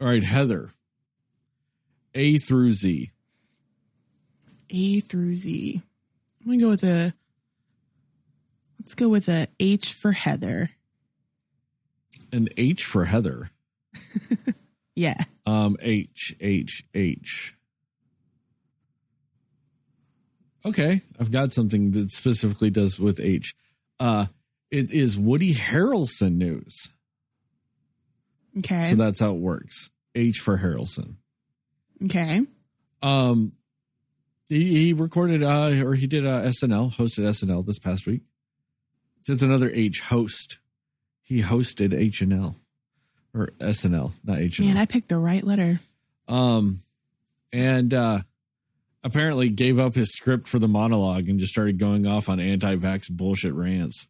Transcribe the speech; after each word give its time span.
All 0.00 0.08
right, 0.08 0.22
Heather. 0.22 0.70
A 2.14 2.38
through 2.38 2.72
Z. 2.72 3.10
A 4.70 5.00
through 5.00 5.36
Z. 5.36 5.82
I'm 6.40 6.46
gonna 6.46 6.60
go 6.60 6.68
with 6.68 6.84
a. 6.84 7.14
Let's 8.78 8.94
go 8.94 9.08
with 9.08 9.28
a 9.28 9.48
H 9.58 9.92
for 9.92 10.12
Heather. 10.12 10.70
An 12.32 12.48
H 12.56 12.84
for 12.84 13.04
Heather. 13.04 13.50
Yeah. 14.96 15.14
Um, 15.44 15.76
H, 15.80 16.34
H, 16.40 16.82
H. 16.94 17.54
Okay, 20.64 21.00
I've 21.20 21.30
got 21.30 21.52
something 21.52 21.92
that 21.92 22.10
specifically 22.10 22.70
does 22.70 22.98
with 22.98 23.20
H. 23.20 23.54
Uh, 24.00 24.26
it 24.70 24.90
is 24.90 25.16
Woody 25.18 25.54
Harrelson 25.54 26.36
news. 26.36 26.88
Okay. 28.58 28.82
So 28.84 28.96
that's 28.96 29.20
how 29.20 29.30
it 29.30 29.38
works. 29.38 29.90
H 30.14 30.36
for 30.38 30.58
Harrelson. 30.58 31.16
okay. 32.04 32.40
Um, 33.02 33.52
he, 34.48 34.86
he 34.86 34.92
recorded 34.92 35.42
uh 35.42 35.72
or 35.84 35.94
he 35.94 36.06
did 36.06 36.24
uh, 36.26 36.42
SNL, 36.44 36.94
hosted 36.94 37.24
SNL 37.24 37.64
this 37.66 37.78
past 37.78 38.06
week. 38.06 38.22
Since 39.22 39.42
another 39.42 39.70
H 39.74 40.00
host. 40.08 40.58
He 41.22 41.42
hosted 41.42 41.92
H 41.92 42.20
and 42.20 42.32
L 42.32 42.54
or 43.34 43.48
SNL, 43.58 44.12
not 44.24 44.38
H 44.38 44.60
and 44.60 44.68
Man, 44.68 44.76
L. 44.76 44.82
I 44.82 44.86
picked 44.86 45.08
the 45.08 45.18
right 45.18 45.42
letter. 45.42 45.80
Um, 46.28 46.78
and 47.52 47.92
uh, 47.92 48.20
apparently 49.02 49.50
gave 49.50 49.78
up 49.80 49.94
his 49.94 50.12
script 50.14 50.46
for 50.46 50.60
the 50.60 50.68
monologue 50.68 51.28
and 51.28 51.40
just 51.40 51.52
started 51.52 51.78
going 51.80 52.06
off 52.06 52.28
on 52.28 52.38
anti-vax 52.38 53.10
bullshit 53.10 53.54
rants. 53.54 54.06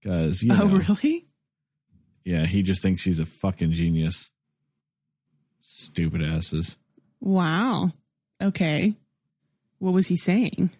Because 0.00 0.42
you 0.44 0.52
Oh, 0.54 0.68
know, 0.68 0.76
really? 0.88 1.25
Yeah, 2.26 2.44
he 2.44 2.62
just 2.62 2.82
thinks 2.82 3.04
he's 3.04 3.20
a 3.20 3.24
fucking 3.24 3.72
genius. 3.72 4.30
Stupid 5.60 6.22
asses. 6.22 6.76
Wow. 7.20 7.90
Okay. 8.42 8.94
What 9.78 9.94
was 9.94 10.08
he 10.08 10.16
saying? 10.16 10.70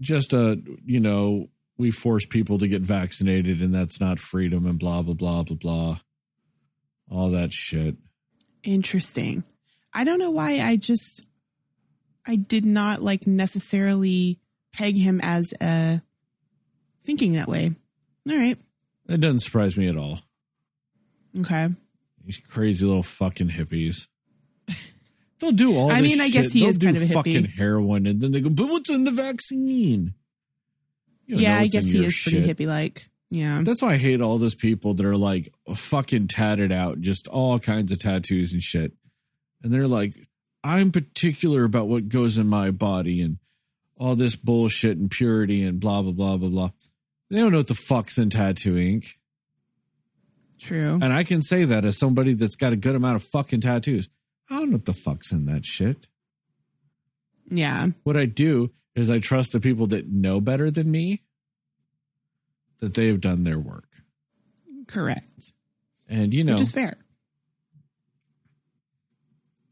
just 0.00 0.32
a, 0.32 0.60
you 0.84 0.98
know 0.98 1.48
we 1.78 1.92
force 1.92 2.26
people 2.26 2.58
to 2.58 2.66
get 2.66 2.82
vaccinated 2.82 3.60
and 3.60 3.72
that's 3.72 4.00
not 4.00 4.18
freedom 4.18 4.66
and 4.66 4.76
blah 4.80 5.00
blah 5.00 5.14
blah 5.14 5.44
blah 5.44 5.56
blah 5.56 5.96
all 7.08 7.30
that 7.30 7.52
shit 7.52 7.94
Interesting. 8.62 9.44
I 9.92 10.04
don't 10.04 10.18
know 10.18 10.30
why 10.30 10.60
I 10.62 10.76
just 10.76 11.26
I 12.26 12.36
did 12.36 12.64
not 12.64 13.02
like 13.02 13.26
necessarily 13.26 14.38
peg 14.72 14.96
him 14.96 15.20
as 15.22 15.52
a 15.60 16.00
thinking 17.02 17.32
that 17.32 17.48
way. 17.48 17.74
All 18.30 18.36
right. 18.36 18.56
It 19.08 19.20
doesn't 19.20 19.40
surprise 19.40 19.76
me 19.76 19.88
at 19.88 19.96
all 19.96 20.20
Okay. 21.40 21.68
these 22.24 22.40
crazy 22.48 22.84
little 22.86 23.02
fucking 23.02 23.48
hippies 23.48 24.08
they'll 25.40 25.52
do 25.52 25.76
all 25.76 25.90
I 25.90 26.00
mean, 26.00 26.20
I 26.20 26.28
guess 26.28 26.44
shit. 26.44 26.52
he 26.52 26.60
they'll 26.60 26.68
is 26.70 26.78
kind 26.78 26.96
of 26.96 27.02
a 27.02 27.06
hippie. 27.06 27.12
fucking 27.14 27.44
heroin 27.44 28.06
and 28.06 28.20
then 28.20 28.32
they 28.32 28.40
go 28.40 28.50
but 28.50 28.68
what's 28.68 28.90
in 28.90 29.04
the 29.04 29.10
vaccine 29.10 30.14
You 31.26 31.36
yeah, 31.38 31.56
I 31.58 31.66
guess 31.68 31.90
he 31.90 32.04
is 32.04 32.20
pretty 32.22 32.46
hippie 32.46 32.66
like. 32.66 33.06
Yeah. 33.30 33.62
That's 33.64 33.80
why 33.80 33.94
I 33.94 33.96
hate 33.96 34.20
all 34.20 34.36
those 34.36 34.54
people 34.54 34.92
that 34.94 35.06
are 35.06 35.16
like 35.16 35.48
fucking 35.74 36.26
tatted 36.26 36.70
out, 36.70 37.00
just 37.00 37.28
all 37.28 37.58
kinds 37.58 37.90
of 37.90 37.98
tattoos 37.98 38.52
and 38.52 38.60
shit. 38.60 38.92
And 39.62 39.72
they're 39.72 39.88
like, 39.88 40.12
I'm 40.62 40.90
particular 40.92 41.64
about 41.64 41.88
what 41.88 42.10
goes 42.10 42.36
in 42.36 42.46
my 42.46 42.70
body 42.72 43.22
and 43.22 43.38
all 43.96 44.16
this 44.16 44.36
bullshit 44.36 44.98
and 44.98 45.10
purity 45.10 45.62
and 45.64 45.80
blah, 45.80 46.02
blah, 46.02 46.12
blah, 46.12 46.36
blah, 46.36 46.50
blah. 46.50 46.70
They 47.32 47.38
don't 47.38 47.50
know 47.50 47.58
what 47.58 47.68
the 47.68 47.74
fuck's 47.74 48.18
in 48.18 48.28
tattoo 48.28 48.76
ink. 48.76 49.06
True. 50.60 50.98
And 51.00 51.14
I 51.14 51.24
can 51.24 51.40
say 51.40 51.64
that 51.64 51.82
as 51.86 51.98
somebody 51.98 52.34
that's 52.34 52.56
got 52.56 52.74
a 52.74 52.76
good 52.76 52.94
amount 52.94 53.16
of 53.16 53.22
fucking 53.22 53.62
tattoos. 53.62 54.10
I 54.50 54.56
don't 54.56 54.68
know 54.68 54.74
what 54.74 54.84
the 54.84 54.92
fuck's 54.92 55.32
in 55.32 55.46
that 55.46 55.64
shit. 55.64 56.08
Yeah. 57.50 57.86
What 58.02 58.18
I 58.18 58.26
do 58.26 58.70
is 58.94 59.10
I 59.10 59.18
trust 59.18 59.52
the 59.52 59.60
people 59.60 59.86
that 59.86 60.08
know 60.08 60.42
better 60.42 60.70
than 60.70 60.90
me 60.90 61.22
that 62.80 62.92
they've 62.92 63.18
done 63.18 63.44
their 63.44 63.58
work. 63.58 63.88
Correct. 64.86 65.54
And 66.10 66.34
you 66.34 66.44
know, 66.44 66.52
Which 66.52 66.60
is 66.60 66.72
fair. 66.72 66.98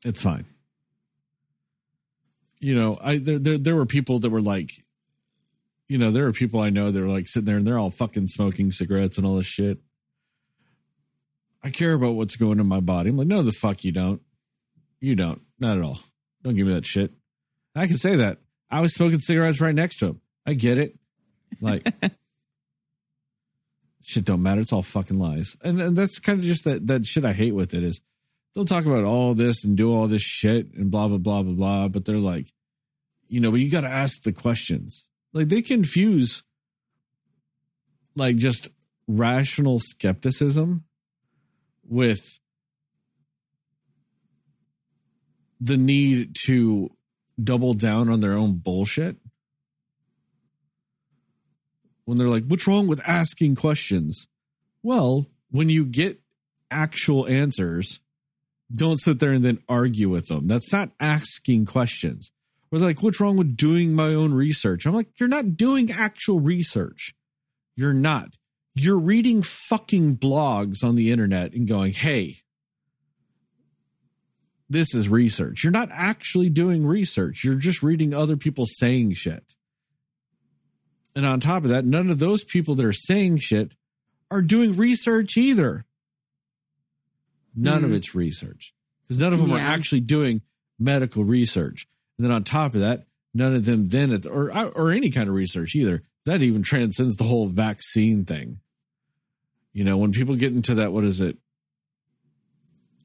it's 0.02 0.22
fine. 0.22 0.46
You 2.58 2.74
know, 2.74 2.96
I 3.02 3.18
there, 3.18 3.38
there 3.38 3.58
there 3.58 3.76
were 3.76 3.84
people 3.86 4.18
that 4.20 4.30
were 4.30 4.40
like, 4.40 4.70
you 5.90 5.98
know, 5.98 6.12
there 6.12 6.28
are 6.28 6.32
people 6.32 6.60
I 6.60 6.70
know 6.70 6.92
that 6.92 7.02
are 7.02 7.08
like 7.08 7.26
sitting 7.26 7.46
there 7.46 7.56
and 7.56 7.66
they're 7.66 7.76
all 7.76 7.90
fucking 7.90 8.28
smoking 8.28 8.70
cigarettes 8.70 9.18
and 9.18 9.26
all 9.26 9.34
this 9.34 9.46
shit. 9.46 9.78
I 11.64 11.70
care 11.70 11.94
about 11.94 12.14
what's 12.14 12.36
going 12.36 12.60
in 12.60 12.68
my 12.68 12.78
body. 12.78 13.10
I'm 13.10 13.16
like, 13.16 13.26
no, 13.26 13.42
the 13.42 13.50
fuck 13.50 13.82
you 13.82 13.90
don't. 13.90 14.22
You 15.00 15.16
don't. 15.16 15.42
Not 15.58 15.78
at 15.78 15.82
all. 15.82 15.98
Don't 16.44 16.54
give 16.54 16.68
me 16.68 16.74
that 16.74 16.86
shit. 16.86 17.12
I 17.74 17.88
can 17.88 17.96
say 17.96 18.14
that. 18.14 18.38
I 18.70 18.80
was 18.80 18.94
smoking 18.94 19.18
cigarettes 19.18 19.60
right 19.60 19.74
next 19.74 19.96
to 19.96 20.06
him. 20.06 20.20
I 20.46 20.54
get 20.54 20.78
it. 20.78 20.96
Like, 21.60 21.84
shit 24.00 24.24
don't 24.24 24.44
matter. 24.44 24.60
It's 24.60 24.72
all 24.72 24.82
fucking 24.82 25.18
lies. 25.18 25.56
And, 25.64 25.80
and 25.80 25.96
that's 25.96 26.20
kind 26.20 26.38
of 26.38 26.44
just 26.44 26.66
that, 26.66 26.86
that 26.86 27.04
shit 27.04 27.24
I 27.24 27.32
hate 27.32 27.56
with 27.56 27.74
it 27.74 27.82
is 27.82 28.00
they'll 28.54 28.64
talk 28.64 28.86
about 28.86 29.02
all 29.02 29.34
this 29.34 29.64
and 29.64 29.76
do 29.76 29.92
all 29.92 30.06
this 30.06 30.22
shit 30.22 30.72
and 30.72 30.88
blah, 30.88 31.08
blah, 31.08 31.18
blah, 31.18 31.42
blah, 31.42 31.54
blah. 31.54 31.88
But 31.88 32.04
they're 32.04 32.18
like, 32.18 32.46
you 33.26 33.40
know, 33.40 33.50
but 33.50 33.58
you 33.58 33.72
got 33.72 33.80
to 33.80 33.88
ask 33.88 34.22
the 34.22 34.32
questions. 34.32 35.08
Like 35.32 35.48
they 35.48 35.62
confuse 35.62 36.42
like 38.16 38.36
just 38.36 38.68
rational 39.06 39.78
skepticism 39.78 40.84
with 41.84 42.38
the 45.60 45.76
need 45.76 46.34
to 46.46 46.90
double 47.42 47.74
down 47.74 48.08
on 48.08 48.20
their 48.20 48.32
own 48.32 48.54
bullshit. 48.56 49.16
When 52.04 52.18
they're 52.18 52.28
like, 52.28 52.44
what's 52.46 52.66
wrong 52.66 52.88
with 52.88 53.00
asking 53.06 53.54
questions? 53.54 54.26
Well, 54.82 55.26
when 55.50 55.68
you 55.68 55.86
get 55.86 56.20
actual 56.70 57.26
answers, 57.28 58.00
don't 58.74 58.98
sit 58.98 59.20
there 59.20 59.32
and 59.32 59.44
then 59.44 59.58
argue 59.68 60.08
with 60.08 60.28
them. 60.28 60.48
That's 60.48 60.72
not 60.72 60.90
asking 60.98 61.66
questions. 61.66 62.32
They're 62.70 62.80
like, 62.80 63.02
what's 63.02 63.20
wrong 63.20 63.36
with 63.36 63.56
doing 63.56 63.94
my 63.94 64.14
own 64.14 64.32
research? 64.32 64.86
I'm 64.86 64.94
like, 64.94 65.08
you're 65.18 65.28
not 65.28 65.56
doing 65.56 65.90
actual 65.90 66.40
research. 66.40 67.14
You're 67.74 67.94
not. 67.94 68.36
You're 68.74 69.00
reading 69.00 69.42
fucking 69.42 70.18
blogs 70.18 70.84
on 70.84 70.94
the 70.94 71.10
internet 71.10 71.52
and 71.52 71.66
going, 71.66 71.92
hey, 71.92 72.34
this 74.68 74.94
is 74.94 75.08
research. 75.08 75.64
You're 75.64 75.72
not 75.72 75.88
actually 75.90 76.48
doing 76.48 76.86
research. 76.86 77.42
You're 77.42 77.56
just 77.56 77.82
reading 77.82 78.14
other 78.14 78.36
people 78.36 78.66
saying 78.66 79.14
shit. 79.14 79.56
And 81.16 81.26
on 81.26 81.40
top 81.40 81.64
of 81.64 81.70
that, 81.70 81.84
none 81.84 82.08
of 82.08 82.20
those 82.20 82.44
people 82.44 82.76
that 82.76 82.86
are 82.86 82.92
saying 82.92 83.38
shit 83.38 83.74
are 84.30 84.42
doing 84.42 84.76
research 84.76 85.36
either. 85.36 85.86
None 87.56 87.82
of 87.82 87.90
Hmm. 87.90 87.96
it's 87.96 88.14
research 88.14 88.72
because 89.02 89.18
none 89.18 89.32
of 89.32 89.40
them 89.40 89.52
are 89.52 89.58
actually 89.58 90.02
doing 90.02 90.42
medical 90.78 91.24
research. 91.24 91.88
And 92.20 92.24
then 92.26 92.32
on 92.32 92.44
top 92.44 92.74
of 92.74 92.80
that, 92.80 93.06
none 93.32 93.54
of 93.54 93.64
them 93.64 93.88
then 93.88 94.12
at 94.12 94.24
the, 94.24 94.28
or 94.28 94.50
or 94.76 94.90
any 94.92 95.08
kind 95.08 95.26
of 95.26 95.34
research 95.34 95.74
either. 95.74 96.02
That 96.26 96.42
even 96.42 96.62
transcends 96.62 97.16
the 97.16 97.24
whole 97.24 97.48
vaccine 97.48 98.26
thing. 98.26 98.60
You 99.72 99.84
know, 99.84 99.96
when 99.96 100.12
people 100.12 100.36
get 100.36 100.52
into 100.52 100.74
that, 100.74 100.92
what 100.92 101.02
is 101.04 101.22
it? 101.22 101.38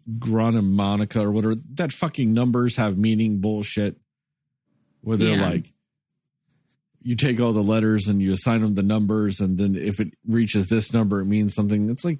Monica 0.05 1.21
or 1.21 1.31
whatever, 1.31 1.55
that 1.75 1.93
fucking 1.93 2.33
numbers 2.33 2.75
have 2.75 2.97
meaning 2.97 3.39
bullshit. 3.39 3.95
Where 4.99 5.15
they're 5.15 5.37
Yeah. 5.37 5.49
like, 5.49 5.71
you 7.01 7.15
take 7.15 7.39
all 7.39 7.53
the 7.53 7.63
letters 7.63 8.09
and 8.09 8.21
you 8.21 8.33
assign 8.33 8.59
them 8.59 8.75
the 8.75 8.83
numbers, 8.83 9.39
and 9.39 9.57
then 9.57 9.75
if 9.75 10.01
it 10.01 10.13
reaches 10.27 10.67
this 10.67 10.93
number, 10.93 11.21
it 11.21 11.25
means 11.25 11.55
something. 11.55 11.89
It's 11.89 12.03
like 12.03 12.19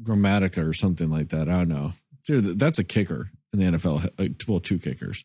Grammatica 0.00 0.64
or 0.64 0.72
something 0.72 1.10
like 1.10 1.30
that. 1.30 1.48
I 1.48 1.64
don't 1.64 1.70
know. 1.70 1.90
Dude, 2.24 2.56
that's 2.56 2.78
a 2.78 2.84
kicker 2.84 3.32
in 3.52 3.58
the 3.58 3.64
NFL. 3.78 4.46
Well, 4.46 4.60
two 4.60 4.78
kickers. 4.78 5.24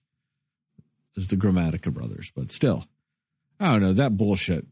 Is 1.16 1.28
the 1.28 1.36
Grammatica 1.36 1.94
brothers, 1.94 2.32
but 2.36 2.50
still, 2.50 2.86
I 3.60 3.72
don't 3.72 3.82
know 3.82 3.94
that 3.94 4.18
bullshit. 4.18 4.66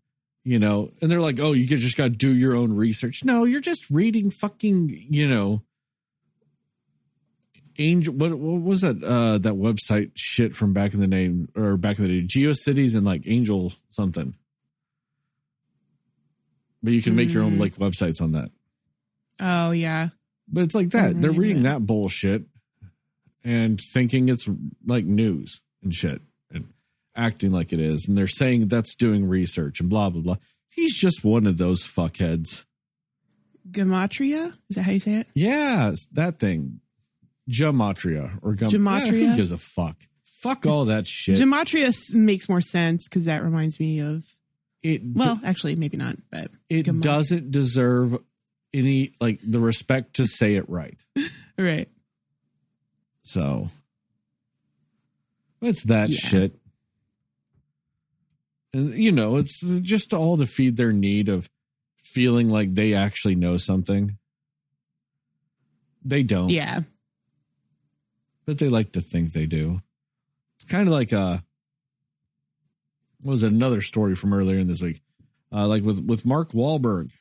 You 0.44 0.58
know, 0.58 0.90
and 1.02 1.12
they're 1.12 1.22
like, 1.22 1.38
"Oh, 1.40 1.54
you 1.54 1.68
just 1.68 1.96
got 1.98 2.06
to 2.06 2.10
do 2.10 2.34
your 2.34 2.56
own 2.56 2.74
research." 2.74 3.24
No, 3.24 3.44
you're 3.44 3.62
just 3.62 3.92
reading 3.92 4.32
fucking, 4.32 4.90
you 5.10 5.28
know, 5.30 5.62
Angel. 7.78 8.12
What, 8.14 8.32
what 8.40 8.62
was 8.64 8.82
that? 8.82 9.04
Uh, 9.04 9.38
that 9.38 9.54
website 9.54 10.12
shit 10.16 10.56
from 10.56 10.74
back 10.74 10.96
in 10.96 11.00
the 11.00 11.06
name 11.08 11.48
or 11.56 11.78
back 11.78 12.00
in 12.00 12.06
the 12.06 12.22
day, 12.22 12.28
GeoCities 12.28 12.96
and 12.98 13.06
like 13.06 13.22
Angel 13.28 13.72
something. 13.92 14.34
But 16.84 16.94
you 16.94 17.04
can 17.04 17.16
make 17.16 17.32
your 17.32 17.44
own 17.44 17.54
Mm. 17.58 17.60
like 17.60 17.76
websites 17.76 18.22
on 18.22 18.32
that. 18.32 18.50
Oh 19.40 19.70
yeah. 19.72 20.10
But 20.48 20.62
it's 20.64 20.74
like 20.76 20.90
that. 20.90 21.22
They're 21.22 21.32
reading 21.32 21.62
that 21.64 21.86
bullshit 21.86 22.46
and 23.44 23.80
thinking 23.80 24.28
it's 24.30 24.50
like 24.86 25.06
news 25.06 25.62
and 25.84 25.94
shit 25.94 26.22
acting 27.16 27.52
like 27.52 27.74
it 27.74 27.80
is. 27.80 28.08
And 28.08 28.18
they're 28.18 28.28
saying 28.28 28.68
that's 28.68 28.96
doing 28.96 29.28
research 29.28 29.80
and 29.80 29.90
blah, 29.90 30.10
blah, 30.10 30.22
blah. 30.22 30.38
He's 30.70 31.00
just 31.00 31.24
one 31.26 31.46
of 31.48 31.58
those 31.58 31.84
fuckheads. 31.84 32.66
Gematria? 33.70 34.54
Is 34.70 34.76
that 34.78 34.84
how 34.84 34.92
you 34.92 35.00
say 35.00 35.16
it? 35.16 35.28
Yeah, 35.34 35.94
that 36.14 36.40
thing. 36.40 36.80
Gematria 37.50 38.40
or 38.42 38.56
gum- 38.56 38.70
Gematria? 38.72 39.10
who 39.30 39.36
gives 39.36 39.52
a 39.52 39.58
fuck? 39.58 39.98
Fuck 40.24 40.66
all 40.66 40.86
that 40.86 41.06
shit. 41.06 41.38
Gematria 41.38 41.94
makes 42.16 42.50
more 42.50 42.62
sense 42.62 43.08
because 43.08 43.26
that 43.26 43.44
reminds 43.44 43.80
me 43.80 44.00
of. 44.00 44.26
it 44.82 45.02
Well, 45.06 45.40
actually, 45.46 45.76
maybe 45.76 45.98
not, 45.98 46.16
but 46.32 46.50
it 46.70 46.86
Gemat- 46.88 47.02
doesn't 47.04 47.52
deserve 47.52 48.16
any 48.74 49.12
like 49.20 49.40
the 49.48 49.60
respect 49.60 50.16
to 50.16 50.26
say 50.26 50.56
it 50.56 50.68
right. 50.70 50.98
right. 51.58 51.90
So 53.24 53.68
it's 55.62 55.84
that 55.86 56.10
Yeah. 56.10 56.18
shit. 56.18 56.60
And 58.74 58.94
you 58.96 59.12
know, 59.12 59.38
it's 59.38 59.62
just 59.82 60.14
all 60.14 60.38
to 60.38 60.46
feed 60.46 60.78
their 60.78 60.94
need 60.94 61.28
of 61.30 61.50
feeling 61.98 62.48
like 62.50 62.74
they 62.76 62.94
actually 62.94 63.36
know 63.36 63.58
something. 63.58 64.18
They 66.04 66.24
don't, 66.24 66.50
Yeah. 66.50 66.82
but 68.46 68.58
they 68.58 68.70
like 68.70 68.92
to 68.94 69.02
think 69.02 69.32
they 69.34 69.46
do. 69.46 69.82
It's 70.56 70.70
kind 70.72 70.88
of 70.88 70.94
like 70.94 71.14
uh 71.14 71.40
what 73.22 73.32
was 73.34 73.44
it, 73.44 73.52
another 73.54 73.82
story 73.82 74.16
from 74.16 74.34
earlier 74.34 74.58
in 74.58 74.68
this 74.68 74.82
week? 74.82 75.02
Uh 75.52 75.68
like 75.68 75.84
with 75.84 76.04
with 76.06 76.26
Mark 76.26 76.52
Wahlberg 76.52 77.12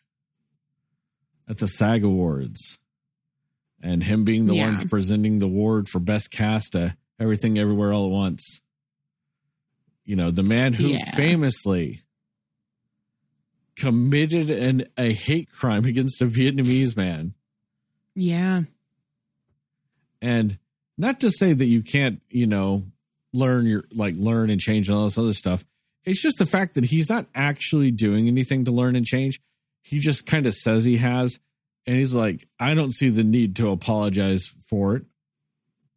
at 1.49 1.59
the 1.59 1.69
SAG 1.69 2.05
Awards 2.05 2.79
and 3.83 4.05
him 4.05 4.25
being 4.25 4.47
the 4.47 4.55
Yeah. 4.57 4.71
one 4.79 4.89
presenting 4.89 5.39
the 5.41 5.47
award 5.47 5.89
for 5.89 5.99
best 6.01 6.31
cast 6.31 6.73
to 6.73 6.97
everything 7.19 7.59
everywhere 7.59 7.93
all 7.93 8.07
at 8.07 8.13
once. 8.13 8.63
You 10.11 10.17
know, 10.17 10.33
the 10.33 10.43
man 10.43 10.73
who 10.73 10.89
Yeah. 10.89 11.05
famously 11.15 12.01
committed 13.77 14.51
an 14.51 14.87
a 14.99 15.13
hate 15.13 15.49
crime 15.53 15.85
against 15.85 16.21
a 16.21 16.27
Vietnamese 16.27 16.97
man. 16.97 17.35
Yeah. 18.17 18.63
And 20.21 20.59
not 20.99 21.21
to 21.21 21.31
say 21.31 21.53
that 21.53 21.65
you 21.65 21.83
can't, 21.83 22.21
you 22.29 22.49
know, 22.49 22.87
learn 23.33 23.67
your 23.67 23.85
like 23.93 24.17
learn 24.17 24.51
and 24.51 24.61
change 24.61 24.89
and 24.89 24.99
all 24.99 25.05
this 25.05 25.17
other 25.17 25.33
stuff. 25.33 25.65
It's 26.05 26.21
just 26.21 26.41
the 26.41 26.47
fact 26.47 26.75
that 26.75 26.87
he's 26.87 27.09
not 27.09 27.27
actually 27.33 27.93
doing 27.93 28.27
anything 28.27 28.65
to 28.65 28.73
learn 28.73 28.97
and 28.97 29.07
change. 29.07 29.41
He 29.83 30.01
just 30.01 30.27
kind 30.27 30.45
of 30.45 30.55
says 30.55 30.85
he 30.87 30.97
has. 30.97 31.39
And 31.87 31.95
he's 31.95 32.17
like, 32.17 32.49
I 32.59 32.75
don't 32.75 32.93
see 32.93 33.11
the 33.11 33.23
need 33.23 33.55
to 33.57 33.71
apologize 33.71 34.49
for 34.69 34.97
it. 34.97 35.05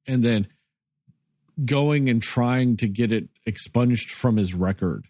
And 0.05 0.23
then 0.23 0.47
going 1.65 2.09
and 2.09 2.21
trying 2.21 2.77
to 2.77 2.87
get 2.87 3.11
it 3.11 3.29
expunged 3.45 4.09
from 4.09 4.37
his 4.37 4.53
record 4.53 5.05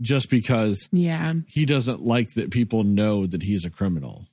just 0.00 0.30
because 0.30 0.88
Yeah. 0.92 1.34
he 1.46 1.66
doesn't 1.66 2.02
like 2.02 2.30
that 2.34 2.50
people 2.50 2.82
know 2.84 3.26
that 3.26 3.42
he's 3.42 3.64
a 3.64 3.70
criminal. 3.70 4.26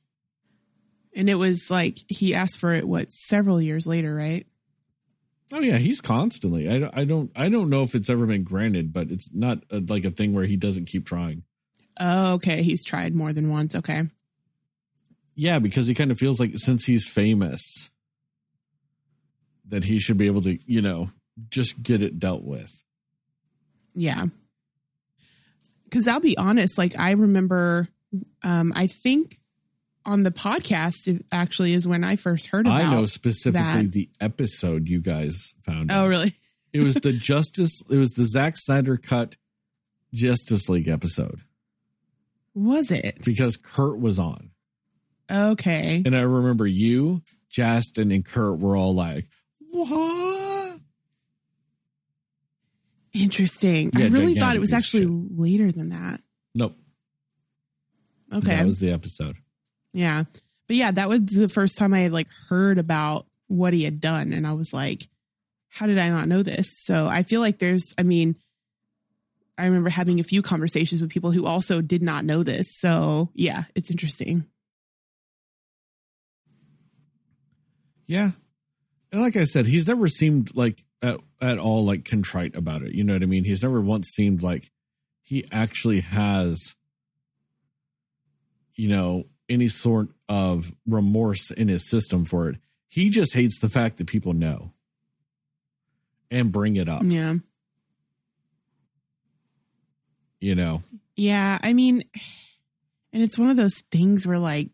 And 1.15 1.29
it 1.29 1.35
was 1.35 1.69
like 1.69 1.99
he 2.07 2.33
asked 2.33 2.57
for 2.59 2.73
it, 2.73 2.87
what, 2.87 3.11
several 3.11 3.61
years 3.61 3.85
later, 3.87 4.13
right? 4.15 4.45
Oh 5.51 5.61
yeah, 5.61 5.77
he's 5.77 6.01
constantly. 6.01 6.69
I 6.69 6.77
don't. 6.79 6.97
I 6.97 7.05
don't. 7.05 7.31
I 7.33 7.47
don't 7.49 7.69
know 7.69 7.81
if 7.81 7.95
it's 7.95 8.09
ever 8.09 8.27
been 8.27 8.43
granted, 8.43 8.91
but 8.91 9.09
it's 9.09 9.33
not 9.33 9.59
a, 9.71 9.79
like 9.79 10.03
a 10.03 10.09
thing 10.11 10.33
where 10.33 10.43
he 10.43 10.57
doesn't 10.57 10.87
keep 10.89 11.05
trying. 11.05 11.43
Oh, 11.99 12.33
okay. 12.33 12.61
He's 12.63 12.83
tried 12.83 13.15
more 13.15 13.31
than 13.31 13.49
once. 13.49 13.73
Okay. 13.73 14.03
Yeah, 15.35 15.59
because 15.59 15.87
he 15.87 15.95
kind 15.95 16.11
of 16.11 16.19
feels 16.19 16.39
like 16.41 16.51
since 16.55 16.85
he's 16.85 17.07
famous, 17.07 17.89
that 19.69 19.83
he 19.83 19.99
should 19.99 20.17
be 20.17 20.27
able 20.27 20.41
to, 20.41 20.57
you 20.65 20.81
know, 20.81 21.09
just 21.49 21.83
get 21.83 22.01
it 22.01 22.19
dealt 22.19 22.43
with. 22.43 22.83
Yeah. 23.93 24.25
Because 25.85 26.07
I'll 26.07 26.19
be 26.19 26.37
honest, 26.37 26.77
like 26.77 26.97
I 26.97 27.11
remember, 27.11 27.87
um, 28.43 28.73
I 28.75 28.87
think 28.87 29.35
on 30.05 30.23
the 30.23 30.31
podcast 30.31 31.07
it 31.07 31.25
actually 31.31 31.73
is 31.73 31.87
when 31.87 32.03
I 32.03 32.15
first 32.15 32.47
heard 32.47 32.65
about. 32.65 32.81
I 32.81 32.89
know 32.91 33.05
specifically 33.05 33.83
that. 33.83 33.91
the 33.91 34.09
episode 34.19 34.87
you 34.87 35.01
guys 35.01 35.53
found. 35.61 35.91
Oh, 35.91 35.95
out. 36.05 36.07
really? 36.07 36.33
It 36.73 36.83
was 36.83 36.95
the 36.95 37.13
Justice. 37.19 37.81
It 37.89 37.97
was 37.97 38.13
the 38.13 38.23
Zack 38.23 38.57
Snyder 38.57 38.97
cut 38.97 39.35
Justice 40.13 40.69
League 40.69 40.87
episode 40.87 41.41
Was 42.55 42.91
it? 42.91 43.19
because 43.25 43.57
Kurt 43.57 43.99
was 43.99 44.19
on, 44.19 44.51
Okay. 45.31 46.01
and 46.05 46.15
I 46.15 46.21
remember 46.21 46.65
you, 46.67 47.21
Justin, 47.49 48.11
and 48.11 48.23
Kurt 48.25 48.59
were 48.59 48.75
all 48.77 48.95
like, 48.95 49.25
"What?" 49.85 50.79
Interesting. 53.13 53.91
I 53.95 54.07
really 54.07 54.35
thought 54.35 54.55
it 54.55 54.59
was 54.59 54.73
actually 54.73 55.05
shit. 55.05 55.37
later 55.37 55.71
than 55.71 55.89
that. 55.89 56.19
Nope. 56.53 56.77
Okay. 58.33 58.55
That 58.55 58.65
was 58.65 58.79
the 58.79 58.91
episode. 58.91 59.37
yeah. 59.93 60.23
But 60.67 60.75
yeah, 60.75 60.91
that 60.91 61.07
was 61.07 61.21
the 61.21 61.47
first 61.47 61.77
time 61.77 61.93
I 61.93 61.99
had 61.99 62.11
like 62.11 62.27
heard 62.49 62.77
about 62.77 63.25
what 63.47 63.73
he 63.73 63.83
had 63.83 64.01
done. 64.01 64.33
And 64.33 64.45
I 64.45 64.51
was 64.53 64.73
like, 64.73 65.07
how 65.69 65.87
did 65.87 65.97
I 65.97 66.09
not 66.09 66.27
know 66.27 66.43
this? 66.43 66.77
So 66.77 67.07
I 67.07 67.23
feel 67.23 67.39
like 67.39 67.59
there's, 67.59 67.95
I 67.97 68.03
mean, 68.03 68.35
I 69.57 69.65
remember 69.65 69.89
having 69.89 70.19
a 70.19 70.23
few 70.23 70.41
conversations 70.41 71.01
with 71.01 71.09
people 71.09 71.31
who 71.31 71.45
also 71.45 71.81
did 71.81 72.03
not 72.03 72.25
know 72.25 72.43
this. 72.43 72.75
So 72.75 73.29
yeah, 73.33 73.63
it's 73.75 73.89
interesting. 73.89 74.45
Yeah. 78.05 78.31
And 79.11 79.21
like 79.21 79.35
I 79.35 79.43
said, 79.43 79.65
he's 79.67 79.87
never 79.87 80.07
seemed 80.07 80.55
like 80.55 80.83
at, 81.01 81.19
at 81.41 81.59
all 81.59 81.85
like 81.85 82.05
contrite 82.05 82.55
about 82.55 82.81
it. 82.81 82.93
You 82.93 83.03
know 83.03 83.13
what 83.13 83.23
I 83.23 83.27
mean? 83.27 83.43
He's 83.45 83.63
never 83.63 83.81
once 83.81 84.09
seemed 84.09 84.43
like 84.43 84.65
he 85.23 85.45
actually 85.51 86.01
has, 86.01 86.75
you 88.75 88.89
know, 88.89 89.23
any 89.49 89.67
sort 89.67 90.09
of 90.27 90.73
remorse 90.85 91.51
in 91.51 91.67
his 91.69 91.89
system 91.89 92.25
for 92.25 92.49
it. 92.49 92.57
He 92.89 93.09
just 93.09 93.33
hates 93.33 93.59
the 93.59 93.69
fact 93.69 93.97
that 93.97 94.07
people 94.07 94.33
know 94.33 94.73
and 96.29 96.51
bring 96.51 96.75
it 96.75 96.89
up, 96.89 97.01
Yeah. 97.05 97.35
you 100.39 100.55
know? 100.55 100.83
Yeah, 101.15 101.57
I 101.61 101.73
mean, 101.73 102.03
and 103.13 103.23
it's 103.23 103.37
one 103.37 103.49
of 103.49 103.57
those 103.57 103.81
things 103.81 104.27
where 104.27 104.39
like, 104.39 104.69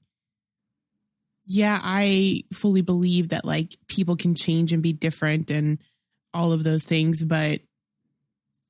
yeah, 1.45 1.79
I 1.81 2.43
fully 2.53 2.81
believe 2.81 3.29
that 3.29 3.45
like 3.45 3.75
people 3.87 4.15
can 4.15 4.35
change 4.35 4.73
and 4.73 4.81
be 4.81 4.93
different 4.93 5.51
and 5.51 5.79
all 6.33 6.51
of 6.51 6.63
those 6.63 6.83
things, 6.83 7.23
but 7.23 7.61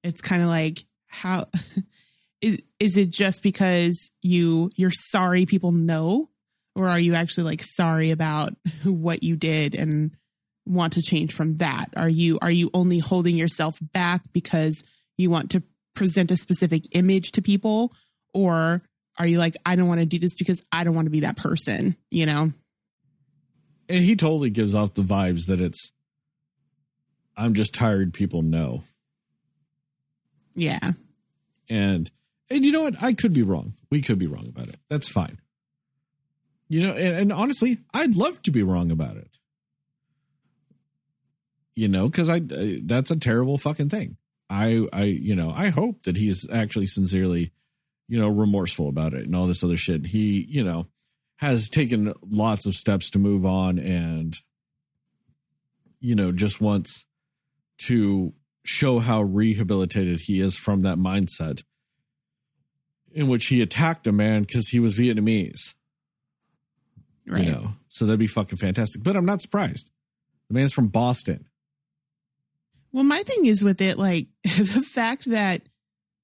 it's 0.04 0.22
kind 0.22 0.42
of 0.42 0.50
like 0.50 0.80
how 1.10 1.46
is 2.42 2.60
is 2.80 2.98
it 2.98 3.12
just 3.12 3.44
because 3.44 4.12
you 4.22 4.72
you're 4.76 4.92
sorry 4.92 5.46
people 5.46 5.72
know 5.72 6.30
or 6.76 6.88
are 6.88 7.00
you 7.00 7.14
actually 7.14 7.46
like 7.46 7.62
sorry 7.62 8.12
about 8.12 8.54
what 8.84 9.24
you 9.24 9.36
did 9.36 9.76
and 9.76 10.12
want 10.66 10.94
to 10.94 11.02
change 11.02 11.34
from 11.34 11.56
that? 11.56 11.88
Are 11.96 12.10
you 12.10 12.40
are 12.42 12.52
you 12.52 12.70
only 12.74 13.00
holding 13.00 13.36
yourself 13.36 13.78
back 13.94 14.22
because 14.34 14.86
you 15.18 15.30
want 15.30 15.52
to 15.52 15.64
present 15.96 16.32
a 16.32 16.38
specific 16.38 16.96
image 16.96 17.34
to 17.34 17.42
people 17.42 17.94
or 18.34 18.82
are 19.20 19.28
you 19.28 19.38
like 19.38 19.56
I 19.66 19.76
don't 19.76 19.88
want 19.88 20.00
to 20.00 20.08
do 20.08 20.18
this 20.18 20.36
because 20.36 20.64
I 20.72 20.84
don't 20.84 20.96
want 20.96 21.06
to 21.06 21.12
be 21.12 21.22
that 21.22 21.38
person, 21.38 21.96
you 22.10 22.26
know? 22.26 22.52
And 23.90 24.04
he 24.04 24.16
totally 24.16 24.50
gives 24.50 24.74
off 24.76 24.94
the 24.94 25.02
vibes 25.02 25.48
that 25.48 25.60
it's, 25.62 25.92
I'm 27.36 27.54
just 27.54 27.74
tired 27.76 28.14
people 28.14 28.42
know. 28.42 28.84
Yeah. 30.56 30.92
and 31.70 32.10
and 32.50 32.64
you 32.64 32.72
know 32.72 32.84
what? 32.84 33.02
I 33.02 33.14
could 33.14 33.34
be 33.34 33.42
wrong. 33.42 33.74
We 33.90 34.02
could 34.02 34.20
be 34.20 34.28
wrong 34.28 34.48
about 34.48 34.68
it. 34.68 34.78
That's 34.90 35.10
fine. 35.10 35.40
You 36.70 36.84
know 36.84 36.94
and, 36.94 37.20
and 37.20 37.34
honestly 37.34 37.78
i'd 37.94 38.16
love 38.16 38.42
to 38.44 38.52
be 38.52 38.64
wrong 38.64 38.90
about 38.92 39.18
it. 39.18 39.38
You 41.76 41.88
know 41.88 42.08
because 42.08 42.30
i 42.30 42.36
I- 42.36 42.82
that's 42.84 43.12
a 43.12 43.20
terrible 43.20 43.58
fucking 43.58 43.90
thing. 43.90 44.18
I 44.50 44.86
i 44.94 45.04
you 45.04 45.36
know 45.36 45.52
i 45.56 45.70
hope 45.70 46.04
that 46.04 46.18
he's 46.18 46.48
actually 46.52 46.86
sincerely 46.86 47.52
you 48.08 48.20
know 48.20 48.30
remorseful 48.30 48.90
about 48.90 49.14
it 49.14 49.26
and 49.26 49.36
all 49.36 49.48
this 49.48 49.64
other 49.64 49.78
shit. 49.78 50.08
He 50.08 50.46
you 50.50 50.64
know 50.64 50.88
has 51.38 51.70
taken 51.70 52.14
lots 52.30 52.66
of 52.66 52.76
steps 52.76 53.10
to 53.10 53.20
move 53.20 53.46
on 53.46 53.78
and 53.80 54.36
you 56.00 56.16
know 56.16 56.32
just 56.32 56.62
wants 56.62 57.06
to 57.78 58.34
show 58.66 59.00
how 59.00 59.22
rehabilitated 59.22 60.22
he 60.22 60.40
is 60.40 60.58
from 60.58 60.84
that 60.84 60.98
mindset 60.98 61.64
in 63.14 63.28
which 63.28 63.48
he 63.48 63.62
attacked 63.62 64.08
a 64.08 64.12
man 64.12 64.42
because 64.42 64.70
he 64.70 64.80
was 64.80 64.98
Vietnamese. 64.98 65.76
Right. 67.28 67.46
You 67.46 67.52
know, 67.52 67.68
so 67.88 68.06
that'd 68.06 68.20
be 68.20 68.28
fucking 68.28 68.58
fantastic. 68.58 69.04
But 69.04 69.16
I'm 69.16 69.26
not 69.26 69.42
surprised. 69.42 69.92
The 70.50 70.56
man's 70.56 70.74
from 70.74 70.88
Boston. 70.88 71.46
Well, 72.92 73.04
my 73.04 73.24
thing 73.24 73.46
is 73.46 73.64
with 73.64 73.82
it, 73.82 73.98
like 73.98 74.28
the 74.44 74.86
fact 74.94 75.26
that 75.26 75.62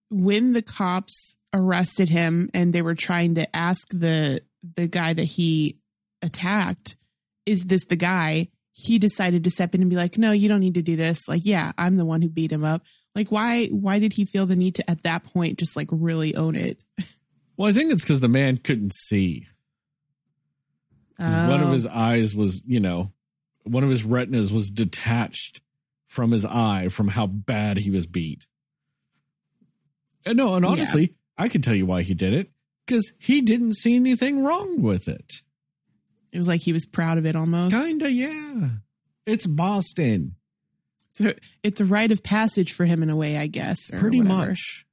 when 0.10 0.54
the 0.54 0.62
cops 0.62 1.38
arrested 1.54 2.10
him 2.10 2.50
and 2.54 2.74
they 2.74 2.82
were 2.82 2.96
trying 2.96 3.36
to 3.36 3.56
ask 3.56 3.88
the 3.90 4.42
the 4.76 4.88
guy 4.88 5.14
that 5.14 5.24
he 5.24 5.78
attacked, 6.22 6.98
is 7.46 7.66
this 7.66 7.86
the 7.86 7.96
guy? 7.96 8.48
He 8.72 8.98
decided 9.00 9.44
to 9.44 9.50
step 9.50 9.76
in 9.76 9.82
and 9.82 9.90
be 9.90 9.96
like, 9.96 10.18
"No, 10.18 10.32
you 10.32 10.48
don't 10.48 10.60
need 10.62 10.76
to 10.76 10.82
do 10.82 10.96
this." 10.96 11.28
Like, 11.28 11.42
yeah, 11.46 11.72
I'm 11.78 11.98
the 11.98 12.06
one 12.06 12.22
who 12.22 12.30
beat 12.30 12.52
him 12.52 12.64
up. 12.64 12.84
Like, 13.16 13.32
why? 13.32 13.68
Why 13.68 14.00
did 14.00 14.14
he 14.14 14.26
feel 14.26 14.46
the 14.46 14.56
need 14.56 14.76
to 14.76 14.90
at 14.90 15.04
that 15.04 15.24
point 15.24 15.60
just 15.60 15.76
like 15.76 15.88
really 15.92 16.36
own 16.36 16.56
it? 16.56 16.84
Well, 17.58 17.70
I 17.70 17.74
think 17.74 17.92
it's 17.92 18.04
because 18.04 18.22
the 18.22 18.30
man 18.30 18.58
couldn't 18.58 18.94
see. 18.94 19.46
'Cause 21.18 21.36
One 21.36 21.62
of 21.62 21.68
Oh. 21.70 21.74
his 21.74 21.86
eyes 21.88 22.34
was, 22.36 22.64
you 22.66 22.80
know, 22.80 23.12
one 23.64 23.84
of 23.84 23.90
his 23.90 24.06
retinas 24.06 24.54
was 24.54 24.70
detached 24.70 25.60
from 26.08 26.32
his 26.32 26.46
eye 26.46 26.88
from 26.88 27.10
how 27.10 27.28
bad 27.28 27.78
he 27.78 27.90
was 27.92 28.08
beat. 28.08 28.48
And 30.26 30.38
no, 30.38 30.56
and 30.56 30.64
Yeah. 30.64 30.72
honestly, 30.72 31.16
I 31.38 31.50
can 31.50 31.62
tell 31.62 31.76
you 31.76 31.86
why 31.86 32.04
he 32.04 32.14
did 32.14 32.34
it 32.34 32.50
because 32.90 33.14
he 33.20 33.42
didn't 33.42 33.74
see 33.74 33.96
anything 33.96 34.44
wrong 34.44 34.82
with 34.82 35.08
it. 35.08 35.44
It 36.32 36.38
was 36.38 36.48
like 36.48 36.62
he 36.62 36.74
was 36.74 36.88
proud 36.88 37.20
of 37.20 37.26
it 37.28 37.36
almost. 37.36 37.76
Kinda, 37.76 38.12
yeah. 38.12 38.70
It's 39.28 39.46
Boston, 39.46 40.36
So 41.12 41.34
it's 41.62 41.80
a 41.80 41.86
rite 41.86 42.12
of 42.12 42.24
passage 42.24 42.72
for 42.74 42.86
him 42.86 43.04
in 43.04 43.12
a 43.12 43.16
way, 43.16 43.38
I 43.38 43.46
guess. 43.46 43.92
pretty 43.92 44.22
whatever. 44.22 44.48
much. 44.48 44.86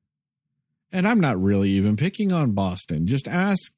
And 0.92 1.06
I'm 1.06 1.20
not 1.20 1.38
really 1.40 1.70
even 1.70 1.96
picking 1.96 2.32
on 2.32 2.52
Boston. 2.52 3.06
Just 3.06 3.28
ask 3.28 3.72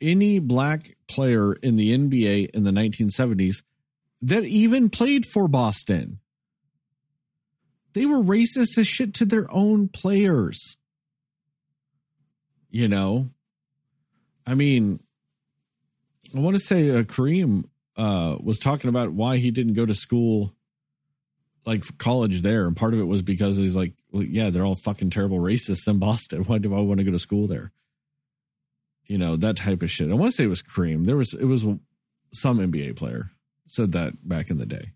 any 0.00 0.40
black 0.40 0.86
player 1.08 1.54
in 1.54 1.76
the 1.76 1.96
NBA 1.96 2.50
in 2.50 2.64
the 2.64 2.72
1970s 2.72 3.62
that 4.22 4.42
even 4.44 4.90
played 4.90 5.24
for 5.26 5.46
Boston. 5.46 6.18
They 7.92 8.04
were 8.04 8.20
racist 8.20 8.76
as 8.78 8.88
shit 8.88 9.14
to 9.14 9.24
their 9.24 9.46
own 9.52 9.86
players. 9.88 10.76
You 12.70 12.88
know, 12.88 13.28
I 14.46 14.54
mean, 14.54 15.00
I 16.36 16.40
want 16.40 16.54
to 16.56 16.60
say 16.60 16.90
uh, 16.90 17.02
Kareem 17.02 17.64
uh, 17.96 18.36
was 18.42 18.58
talking 18.58 18.88
about 18.88 19.12
why 19.12 19.38
he 19.38 19.50
didn't 19.50 19.74
go 19.74 19.86
to 19.86 19.94
school, 19.94 20.52
like 21.64 21.82
college 21.98 22.42
there, 22.42 22.66
and 22.66 22.76
part 22.76 22.94
of 22.94 23.00
it 23.00 23.04
was 23.04 23.22
because 23.22 23.56
he's 23.56 23.76
like, 23.76 23.94
well, 24.10 24.22
yeah, 24.22 24.50
they're 24.50 24.64
all 24.64 24.74
fucking 24.74 25.10
terrible 25.10 25.38
racists 25.38 25.88
in 25.88 25.98
Boston. 26.00 26.44
Why 26.44 26.58
do 26.58 26.74
I 26.74 26.80
want 26.80 26.98
to 26.98 27.04
go 27.04 27.12
to 27.12 27.18
school 27.18 27.46
there? 27.46 27.72
You 29.06 29.18
know 29.18 29.36
that 29.36 29.56
type 29.56 29.82
of 29.82 29.90
shit. 29.90 30.10
I 30.10 30.14
want 30.14 30.30
to 30.30 30.32
say 30.32 30.44
it 30.44 30.48
was 30.48 30.62
Kareem. 30.62 31.04
There 31.04 31.16
was 31.16 31.34
it 31.34 31.44
was 31.44 31.66
some 32.32 32.58
NBA 32.58 32.96
player 32.96 33.30
said 33.66 33.92
that 33.92 34.26
back 34.26 34.50
in 34.50 34.58
the 34.58 34.66
day. 34.66 34.92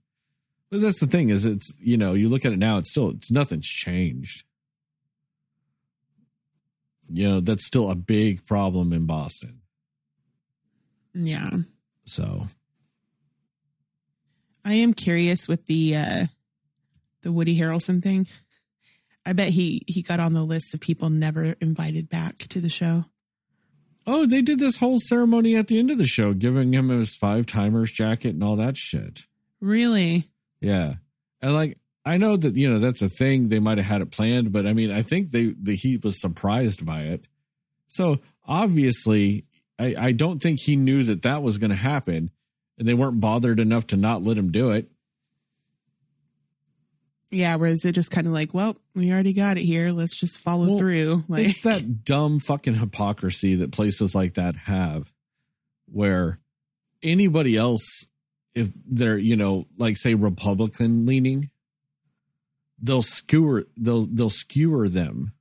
But 0.70 0.80
that's 0.80 1.00
the 1.00 1.06
thing 1.06 1.28
is 1.28 1.44
it's 1.46 1.76
you 1.78 1.96
know 1.96 2.14
you 2.14 2.28
look 2.28 2.44
at 2.44 2.52
it 2.52 2.58
now 2.58 2.78
it's 2.78 2.90
still 2.90 3.10
it's 3.10 3.30
nothing's 3.30 3.68
changed. 3.68 4.44
You 7.08 7.28
know 7.28 7.40
that's 7.40 7.64
still 7.64 7.90
a 7.90 7.94
big 7.94 8.44
problem 8.46 8.92
in 8.92 9.06
Boston. 9.06 9.60
Yeah. 11.14 11.50
So 12.04 12.46
I 14.64 14.74
am 14.74 14.94
curious 14.94 15.48
with 15.48 15.66
the 15.66 15.96
uh 15.96 16.26
the 17.22 17.32
Woody 17.32 17.58
Harrelson 17.58 18.02
thing. 18.02 18.26
I 19.26 19.32
bet 19.32 19.48
he 19.48 19.82
he 19.86 20.02
got 20.02 20.20
on 20.20 20.34
the 20.34 20.44
list 20.44 20.74
of 20.74 20.80
people 20.80 21.10
never 21.10 21.54
invited 21.60 22.08
back 22.08 22.36
to 22.36 22.60
the 22.60 22.70
show. 22.70 23.04
Oh, 24.06 24.24
they 24.24 24.40
did 24.40 24.58
this 24.58 24.78
whole 24.78 25.00
ceremony 25.00 25.54
at 25.54 25.66
the 25.66 25.78
end 25.78 25.90
of 25.90 25.98
the 25.98 26.06
show, 26.06 26.32
giving 26.32 26.72
him 26.72 26.88
his 26.88 27.14
five 27.14 27.44
timers 27.44 27.90
jacket 27.90 28.30
and 28.30 28.42
all 28.42 28.56
that 28.56 28.76
shit. 28.76 29.20
Really? 29.60 30.24
Yeah. 30.62 30.94
And 31.42 31.52
like 31.52 31.76
I 32.08 32.16
know 32.16 32.36
that, 32.36 32.56
you 32.56 32.70
know, 32.70 32.78
that's 32.78 33.02
a 33.02 33.08
thing. 33.08 33.48
They 33.48 33.58
might 33.58 33.76
have 33.76 33.86
had 33.86 34.00
it 34.00 34.10
planned, 34.10 34.50
but 34.50 34.66
I 34.66 34.72
mean, 34.72 34.90
I 34.90 35.02
think 35.02 35.30
they 35.30 35.54
the 35.60 35.76
he 35.76 35.98
was 36.02 36.18
surprised 36.18 36.86
by 36.86 37.02
it. 37.02 37.28
So 37.86 38.18
obviously, 38.46 39.44
I, 39.78 39.94
I 39.98 40.12
don't 40.12 40.40
think 40.40 40.60
he 40.60 40.74
knew 40.74 41.02
that 41.04 41.22
that 41.22 41.42
was 41.42 41.58
going 41.58 41.70
to 41.70 41.76
happen. 41.76 42.30
And 42.78 42.88
they 42.88 42.94
weren't 42.94 43.20
bothered 43.20 43.60
enough 43.60 43.88
to 43.88 43.96
not 43.96 44.22
let 44.22 44.38
him 44.38 44.52
do 44.52 44.70
it. 44.70 44.88
Yeah, 47.30 47.56
whereas 47.56 47.84
it 47.84 47.92
just 47.92 48.10
kind 48.10 48.26
of 48.26 48.32
like, 48.32 48.54
well, 48.54 48.76
we 48.94 49.12
already 49.12 49.34
got 49.34 49.58
it 49.58 49.64
here. 49.64 49.90
Let's 49.90 50.18
just 50.18 50.40
follow 50.40 50.66
Well, 50.66 50.78
through. 50.78 51.24
Like 51.28 51.44
it's 51.44 51.60
that 51.60 52.04
dumb 52.04 52.38
fucking 52.38 52.74
hypocrisy 52.74 53.56
that 53.56 53.72
places 53.72 54.14
like 54.14 54.34
that 54.34 54.54
have 54.56 55.12
where 55.86 56.38
anybody 57.02 57.56
else 57.56 58.06
if 58.54 58.68
they're 58.86 59.18
you 59.18 59.36
know 59.36 59.66
like 59.78 59.96
say 59.96 60.14
republican 60.14 61.06
leaning 61.06 61.48
they'll 62.80 63.02
skewer 63.02 63.64
they'll 63.76 64.06
they'll 64.06 64.30
skewer 64.30 64.88
them 64.88 65.32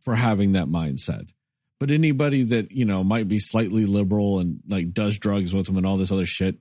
for 0.00 0.14
having 0.14 0.52
that 0.52 0.66
mindset. 0.66 1.30
But 1.78 1.90
anybody 1.90 2.42
that 2.44 2.70
you 2.70 2.84
know 2.84 3.02
might 3.02 3.28
be 3.28 3.38
slightly 3.38 3.86
liberal 3.86 4.38
and 4.40 4.60
like 4.68 4.92
does 4.92 5.18
drugs 5.18 5.52
with 5.54 5.66
them 5.66 5.76
and 5.76 5.86
all 5.86 5.96
this 5.96 6.12
other 6.12 6.26
shit 6.26 6.56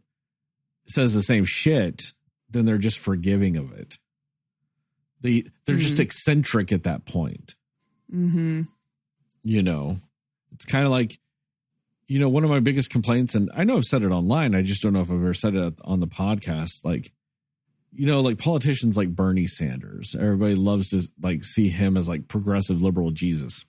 says 0.86 1.14
the 1.14 1.22
same 1.22 1.46
shit 1.46 2.14
then 2.50 2.66
they're 2.66 2.78
just 2.78 3.00
forgiving 3.00 3.56
of 3.56 3.72
it. 3.72 3.98
They 5.22 5.44
they're 5.66 5.78
just 5.78 6.00
eccentric 6.00 6.72
at 6.72 6.84
that 6.84 7.06
point. 7.06 7.56
Hmm 8.10 8.64
you 9.44 9.62
know? 9.62 9.98
It's 10.52 10.66
kind 10.66 10.86
of 10.86 10.92
like 10.92 11.18
you 12.08 12.20
know 12.20 12.30
one 12.30 12.44
of 12.44 12.50
my 12.50 12.60
biggest 12.60 12.92
complaints 12.92 13.36
and 13.36 13.50
i 13.56 13.64
know 13.64 13.78
i've 13.78 13.86
said 13.86 14.04
it 14.04 14.12
online 14.12 14.54
i 14.54 14.62
just 14.62 14.84
don't 14.84 14.92
know 14.92 15.00
if 15.00 15.10
i've 15.10 15.16
ever 15.16 15.34
said 15.34 15.56
it 15.56 15.80
on 15.86 16.02
the 16.02 16.08
podcast 16.08 16.84
like 16.84 17.14
you 17.92 18.08
know 18.08 18.22
like 18.22 18.38
politicians 18.38 18.98
like 18.98 19.10
bernie 19.10 19.48
sanders. 19.48 20.16
Everybody 20.16 20.56
loves 20.56 20.90
to 20.90 21.08
like 21.22 21.44
see 21.44 21.70
him 21.70 21.98
as 21.98 22.08
like 22.08 22.28
progressive 22.28 22.82
liberal 22.82 23.12
jesus. 23.12 23.66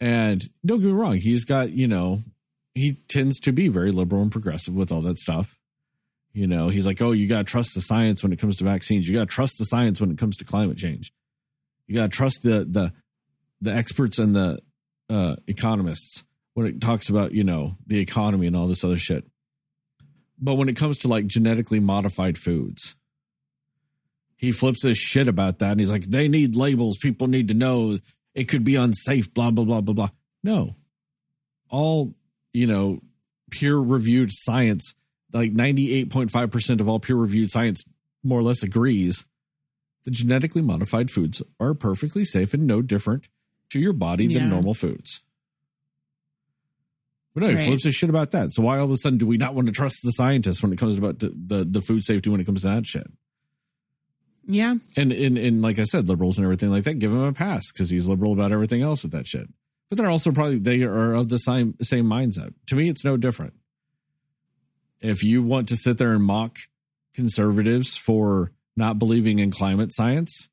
And 0.00 0.44
don't 0.64 0.80
get 0.80 0.86
me 0.86 0.92
wrong 0.92 1.16
he's 1.16 1.44
got 1.44 1.72
you 1.72 1.86
know 1.86 2.20
he 2.74 2.98
tends 3.08 3.40
to 3.40 3.52
be 3.52 3.68
very 3.68 3.90
liberal 3.90 4.22
and 4.22 4.32
progressive 4.32 4.74
with 4.74 4.92
all 4.92 5.02
that 5.02 5.18
stuff. 5.18 5.58
You 6.32 6.46
know 6.46 6.68
he's 6.68 6.86
like 6.86 7.02
oh 7.02 7.12
you 7.12 7.28
got 7.28 7.46
to 7.46 7.50
trust 7.50 7.74
the 7.74 7.80
science 7.80 8.22
when 8.22 8.32
it 8.32 8.38
comes 8.38 8.56
to 8.58 8.64
vaccines. 8.64 9.08
You 9.08 9.14
got 9.14 9.28
to 9.28 9.34
trust 9.34 9.58
the 9.58 9.64
science 9.64 10.00
when 10.00 10.10
it 10.10 10.18
comes 10.18 10.36
to 10.38 10.44
climate 10.44 10.78
change. 10.78 11.12
You 11.86 11.96
got 11.96 12.10
to 12.10 12.16
trust 12.16 12.42
the 12.42 12.66
the 12.68 12.92
the 13.60 13.74
experts 13.74 14.18
and 14.18 14.36
the 14.36 14.58
uh, 15.10 15.36
economists 15.46 16.24
when 16.54 16.66
it 16.66 16.80
talks 16.80 17.08
about 17.08 17.32
you 17.32 17.44
know 17.44 17.72
the 17.86 18.00
economy 18.00 18.46
and 18.46 18.56
all 18.56 18.66
this 18.66 18.84
other 18.84 18.98
shit. 18.98 19.24
But 20.40 20.54
when 20.54 20.68
it 20.68 20.76
comes 20.76 20.98
to 20.98 21.08
like 21.08 21.26
genetically 21.26 21.80
modified 21.80 22.38
foods, 22.38 22.96
he 24.36 24.52
flips 24.52 24.82
his 24.84 24.96
shit 24.96 25.26
about 25.28 25.58
that 25.58 25.72
and 25.72 25.80
he's 25.80 25.90
like, 25.90 26.04
they 26.04 26.28
need 26.28 26.54
labels. 26.54 26.96
People 26.98 27.26
need 27.26 27.48
to 27.48 27.54
know 27.54 27.98
it 28.34 28.44
could 28.48 28.62
be 28.64 28.76
unsafe. 28.76 29.32
Blah 29.34 29.50
blah 29.50 29.64
blah 29.64 29.80
blah 29.80 29.94
blah. 29.94 30.08
No, 30.44 30.76
all 31.68 32.14
you 32.52 32.66
know, 32.66 33.00
peer 33.50 33.76
reviewed 33.76 34.30
science, 34.32 34.94
like 35.32 35.52
ninety 35.52 35.94
eight 35.94 36.10
point 36.10 36.30
five 36.30 36.50
percent 36.50 36.80
of 36.80 36.88
all 36.88 37.00
peer 37.00 37.16
reviewed 37.16 37.50
science, 37.50 37.84
more 38.22 38.38
or 38.38 38.42
less 38.44 38.62
agrees 38.62 39.26
the 40.04 40.10
genetically 40.12 40.62
modified 40.62 41.10
foods 41.10 41.42
are 41.60 41.74
perfectly 41.74 42.24
safe 42.24 42.54
and 42.54 42.66
no 42.66 42.80
different 42.80 43.28
to 43.68 43.78
your 43.80 43.92
body 43.92 44.24
Yeah. 44.26 44.38
than 44.38 44.48
normal 44.48 44.72
foods. 44.72 45.20
But 47.38 47.44
no, 47.46 47.50
he 47.50 47.54
Right. 47.56 47.66
flips 47.66 47.84
his 47.84 47.94
shit 47.94 48.10
about 48.10 48.32
that. 48.32 48.52
So 48.52 48.62
why 48.62 48.78
all 48.78 48.86
of 48.86 48.90
a 48.90 48.96
sudden 48.96 49.16
do 49.18 49.26
we 49.26 49.36
not 49.36 49.54
want 49.54 49.68
to 49.68 49.72
trust 49.72 50.00
the 50.02 50.10
scientists 50.10 50.60
when 50.60 50.72
it 50.72 50.78
comes 50.78 50.98
about 50.98 51.20
the, 51.20 51.28
the, 51.28 51.64
the 51.64 51.80
food 51.80 52.02
safety 52.02 52.30
when 52.30 52.40
it 52.40 52.44
comes 52.46 52.62
to 52.62 52.68
that 52.68 52.84
shit? 52.84 53.06
Yeah. 54.46 54.74
And, 54.96 55.12
and 55.12 55.38
and 55.38 55.62
like 55.62 55.78
I 55.78 55.84
said, 55.84 56.08
liberals 56.08 56.38
and 56.38 56.44
everything 56.44 56.70
like 56.70 56.84
that, 56.84 56.98
give 56.98 57.12
him 57.12 57.20
a 57.20 57.32
pass 57.32 57.70
because 57.70 57.90
he's 57.90 58.08
liberal 58.08 58.32
about 58.32 58.50
everything 58.50 58.82
else 58.82 59.02
with 59.04 59.12
that 59.12 59.26
shit. 59.26 59.46
But 59.88 59.98
they're 59.98 60.10
also 60.10 60.32
probably 60.32 60.58
they 60.58 60.82
are 60.82 61.14
of 61.14 61.28
the 61.28 61.38
same 61.38 61.74
same 61.82 62.06
mindset. 62.06 62.54
To 62.66 62.74
me, 62.76 62.88
it's 62.88 63.04
no 63.04 63.16
different. 63.16 63.54
If 65.00 65.22
you 65.22 65.42
want 65.42 65.68
to 65.68 65.76
sit 65.76 65.98
there 65.98 66.12
and 66.12 66.24
mock 66.24 66.56
conservatives 67.14 67.96
for 67.96 68.52
not 68.76 68.98
believing 68.98 69.38
in 69.38 69.50
climate 69.50 69.92
science, 69.92 70.48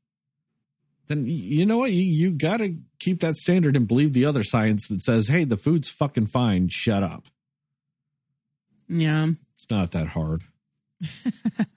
then 1.07 1.25
you 1.27 1.65
know 1.65 1.77
what? 1.77 1.91
You, 1.91 2.03
you 2.03 2.31
got 2.31 2.57
to 2.57 2.75
keep 2.99 3.19
that 3.21 3.35
standard 3.35 3.75
and 3.75 3.87
believe 3.87 4.13
the 4.13 4.25
other 4.25 4.43
science 4.43 4.87
that 4.87 5.01
says, 5.01 5.27
hey, 5.27 5.43
the 5.43 5.57
food's 5.57 5.89
fucking 5.89 6.27
fine. 6.27 6.69
Shut 6.69 7.03
up. 7.03 7.25
Yeah. 8.87 9.27
It's 9.53 9.69
not 9.69 9.91
that 9.91 10.07
hard. 10.07 10.41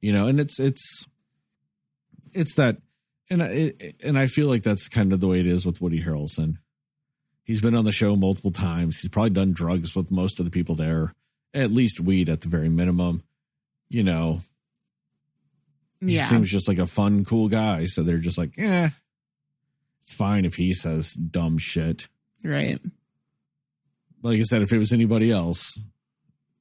you 0.00 0.12
know, 0.12 0.26
and 0.28 0.38
it's 0.40 0.60
it's 0.60 1.06
it's 2.32 2.54
that, 2.54 2.76
and 3.30 3.42
I 3.42 3.72
and 4.04 4.18
I 4.18 4.26
feel 4.26 4.48
like 4.48 4.62
that's 4.62 4.88
kind 4.88 5.12
of 5.12 5.20
the 5.20 5.28
way 5.28 5.40
it 5.40 5.46
is 5.46 5.66
with 5.66 5.80
Woody 5.80 6.02
Harrelson. 6.02 6.58
He's 7.44 7.60
been 7.60 7.74
on 7.74 7.84
the 7.84 7.92
show 7.92 8.16
multiple 8.16 8.50
times. 8.50 9.00
He's 9.00 9.10
probably 9.10 9.30
done 9.30 9.52
drugs 9.52 9.94
with 9.94 10.10
most 10.10 10.38
of 10.40 10.44
the 10.44 10.50
people 10.50 10.74
there, 10.74 11.12
at 11.54 11.70
least 11.70 12.00
weed 12.00 12.28
at 12.28 12.40
the 12.40 12.48
very 12.48 12.68
minimum. 12.68 13.22
You 13.88 14.02
know, 14.02 14.40
he 16.06 16.16
Yeah. 16.16 16.24
seems 16.24 16.50
just 16.50 16.68
like 16.68 16.78
a 16.78 16.86
fun, 16.86 17.24
cool 17.24 17.48
guy. 17.48 17.86
So 17.86 18.02
they're 18.02 18.18
just 18.18 18.38
like, 18.38 18.58
eh, 18.58 18.88
it's 20.02 20.14
fine 20.14 20.44
if 20.44 20.54
he 20.56 20.72
says 20.72 21.14
dumb 21.14 21.58
shit 21.58 22.08
right. 22.44 22.78
like 24.22 24.38
I 24.38 24.42
said, 24.42 24.62
if 24.62 24.72
it 24.72 24.78
was 24.78 24.92
anybody 24.92 25.30
else, 25.32 25.78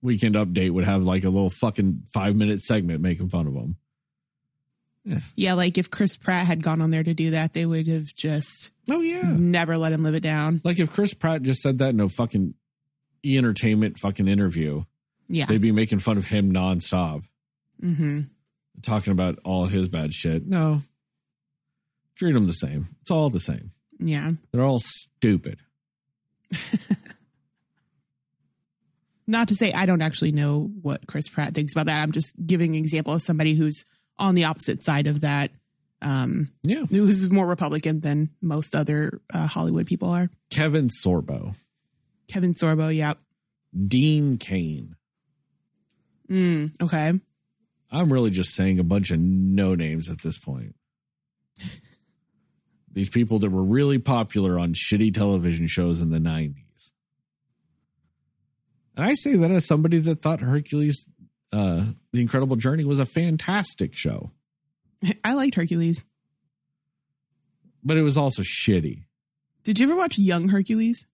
Weekend 0.02 0.36
Update 0.36 0.72
would 0.72 0.86
have 0.86 1.02
like 1.04 1.24
a 1.24 1.30
little 1.30 1.50
fucking 1.50 2.04
five 2.08 2.36
minute 2.36 2.62
segment 2.62 3.02
making 3.02 3.30
fun 3.30 3.48
of 3.48 3.54
him. 3.54 3.76
Yeah. 5.04 5.20
yeah, 5.36 5.54
Like 5.54 5.78
if 5.78 5.92
Chris 5.92 6.18
Pratt 6.18 6.48
had 6.48 6.64
gone 6.64 6.82
on 6.82 6.90
there 6.90 7.04
to 7.04 7.14
do 7.14 7.32
that, 7.32 7.54
they 7.54 7.66
would 7.68 7.86
have 7.88 8.14
just 8.16 8.72
Oh 8.90 9.02
yeah. 9.02 9.34
never 9.38 9.78
let 9.78 9.94
him 9.94 10.02
live 10.02 10.16
it 10.16 10.24
down. 10.24 10.62
Like 10.64 10.80
if 10.80 10.92
Chris 10.92 11.14
Pratt 11.14 11.44
just 11.44 11.62
said 11.62 11.78
that 11.78 11.90
in 11.90 12.00
a 12.00 12.10
fucking 12.10 12.56
e 13.24 13.38
entertainment 13.38 14.00
fucking 14.00 14.28
interview, 14.28 14.84
Yeah. 15.28 15.46
they'd 15.46 15.62
be 15.62 15.72
making 15.72 16.00
fun 16.00 16.18
of 16.18 16.26
him 16.28 16.52
nonstop, 16.52 17.24
hmm 17.80 18.22
talking 18.82 19.12
about 19.12 19.40
all 19.44 19.66
his 19.66 19.90
bad 19.90 20.14
shit. 20.14 20.46
No. 20.46 20.82
Treat 22.16 22.32
them 22.34 22.48
the 22.48 22.54
same. 22.54 22.88
It's 23.02 23.12
all 23.12 23.30
the 23.30 23.40
same. 23.40 23.72
Yeah. 24.00 24.32
They're 24.52 24.64
all 24.64 24.80
stupid. 24.80 25.60
Not 29.28 29.48
to 29.48 29.56
say 29.56 29.74
I 29.74 29.86
don't 29.88 30.02
actually 30.02 30.32
know 30.32 30.70
what 30.82 31.08
Chris 31.08 31.28
Pratt 31.28 31.54
thinks 31.56 31.74
about 31.74 31.88
that. 31.88 32.02
I'm 32.02 32.12
just 32.12 32.36
giving 32.46 32.74
an 32.76 32.80
example 32.80 33.14
of 33.14 33.22
somebody 33.22 33.56
who's 33.56 33.86
on 34.20 34.36
the 34.36 34.44
opposite 34.46 34.84
side 34.84 35.08
of 35.08 35.22
that, 35.22 35.52
um, 36.02 36.52
Yeah. 36.64 36.86
who's 36.86 37.32
more 37.32 37.48
Republican 37.48 38.02
than 38.02 38.30
most 38.42 38.76
other 38.76 39.20
uh, 39.34 39.48
Hollywood 39.48 39.88
people 39.88 40.10
are. 40.10 40.30
Kevin 40.52 40.88
Sorbo, 40.90 41.56
Kevin 42.28 42.54
Sorbo, 42.54 42.96
yep. 42.96 43.18
Dean 43.76 44.38
Cain. 44.38 44.96
Mm, 46.30 46.72
okay. 46.82 47.14
I'm 47.92 48.12
really 48.12 48.30
just 48.30 48.54
saying 48.56 48.80
a 48.80 48.84
bunch 48.84 49.12
of 49.12 49.20
no 49.20 49.76
names 49.76 50.10
at 50.10 50.22
this 50.22 50.38
point. 50.38 50.76
These 52.92 53.10
people 53.10 53.40
that 53.40 53.50
were 53.50 53.64
really 53.64 54.00
popular 54.00 54.58
on 54.58 54.74
shitty 54.74 55.14
television 55.14 55.68
shows 55.68 56.02
in 56.02 56.10
the 56.12 56.20
90s. 56.20 56.94
And 58.96 59.06
I 59.06 59.14
say 59.14 59.36
that 59.36 59.52
as 59.52 59.68
somebody 59.68 59.98
that 60.00 60.22
thought 60.22 60.40
Hercules, 60.40 61.10
uh, 61.52 61.88
The 62.14 62.22
Incredible 62.22 62.56
Journey 62.56 62.86
was 62.86 63.00
a 63.00 63.06
fantastic 63.06 63.94
show, 63.94 64.32
I 65.24 65.34
liked 65.34 65.56
Hercules. 65.56 66.06
but 67.84 67.98
it 67.98 68.02
was 68.02 68.18
also 68.18 68.42
shitty. 68.42 69.04
Did 69.64 69.80
you 69.80 69.88
ever 69.88 69.98
watch 69.98 70.18
Young 70.18 70.50
Hercules? 70.50 71.06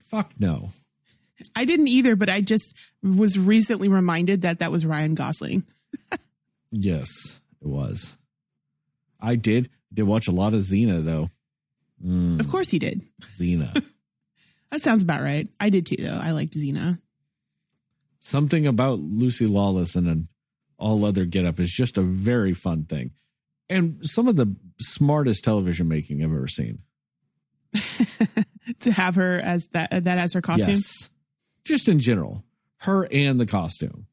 Fuck 0.00 0.32
no. 0.40 0.70
I 1.54 1.64
didn't 1.64 1.88
either, 1.88 2.16
but 2.16 2.28
I 2.28 2.40
just 2.40 2.74
was 3.02 3.38
recently 3.38 3.88
reminded 3.88 4.42
that 4.42 4.58
that 4.58 4.72
was 4.72 4.84
Ryan 4.84 5.14
Gosling. 5.14 5.62
Yes, 6.70 7.40
it 7.62 7.66
was. 7.66 8.18
I 9.20 9.34
did 9.36 9.68
did 9.92 10.02
watch 10.04 10.28
a 10.28 10.32
lot 10.32 10.52
of 10.54 10.60
Xena 10.60 11.02
though. 11.02 11.30
Mm, 12.04 12.38
Of 12.40 12.48
course 12.48 12.70
he 12.70 12.78
did. 12.78 13.04
Xena. 13.22 13.76
That 14.70 14.82
sounds 14.82 15.02
about 15.02 15.22
right. 15.22 15.48
I 15.58 15.70
did 15.70 15.86
too, 15.86 15.96
though. 15.96 16.20
I 16.22 16.32
liked 16.32 16.52
Xena. 16.52 17.00
Something 18.18 18.66
about 18.66 18.98
Lucy 19.00 19.46
Lawless 19.46 19.96
in 19.96 20.06
an 20.06 20.28
all 20.76 21.00
leather 21.00 21.24
getup 21.24 21.58
is 21.58 21.72
just 21.72 21.96
a 21.96 22.02
very 22.02 22.52
fun 22.52 22.84
thing. 22.84 23.12
And 23.70 24.06
some 24.06 24.28
of 24.28 24.36
the 24.36 24.54
smartest 24.78 25.42
television 25.42 25.88
making 25.88 26.22
I've 26.22 26.30
ever 26.34 26.48
seen. 26.48 26.80
to 28.80 28.92
have 28.92 29.14
her 29.14 29.40
as 29.42 29.68
that 29.68 30.04
that 30.04 30.18
as 30.18 30.34
her 30.34 30.42
costume. 30.42 30.68
Yes. 30.68 31.08
Just 31.64 31.88
in 31.88 31.98
general. 31.98 32.44
Her 32.80 33.08
and 33.10 33.40
the 33.40 33.46
costume. 33.46 34.06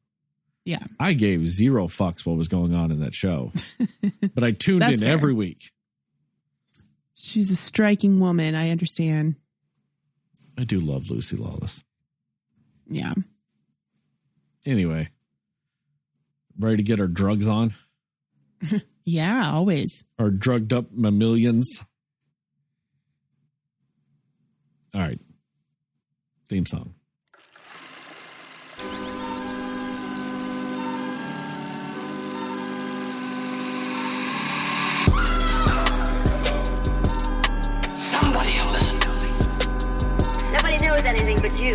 Yeah. 0.66 0.84
I 1.00 1.14
gave 1.14 1.46
zero 1.46 1.86
fucks 1.86 2.26
what 2.26 2.36
was 2.36 2.48
going 2.48 2.74
on 2.74 2.90
in 2.90 3.00
that 3.00 3.14
show. 3.14 3.52
but 4.34 4.44
I 4.44 4.50
tuned 4.50 4.82
in 4.82 4.98
fair. 4.98 5.12
every 5.12 5.32
week. 5.32 5.60
She's 7.14 7.50
a 7.50 7.56
striking 7.56 8.20
woman. 8.20 8.54
I 8.54 8.68
understand. 8.70 9.36
I 10.58 10.64
do 10.64 10.78
love 10.78 11.08
Lucy 11.08 11.36
Lawless. 11.36 11.82
Yeah. 12.86 13.14
Anyway. 14.66 15.08
Ready 16.58 16.78
to 16.78 16.82
get 16.82 17.00
our 17.00 17.08
drugs 17.08 17.48
on? 17.48 17.72
Yeah, 19.08 19.52
always. 19.52 20.04
Our 20.18 20.32
drugged 20.32 20.72
up 20.72 20.86
mammalians. 20.90 21.86
All 24.92 25.00
right. 25.00 25.20
Theme 26.48 26.66
song. 26.66 26.95
Anything 41.06 41.38
but 41.40 41.60
you. 41.60 41.74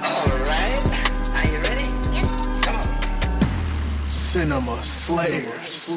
All 0.00 0.26
right. 0.46 1.30
Are 1.30 1.50
you 1.50 1.58
ready? 1.68 1.90
Yes. 2.10 2.46
Come 2.62 2.76
on. 2.76 4.08
Cinema 4.08 4.82
Slayers. 4.82 5.90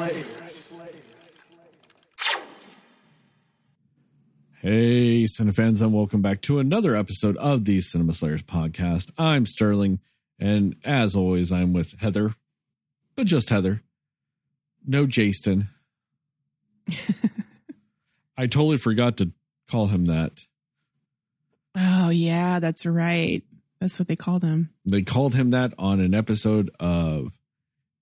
Hey, 4.60 5.24
Cinefans, 5.24 5.82
and 5.82 5.92
welcome 5.92 6.22
back 6.22 6.40
to 6.42 6.58
another 6.58 6.94
episode 6.96 7.36
of 7.38 7.64
the 7.64 7.80
Cinema 7.80 8.12
Slayers 8.12 8.42
podcast. 8.42 9.10
I'm 9.18 9.46
Sterling, 9.46 10.00
and 10.38 10.76
as 10.84 11.14
always, 11.16 11.50
I'm 11.52 11.72
with 11.72 12.00
Heather, 12.00 12.30
but 13.14 13.26
just 13.26 13.50
Heather. 13.50 13.82
No 14.86 15.06
Jason. 15.06 15.68
I 18.36 18.46
totally 18.46 18.76
forgot 18.76 19.16
to 19.18 19.32
call 19.70 19.88
him 19.88 20.06
that. 20.06 20.46
Oh 21.76 22.10
yeah, 22.10 22.60
that's 22.60 22.86
right. 22.86 23.42
That's 23.80 23.98
what 23.98 24.08
they 24.08 24.16
called 24.16 24.42
him. 24.42 24.70
They 24.86 25.02
called 25.02 25.34
him 25.34 25.50
that 25.50 25.74
on 25.78 26.00
an 26.00 26.14
episode 26.14 26.70
of 26.80 27.38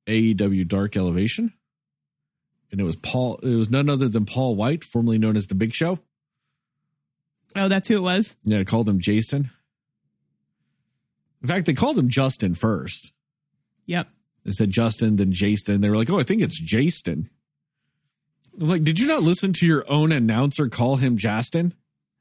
AEW 0.06 0.68
Dark 0.68 0.96
Elevation. 0.96 1.52
And 2.70 2.80
it 2.80 2.85
was 2.85 2.96
Paul, 2.96 3.37
it 3.42 3.54
was 3.54 3.70
none 3.70 3.88
other 3.88 4.08
than 4.08 4.24
Paul 4.24 4.56
White, 4.56 4.85
formerly 4.85 5.18
known 5.18 5.37
as 5.37 5.46
The 5.46 5.54
Big 5.54 5.74
Show. 5.74 5.98
Oh, 7.54 7.68
that's 7.68 7.88
who 7.88 7.96
it 7.96 8.02
was. 8.02 8.37
Yeah, 8.44 8.61
I 8.61 8.64
called 8.64 8.88
him 8.88 8.98
Jason. 8.98 9.50
In 11.42 11.48
fact, 11.48 11.66
they 11.66 11.74
called 11.74 11.98
him 11.98 12.08
Justin 12.08 12.54
first. 12.54 13.12
Yep. 13.87 14.08
They 14.44 14.52
said 14.52 14.70
Justin, 14.70 15.16
then 15.16 15.32
Jason. 15.32 15.80
They 15.80 15.90
were 15.90 15.96
like, 15.96 16.11
oh, 16.11 16.18
I 16.18 16.22
think 16.22 16.40
it's 16.40 16.58
Jason. 16.58 17.28
I'm 18.61 18.68
like, 18.68 18.85
did 18.85 19.00
you 19.00 19.06
not 19.06 19.22
listen 19.22 19.52
to 19.54 19.66
your 19.66 19.85
own 19.88 20.12
announcer 20.12 20.68
call 20.68 20.96
him 20.96 21.16
Justin? 21.16 21.74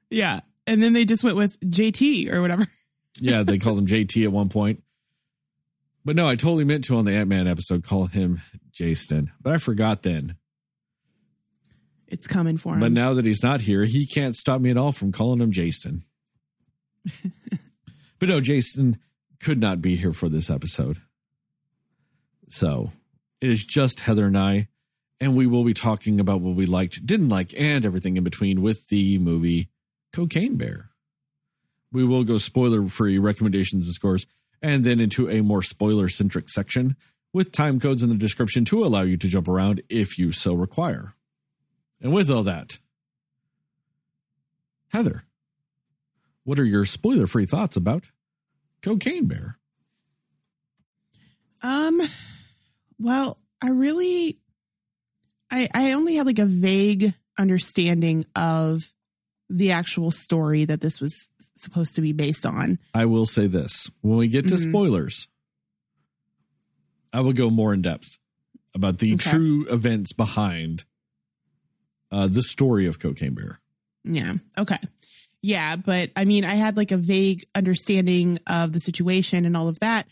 Yeah. 0.10 0.42
And 0.72 0.82
then 0.82 0.94
they 0.94 1.04
just 1.04 1.22
went 1.22 1.36
with 1.36 1.60
JT 1.60 2.32
or 2.32 2.42
whatever. 2.42 2.66
Yeah, 3.20 3.44
they 3.44 3.58
called 3.58 3.78
him 3.78 3.86
JT 3.86 4.24
at 4.24 4.32
one 4.32 4.48
point. 4.48 4.82
But 6.06 6.16
no, 6.16 6.28
I 6.28 6.36
totally 6.36 6.64
meant 6.64 6.86
to 6.86 6.96
on 6.96 7.04
the 7.04 7.12
Ant 7.12 7.28
Man 7.28 7.46
episode 7.46 7.84
call 7.84 8.06
him 8.06 8.42
Jason. 8.72 9.32
But 9.42 9.54
I 9.54 9.58
forgot 9.58 10.02
then. 10.02 10.38
It's 12.08 12.26
coming 12.26 12.58
for 12.58 12.74
him. 12.74 12.80
But 12.80 12.94
now 12.94 13.14
that 13.14 13.26
he's 13.26 13.44
not 13.44 13.62
here, 13.62 13.84
he 13.84 14.08
can't 14.08 14.34
stop 14.34 14.62
me 14.62 14.72
at 14.72 14.78
all 14.78 14.94
from 14.94 15.12
calling 15.12 15.42
him 15.42 15.52
Jason. 15.52 16.04
but 18.18 18.30
no, 18.30 18.40
Jason 18.40 18.98
could 19.42 19.60
not 19.60 19.82
be 19.82 19.98
here 19.98 20.14
for 20.14 20.30
this 20.30 20.50
episode. 20.50 20.98
So 22.48 22.92
it 23.42 23.50
is 23.50 23.66
just 23.66 24.00
Heather 24.00 24.26
and 24.26 24.38
I, 24.38 24.70
and 25.20 25.36
we 25.36 25.48
will 25.48 25.66
be 25.66 25.74
talking 25.74 26.22
about 26.22 26.40
what 26.40 26.56
we 26.56 26.66
liked, 26.66 27.06
didn't 27.06 27.30
like, 27.30 27.54
and 27.60 27.86
everything 27.86 28.16
in 28.16 28.24
between 28.24 28.62
with 28.62 28.88
the 28.88 29.18
movie 29.20 29.68
Cocaine 30.14 30.58
Bear. 30.58 30.90
We 31.92 32.06
will 32.06 32.24
go 32.24 32.38
spoiler 32.38 32.88
free 32.88 33.18
recommendations 33.18 33.88
and 33.88 33.94
scores, 33.94 34.26
and 34.62 34.84
then 34.84 35.00
into 35.00 35.30
a 35.30 35.42
more 35.42 35.64
spoiler 35.64 36.08
centric 36.08 36.50
section 36.50 36.96
with 37.34 37.52
time 37.52 37.80
codes 37.80 38.04
in 38.04 38.10
the 38.10 38.16
description 38.16 38.66
to 38.66 38.84
allow 38.84 39.02
you 39.02 39.18
to 39.18 39.28
jump 39.28 39.48
around 39.48 39.82
if 39.90 40.20
you 40.20 40.32
so 40.32 40.54
require. 40.54 41.14
And 42.02 42.14
with 42.14 42.30
all 42.30 42.44
that, 42.44 42.80
Heather, 44.92 45.24
what 46.44 46.60
are 46.60 46.66
your 46.66 46.86
spoiler 46.86 47.28
free 47.28 47.46
thoughts 47.46 47.78
about 47.78 48.10
Cocaine 48.82 49.28
Bear? 49.28 49.58
Um, 51.64 52.02
well, 53.00 53.38
I 53.62 53.70
really, 53.70 54.38
I 55.52 55.68
I 55.74 55.92
only 55.94 56.16
had 56.16 56.26
like 56.26 56.40
a 56.40 56.46
vague 56.46 57.14
understanding 57.38 58.26
of 58.36 58.92
the 59.58 59.72
actual 59.72 60.12
story 60.12 60.66
that 60.66 60.82
this 60.82 61.02
was 61.02 61.30
supposed 61.56 61.96
to 61.96 62.02
be 62.02 62.14
based 62.14 62.46
on. 62.46 62.80
I 62.94 63.06
will 63.06 63.26
say 63.26 63.48
this 63.48 63.90
when 64.02 64.18
we 64.18 64.28
get 64.28 64.48
to 64.48 64.56
Mhm. 64.56 64.70
spoilers, 64.70 65.28
I 67.14 67.22
will 67.22 67.34
go 67.34 67.50
more 67.50 67.74
in 67.74 67.82
depth 67.82 68.18
about 68.74 69.00
the 69.00 69.14
Okay. 69.16 69.30
true 69.32 69.66
events 69.70 70.14
behind 70.14 70.86
uh, 72.14 72.28
the 72.28 72.44
story 72.44 72.86
of 72.88 73.00
Cocaine 73.00 73.34
Bear. 73.34 73.62
Yeah. 74.04 74.34
Okay. 74.58 74.78
Yeah, 75.42 75.78
but 75.78 76.12
I 76.16 76.26
mean, 76.26 76.44
I 76.44 76.56
had 76.56 76.76
like 76.76 76.92
a 76.92 76.98
vague 76.98 77.44
understanding 77.56 78.38
of 78.48 78.74
the 78.74 78.80
situation 78.82 79.46
and 79.46 79.56
all 79.56 79.70
of 79.70 79.80
that, 79.80 80.08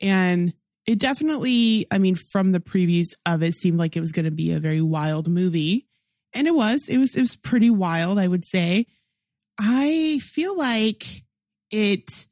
and 0.00 0.52
it 0.84 0.98
definitely, 0.98 1.86
I 1.92 1.98
mean, 1.98 2.16
from 2.16 2.50
the 2.52 2.58
previews 2.60 3.14
of 3.24 3.42
it, 3.44 3.54
seemed 3.54 3.78
like 3.78 3.96
it 3.96 4.00
was 4.00 4.10
going 4.12 4.24
to 4.24 4.32
be 4.32 4.50
a 4.52 4.58
very 4.58 4.82
wild 4.82 5.28
movie, 5.28 5.86
and 6.34 6.46
it 6.46 6.54
was. 6.54 6.88
It 6.88 6.98
was. 6.98 7.16
It 7.16 7.20
was 7.20 7.36
pretty 7.36 7.70
wild, 7.70 8.18
I 8.18 8.28
would 8.28 8.44
say. 8.44 8.86
I 9.58 10.18
feel 10.22 10.56
like 10.56 11.04
it. 11.70 12.26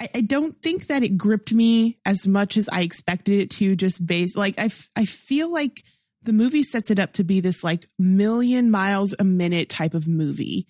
I, 0.00 0.08
I 0.16 0.20
don't 0.22 0.56
think 0.56 0.86
that 0.88 1.02
it 1.02 1.16
gripped 1.16 1.52
me 1.52 1.98
as 2.04 2.26
much 2.26 2.56
as 2.56 2.68
I 2.68 2.82
expected 2.82 3.40
it 3.40 3.50
to. 3.52 3.76
Just 3.76 4.06
based, 4.06 4.36
like 4.36 4.58
I, 4.58 4.64
f- 4.64 4.88
I 4.96 5.04
feel 5.04 5.52
like 5.52 5.82
the 6.22 6.32
movie 6.32 6.62
sets 6.62 6.90
it 6.90 6.98
up 6.98 7.12
to 7.14 7.24
be 7.24 7.40
this 7.40 7.64
like 7.64 7.86
million 7.98 8.70
miles 8.70 9.14
a 9.18 9.24
minute 9.24 9.68
type 9.68 9.94
of 9.94 10.08
movie 10.08 10.66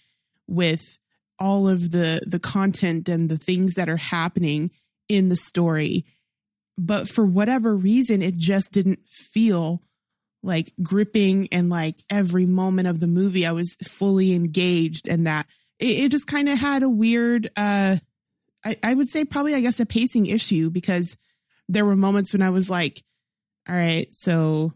with 0.46 0.98
all 1.38 1.68
of 1.68 1.90
the 1.90 2.20
the 2.26 2.40
content 2.40 3.08
and 3.08 3.28
the 3.28 3.38
things 3.38 3.74
that 3.74 3.88
are 3.88 3.96
happening 3.96 4.70
in 5.08 5.28
the 5.28 5.36
story 5.36 6.04
but 6.78 7.08
for 7.08 7.26
whatever 7.26 7.76
reason 7.76 8.22
it 8.22 8.36
just 8.36 8.72
didn't 8.72 9.00
feel 9.06 9.82
like 10.42 10.72
gripping 10.82 11.48
and 11.52 11.68
like 11.68 11.96
every 12.10 12.46
moment 12.46 12.88
of 12.88 13.00
the 13.00 13.06
movie 13.06 13.46
I 13.46 13.52
was 13.52 13.76
fully 13.76 14.34
engaged 14.34 15.08
and 15.08 15.26
that 15.26 15.46
it, 15.78 16.04
it 16.04 16.10
just 16.10 16.26
kind 16.26 16.48
of 16.48 16.58
had 16.58 16.82
a 16.82 16.88
weird 16.88 17.48
uh 17.56 17.96
I, 18.64 18.76
I 18.82 18.94
would 18.94 19.08
say 19.08 19.24
probably 19.24 19.54
I 19.54 19.60
guess 19.60 19.80
a 19.80 19.86
pacing 19.86 20.26
issue 20.26 20.70
because 20.70 21.16
there 21.68 21.84
were 21.84 21.96
moments 21.96 22.32
when 22.32 22.42
I 22.42 22.50
was 22.50 22.68
like, 22.70 23.02
all 23.68 23.74
right, 23.74 24.12
so 24.12 24.72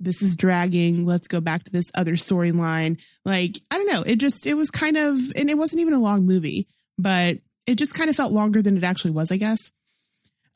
this 0.00 0.22
is 0.22 0.36
dragging. 0.36 1.04
Let's 1.04 1.28
go 1.28 1.40
back 1.40 1.64
to 1.64 1.72
this 1.72 1.90
other 1.94 2.12
storyline. 2.12 3.02
Like, 3.24 3.58
I 3.70 3.76
don't 3.76 3.92
know. 3.92 4.02
It 4.06 4.16
just, 4.16 4.46
it 4.46 4.54
was 4.54 4.70
kind 4.70 4.96
of, 4.96 5.18
and 5.36 5.50
it 5.50 5.58
wasn't 5.58 5.82
even 5.82 5.94
a 5.94 6.00
long 6.00 6.24
movie, 6.24 6.68
but 6.96 7.38
it 7.66 7.76
just 7.76 7.94
kind 7.94 8.08
of 8.08 8.16
felt 8.16 8.32
longer 8.32 8.62
than 8.62 8.76
it 8.76 8.84
actually 8.84 9.10
was, 9.10 9.32
I 9.32 9.36
guess. 9.36 9.70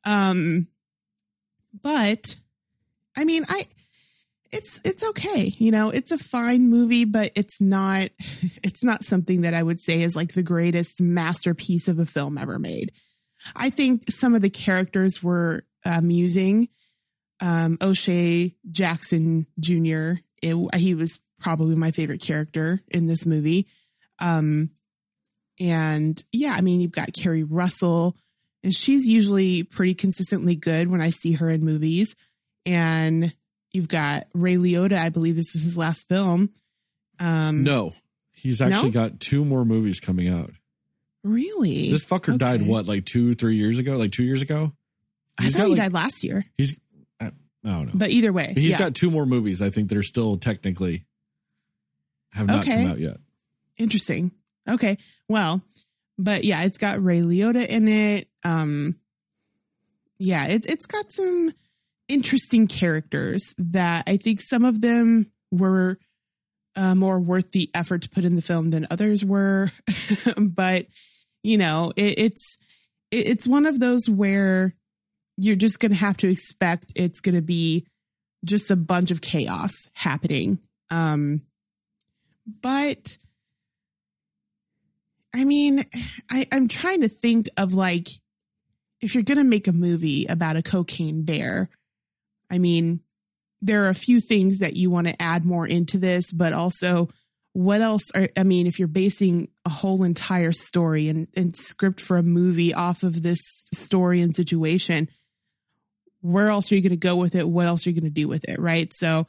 Um, 0.04 0.68
but 1.82 2.37
I 3.16 3.24
mean, 3.24 3.44
I, 3.48 3.62
it's, 4.53 4.81
it's 4.85 5.09
okay. 5.11 5.53
You 5.57 5.71
know, 5.71 5.91
it's 5.91 6.12
a 6.12 6.19
fine 6.19 6.69
movie, 6.69 7.05
but 7.05 7.33
it's 7.35 7.61
not, 7.61 8.11
it's 8.62 8.85
not 8.85 9.03
something 9.05 9.43
that 9.43 9.55
I 9.55 9.62
would 9.62 9.81
say 9.81 10.03
is 10.03 10.15
like 10.17 10.33
the 10.33 10.43
greatest 10.43 11.01
masterpiece 11.01 11.88
of 11.88 11.99
a 11.99 12.07
film 12.07 12.38
ever 12.38 12.59
made. 12.59 12.93
I 13.57 13.71
think 13.71 14.03
some 14.09 14.35
of 14.35 14.43
the 14.43 14.51
characters 14.51 15.23
were 15.23 15.65
amusing 15.85 16.69
um, 17.41 17.77
O'Shea 17.83 18.55
Jackson 18.71 19.47
Jr. 19.59 20.12
It, 20.43 20.77
he 20.77 20.95
was 20.95 21.21
probably 21.41 21.75
my 21.75 21.91
favorite 21.91 22.23
character 22.23 22.81
in 22.88 23.07
this 23.07 23.27
movie. 23.27 23.67
Um, 24.21 24.71
and 25.61 26.23
yeah, 26.33 26.55
I 26.57 26.61
mean, 26.61 26.81
you've 26.81 26.93
got 26.93 27.12
Keri 27.12 27.43
Russell, 27.43 28.17
and 28.62 28.73
she's 28.73 29.09
usually 29.09 29.65
pretty 29.65 29.95
consistently 29.95 30.55
good 30.55 30.91
when 30.91 31.01
I 31.01 31.11
see 31.11 31.33
her 31.33 31.51
in 31.51 31.65
movies. 31.65 32.15
And 32.65 33.35
you've 33.72 33.88
got 33.88 34.24
Ray 34.35 34.54
Liotta. 34.56 34.98
I 34.98 35.08
believe 35.08 35.37
this 35.37 35.54
was 35.54 35.62
his 35.62 35.76
last 35.78 36.08
film. 36.08 36.50
Um, 37.18 37.62
No, 37.64 37.92
he's 38.32 38.61
actually 38.62 38.90
No? 38.90 39.08
got 39.08 39.20
two 39.20 39.44
more 39.44 39.64
movies 39.64 40.00
coming 40.00 40.28
out. 40.28 40.50
really? 41.24 41.90
This 41.90 42.04
fucker 42.04 42.37
died 42.37 42.66
what, 42.66 42.87
like 42.88 43.04
two, 43.04 43.35
three 43.35 43.54
years 43.56 43.78
ago? 43.78 43.96
Like 43.96 44.11
two 44.11 44.24
years 44.24 44.42
ago? 44.42 44.72
I 45.38 45.44
He's 45.44 45.52
thought 45.54 45.62
got, 45.62 45.64
he 45.66 45.70
like- 45.74 45.78
died 45.80 45.92
last 45.92 46.24
year, 46.24 46.44
He's, 46.56 46.78
I, 47.20 47.26
I 47.26 47.30
don't 47.64 47.87
know. 47.87 47.92
but 47.94 48.11
either 48.11 48.32
way, 48.32 48.52
he's 48.56 48.72
yeah. 48.72 48.78
got 48.78 48.94
two 48.94 49.11
more 49.11 49.24
movies. 49.26 49.62
I 49.62 49.70
think 49.70 49.88
they're 49.88 50.02
still 50.02 50.37
technically 50.37 51.04
have 52.32 52.46
not 52.48 52.61
Okay. 52.64 52.82
come 52.82 52.92
out 52.92 52.98
yet. 52.98 53.18
Interesting. 53.78 54.32
Okay. 54.68 54.96
Well, 55.28 55.62
but 56.18 56.44
yeah, 56.44 56.64
it's 56.64 56.78
got 56.78 57.02
Ray 57.02 57.20
Liotta 57.20 57.66
in 57.66 57.88
it. 57.88 58.28
Um, 58.44 58.96
yeah, 60.18 60.46
it's 60.48 60.66
it's 60.66 60.87
got 60.87 61.11
some 61.11 61.50
interesting 62.12 62.66
characters 62.66 63.55
that 63.59 64.05
I 64.07 64.18
think 64.18 64.40
some 64.40 64.64
of 64.64 64.83
them 64.83 65.33
were 65.51 65.98
uh, 66.77 66.94
more 66.94 67.18
worth 67.18 67.53
the 67.53 67.70
effort 67.75 68.03
to 68.03 68.11
put 68.11 68.25
in 68.25 68.37
the 68.37 68.42
film 68.42 68.70
than 68.70 68.87
others 68.90 69.25
were. 69.25 69.70
but 70.37 70.87
you 71.42 71.57
know, 71.57 71.92
it, 71.96 72.18
it's 72.18 72.59
it, 73.11 73.31
it's 73.31 73.48
one 73.48 73.64
of 73.64 73.81
those 73.81 74.11
where 74.11 74.75
you're 75.38 75.57
just 75.57 75.81
going 75.81 75.92
to 75.92 75.98
have 75.98 76.18
to 76.18 76.31
expect 76.31 76.92
it's 76.94 77.20
going 77.20 77.35
to 77.35 77.42
be 77.42 77.87
just 78.44 78.70
a 78.70 78.77
bunch 78.77 79.11
of 79.11 79.22
chaos 79.22 79.88
happening. 79.94 80.59
Um, 80.90 81.42
but 82.61 83.16
I 85.35 85.44
mean, 85.44 85.81
I, 86.31 86.44
I'm 86.53 86.68
trying 86.68 87.01
to 87.01 87.09
think 87.09 87.48
of 87.57 87.72
like 87.72 88.09
if 89.01 89.14
you're 89.14 89.25
gonna 89.25 89.44
make 89.44 89.66
a 89.66 89.72
movie 89.72 90.27
about 90.29 90.57
a 90.57 90.62
cocaine 90.62 91.25
bear, 91.25 91.70
I 92.53 92.59
mean, 92.59 93.01
there 93.61 93.85
are 93.85 93.88
a 93.88 93.95
few 93.95 94.21
things 94.21 94.59
that 94.59 94.77
you 94.77 94.91
want 94.91 95.09
to 95.09 95.23
add 95.23 95.45
more 95.45 95.67
into 95.67 95.99
this, 95.99 96.31
but 96.31 96.53
also 96.53 97.09
what 97.55 97.81
else 97.81 98.11
are 98.12 98.29
I 98.37 98.45
mean, 98.45 98.67
if 98.67 98.79
you're 98.79 98.88
basing 98.88 99.49
a 99.65 99.71
whole 99.71 100.05
entire 100.05 100.53
story 100.53 101.09
and, 101.09 101.29
and 101.37 101.57
script 101.57 102.01
for 102.01 102.17
a 102.17 102.23
movie 102.23 102.75
off 102.75 103.03
of 103.03 103.23
this 103.23 103.69
story 103.73 104.21
and 104.21 104.35
situation, 104.35 105.09
where 106.21 106.49
else 106.49 106.71
are 106.71 106.77
you 106.77 106.83
gonna 106.83 106.97
go 106.97 107.17
with 107.17 107.35
it? 107.35 107.49
What 107.49 107.67
else 107.67 107.87
are 107.87 107.91
you 107.91 108.01
gonna 108.01 108.11
do 108.11 108.29
with 108.29 108.49
it? 108.49 108.59
Right. 108.59 108.93
So 108.93 109.27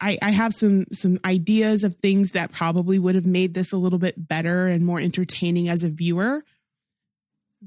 I, 0.00 0.18
I 0.22 0.30
have 0.30 0.52
some 0.52 0.86
some 0.92 1.18
ideas 1.24 1.84
of 1.84 1.96
things 1.96 2.32
that 2.32 2.52
probably 2.52 2.98
would 2.98 3.14
have 3.14 3.26
made 3.26 3.54
this 3.54 3.72
a 3.72 3.78
little 3.78 3.98
bit 3.98 4.28
better 4.28 4.66
and 4.66 4.84
more 4.84 5.00
entertaining 5.00 5.68
as 5.68 5.84
a 5.84 5.90
viewer. 5.90 6.44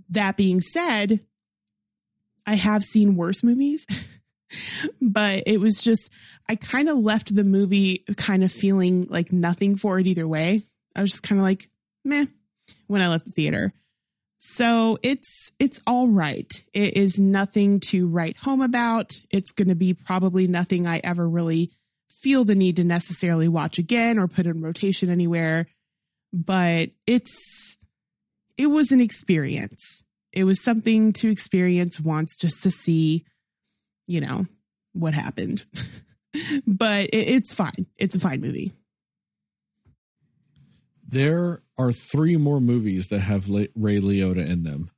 That 0.10 0.38
being 0.38 0.60
said, 0.60 1.20
I 2.46 2.56
have 2.56 2.84
seen 2.84 3.16
worse 3.16 3.44
movies, 3.44 3.86
but 5.02 5.44
it 5.46 5.60
was 5.60 5.82
just 5.84 6.12
I 6.48 6.56
kind 6.56 6.90
of 6.90 6.98
left 6.98 7.36
the 7.36 7.44
movie 7.44 8.04
kind 8.18 8.44
of 8.44 8.52
feeling 8.52 9.08
like 9.10 9.32
nothing 9.32 9.76
for 9.76 10.00
it 10.00 10.08
either 10.08 10.28
way. 10.28 10.64
I 10.96 11.02
was 11.02 11.12
just 11.12 11.28
kind 11.28 11.40
of 11.40 11.44
like 11.44 11.70
meh 12.04 12.26
when 12.88 13.02
I 13.02 13.08
left 13.08 13.26
the 13.26 13.32
theater. 13.32 13.74
So 14.38 14.98
it's 15.04 15.52
it's 15.60 15.82
all 15.86 16.08
right. 16.08 16.52
It 16.74 16.96
is 16.96 17.20
nothing 17.20 17.82
to 17.88 18.08
write 18.08 18.38
home 18.38 18.62
about. 18.62 19.14
It's 19.32 19.52
going 19.52 19.68
to 19.68 19.76
be 19.76 19.94
probably 19.94 20.48
nothing 20.48 20.88
I 20.88 21.02
ever 21.04 21.28
really 21.28 21.72
feel 22.10 22.46
the 22.46 22.56
need 22.56 22.78
to 22.78 22.84
necessarily 22.84 23.48
watch 23.48 23.78
again 23.78 24.18
or 24.18 24.28
put 24.28 24.46
in 24.46 24.62
rotation 24.62 25.10
anywhere. 25.10 25.68
But 26.32 26.90
it's 27.06 27.78
it 28.58 28.68
was 28.68 28.92
an 28.92 29.02
experience. 29.02 30.04
It 30.32 30.46
was 30.46 30.64
something 30.64 31.12
to 31.14 31.30
experience 31.30 32.00
once 32.00 32.38
just 32.38 32.64
to 32.64 32.72
see, 32.72 33.26
you 34.10 34.20
know, 34.22 34.46
what 34.94 35.14
happened. 35.14 35.64
but 36.68 37.06
it, 37.06 37.10
it's 37.14 37.54
fine. 37.54 37.86
It's 37.98 38.16
a 38.16 38.20
fine 38.20 38.42
movie. 38.42 38.74
There 41.08 41.62
are 41.78 41.92
three 41.92 42.38
more 42.38 42.60
movies 42.60 43.08
that 43.10 43.20
have 43.20 43.50
Ray 43.50 44.00
Liotta 44.00 44.48
in 44.50 44.64
them 44.64 44.90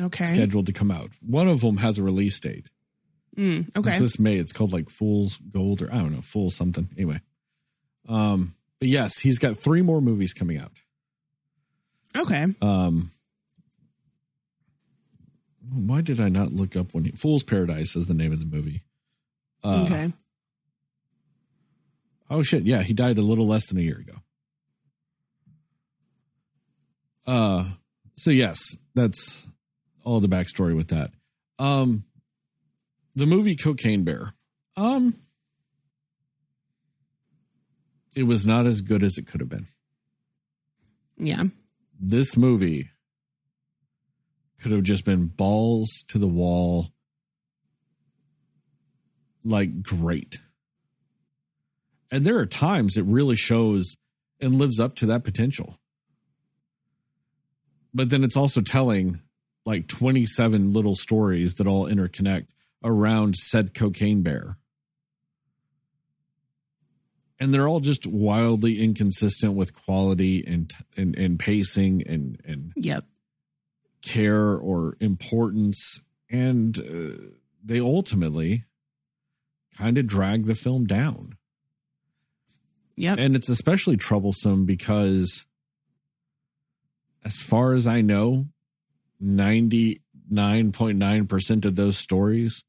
Okay. 0.00 0.24
scheduled 0.24 0.66
to 0.66 0.72
come 0.72 0.90
out. 0.90 1.10
One 1.20 1.48
of 1.48 1.60
them 1.60 1.78
has 1.78 1.98
a 1.98 2.02
release 2.02 2.38
date. 2.38 2.70
Mm, 3.36 3.76
okay. 3.76 3.90
It's 3.90 3.98
this 4.00 4.18
May. 4.18 4.36
It's 4.36 4.52
called 4.52 4.72
like 4.72 4.90
Fool's 4.90 5.36
Gold 5.38 5.82
or 5.82 5.92
I 5.92 5.98
don't 5.98 6.12
know, 6.12 6.20
Fool 6.20 6.50
something. 6.50 6.88
Anyway. 6.96 7.20
Um, 8.08 8.52
but 8.78 8.88
yes, 8.88 9.20
he's 9.20 9.38
got 9.38 9.56
three 9.56 9.82
more 9.82 10.00
movies 10.00 10.32
coming 10.34 10.58
out. 10.58 10.72
okay. 12.16 12.46
Um, 12.60 13.10
why 15.72 16.02
did 16.02 16.20
I 16.20 16.28
not 16.28 16.52
look 16.52 16.76
up 16.76 16.94
when 16.94 17.04
he, 17.04 17.12
Fool's 17.12 17.44
Paradise 17.44 17.96
is 17.96 18.06
the 18.06 18.14
name 18.14 18.32
of 18.32 18.38
the 18.38 18.44
movie? 18.44 18.82
Uh, 19.64 19.84
okay. 19.86 20.12
Oh 22.30 22.42
shit! 22.42 22.64
Yeah, 22.64 22.82
he 22.82 22.92
died 22.92 23.18
a 23.18 23.22
little 23.22 23.46
less 23.46 23.68
than 23.68 23.78
a 23.78 23.82
year 23.82 23.98
ago. 23.98 24.14
Uh, 27.26 27.64
so 28.16 28.30
yes, 28.30 28.76
that's 28.94 29.46
all 30.04 30.20
the 30.20 30.28
backstory 30.28 30.74
with 30.74 30.88
that. 30.88 31.10
Um, 31.58 32.04
the 33.14 33.26
movie 33.26 33.56
Cocaine 33.56 34.04
Bear. 34.04 34.32
Um, 34.76 35.14
it 38.16 38.24
was 38.24 38.46
not 38.46 38.66
as 38.66 38.80
good 38.80 39.02
as 39.02 39.18
it 39.18 39.26
could 39.26 39.40
have 39.40 39.50
been. 39.50 39.66
Yeah. 41.16 41.44
This 42.00 42.36
movie 42.36 42.90
could 44.62 44.72
have 44.72 44.82
just 44.84 45.04
been 45.04 45.26
balls 45.26 46.04
to 46.08 46.18
the 46.18 46.26
wall, 46.26 46.88
like 49.44 49.82
great. 49.82 50.38
And 52.10 52.24
there 52.24 52.38
are 52.38 52.46
times 52.46 52.96
it 52.96 53.04
really 53.06 53.36
shows 53.36 53.96
and 54.40 54.54
lives 54.54 54.78
up 54.78 54.94
to 54.96 55.06
that 55.06 55.24
potential. 55.24 55.78
But 57.94 58.10
then 58.10 58.22
it's 58.22 58.36
also 58.36 58.60
telling 58.60 59.20
like 59.64 59.88
27 59.88 60.72
little 60.72 60.96
stories 60.96 61.54
that 61.54 61.66
all 61.66 61.86
interconnect 61.86 62.48
around 62.84 63.36
said 63.36 63.74
cocaine 63.74 64.22
bear. 64.22 64.58
And 67.38 67.52
they're 67.52 67.68
all 67.68 67.80
just 67.80 68.06
wildly 68.06 68.82
inconsistent 68.82 69.54
with 69.54 69.74
quality 69.74 70.44
and 70.46 70.72
and, 70.96 71.18
and 71.18 71.38
pacing 71.38 72.02
and 72.06 72.40
and 72.44 72.72
Yep. 72.76 73.04
Care 74.04 74.54
or 74.56 74.96
importance 75.00 76.00
and 76.30 76.78
uh, 76.80 77.12
they 77.62 77.80
ultimately 77.80 78.64
kind 79.78 79.96
of 79.98 80.06
drag 80.06 80.44
the 80.44 80.54
film 80.54 80.84
down 80.86 81.32
Yep. 82.96 83.18
and 83.18 83.34
it's 83.34 83.48
especially 83.48 83.96
troublesome 83.96 84.64
because 84.66 85.46
as 87.24 87.40
far 87.42 87.72
as 87.74 87.86
i 87.86 88.00
know 88.00 88.46
99.9% 89.22 91.64
of 91.64 91.76
those 91.76 91.96
stories 91.96 92.64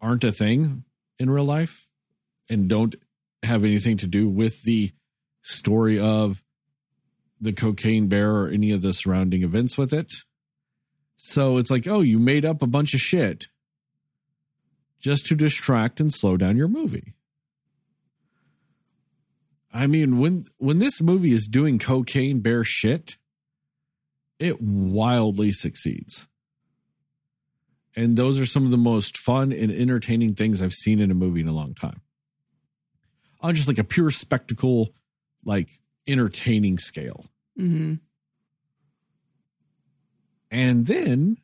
aren't 0.00 0.22
a 0.24 0.32
thing 0.32 0.84
in 1.18 1.28
real 1.28 1.44
life 1.44 1.90
and 2.48 2.68
don't 2.68 2.94
have 3.42 3.64
anything 3.64 3.96
to 3.98 4.06
do 4.06 4.28
with 4.28 4.62
the 4.62 4.92
story 5.42 5.98
of 5.98 6.44
the 7.40 7.52
cocaine 7.52 8.08
bear 8.08 8.34
or 8.34 8.48
any 8.48 8.72
of 8.72 8.82
the 8.82 8.92
surrounding 8.92 9.42
events 9.42 9.78
with 9.78 9.92
it. 9.92 10.12
So 11.16 11.58
it's 11.58 11.70
like, 11.70 11.86
oh, 11.86 12.00
you 12.00 12.18
made 12.18 12.44
up 12.44 12.62
a 12.62 12.66
bunch 12.66 12.94
of 12.94 13.00
shit 13.00 13.46
just 15.00 15.26
to 15.26 15.34
distract 15.34 16.00
and 16.00 16.12
slow 16.12 16.36
down 16.36 16.56
your 16.56 16.68
movie. 16.68 17.14
I 19.72 19.86
mean, 19.86 20.18
when 20.18 20.44
when 20.58 20.78
this 20.78 21.00
movie 21.00 21.32
is 21.32 21.46
doing 21.46 21.78
cocaine 21.78 22.40
bear 22.40 22.64
shit, 22.64 23.16
it 24.38 24.56
wildly 24.60 25.52
succeeds. 25.52 26.26
And 27.94 28.16
those 28.16 28.40
are 28.40 28.46
some 28.46 28.64
of 28.64 28.70
the 28.70 28.76
most 28.76 29.16
fun 29.16 29.52
and 29.52 29.70
entertaining 29.70 30.34
things 30.34 30.62
I've 30.62 30.72
seen 30.72 31.00
in 31.00 31.10
a 31.10 31.14
movie 31.14 31.40
in 31.40 31.48
a 31.48 31.52
long 31.52 31.74
time. 31.74 32.00
On 33.42 33.54
just 33.54 33.68
like 33.68 33.78
a 33.78 33.84
pure 33.84 34.10
spectacle, 34.10 34.94
like 35.44 35.68
entertaining 36.06 36.78
scale. 36.78 37.29
Hmm 37.56 37.94
And 40.50 40.86
then 40.86 41.36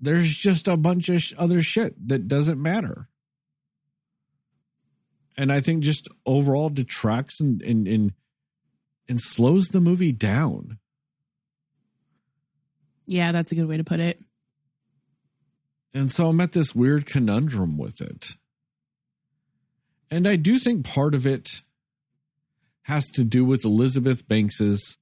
there's 0.00 0.36
just 0.36 0.68
a 0.68 0.76
bunch 0.76 1.08
of 1.08 1.22
other 1.38 1.62
shit 1.62 2.08
that 2.08 2.28
doesn't 2.28 2.60
matter. 2.60 3.08
And 5.36 5.52
I 5.52 5.60
think 5.60 5.84
just 5.84 6.08
overall 6.24 6.70
detracts 6.70 7.40
and, 7.40 7.62
and, 7.62 7.86
and, 7.86 8.12
and 9.08 9.20
slows 9.20 9.68
the 9.68 9.80
movie 9.80 10.12
down. 10.12 10.78
Yeah, 13.06 13.32
that's 13.32 13.52
a 13.52 13.54
good 13.54 13.68
way 13.68 13.76
to 13.76 13.84
put 13.84 14.00
it. 14.00 14.20
And 15.94 16.10
so 16.10 16.28
I'm 16.28 16.40
at 16.40 16.52
this 16.52 16.74
weird 16.74 17.06
conundrum 17.06 17.78
with 17.78 18.00
it. 18.00 18.36
And 20.10 20.26
I 20.26 20.36
do 20.36 20.58
think 20.58 20.86
part 20.86 21.14
of 21.14 21.26
it 21.26 21.62
has 22.86 23.10
to 23.10 23.24
do 23.24 23.44
with 23.44 23.64
Elizabeth 23.64 24.28
Banks's 24.28 24.96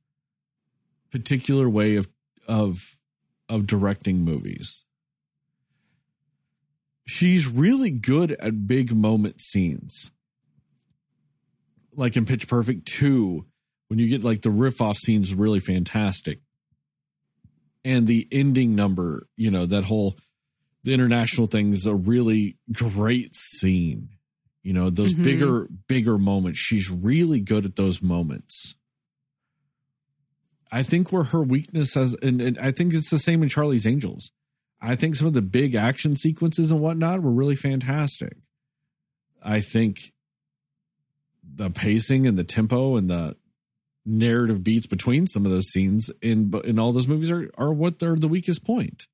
particular 1.11 1.69
way 1.69 1.97
of 1.97 2.09
of 2.49 2.99
of 3.49 3.67
directing 3.67 4.25
movies. 4.25 4.87
She's 7.07 7.47
really 7.47 7.91
good 7.91 8.33
at 8.41 8.67
big 8.67 8.95
moment 8.95 9.41
scenes. 9.41 10.13
Like 11.93 12.17
in 12.17 12.25
Pitch 12.25 12.49
Perfect 12.49 12.87
2, 12.87 13.45
when 13.89 13.99
you 13.99 14.09
get 14.09 14.25
like 14.25 14.41
the 14.41 14.51
riff 14.51 14.81
off 14.81 14.97
scenes 14.97 15.35
really 15.35 15.61
fantastic. 15.61 16.41
And 17.85 18.07
the 18.07 18.27
ending 18.33 18.75
number, 18.75 19.25
you 19.37 19.51
know, 19.51 19.67
that 19.67 19.85
whole 19.85 20.17
the 20.85 20.95
international 20.95 21.49
thing 21.49 21.69
is 21.69 21.87
a 21.87 21.95
really 21.95 22.57
great 22.73 23.35
scene. 23.35 24.09
You 24.65 24.73
know, 24.73 24.91
those 24.91 25.15
Mhm. 25.15 25.23
bigger, 25.23 25.69
bigger 25.89 26.19
moments. 26.19 26.59
She's 26.59 26.91
really 26.91 27.41
good 27.41 27.65
at 27.65 27.77
those 27.77 28.03
moments. 28.03 28.75
I 30.73 30.83
think 30.83 31.13
where 31.13 31.23
her 31.25 31.45
weakness 31.45 31.95
has, 31.95 32.15
and, 32.15 32.41
and 32.41 32.59
I 32.59 32.73
think 32.73 32.93
it's 32.95 33.11
the 33.11 33.19
same 33.21 33.43
in 33.45 33.49
Charlie's 33.49 33.87
Angels. 33.87 34.33
I 34.81 34.97
think 34.97 35.15
some 35.15 35.29
of 35.29 35.35
the 35.35 35.43
big 35.43 35.75
action 35.77 36.17
sequences 36.17 36.71
and 36.73 36.81
whatnot 36.81 37.23
were 37.23 37.31
really 37.31 37.55
fantastic. 37.57 38.39
I 39.43 39.61
think 39.61 39.99
the 41.43 41.71
pacing 41.71 42.27
and 42.27 42.37
the 42.39 42.43
tempo 42.45 42.97
and 42.97 43.09
the 43.09 43.37
narrative 44.05 44.65
beats 44.65 44.87
between 44.87 45.27
some 45.27 45.45
of 45.47 45.53
those 45.53 45.69
scenes 45.69 46.11
in 46.21 46.53
in 46.65 46.79
all 46.79 46.93
those 46.93 47.07
movies 47.09 47.31
are 47.31 47.51
are 47.57 47.73
what 47.73 47.99
they're 47.99 48.17
the 48.17 48.29
weakest 48.29 48.65
point. 48.65 49.07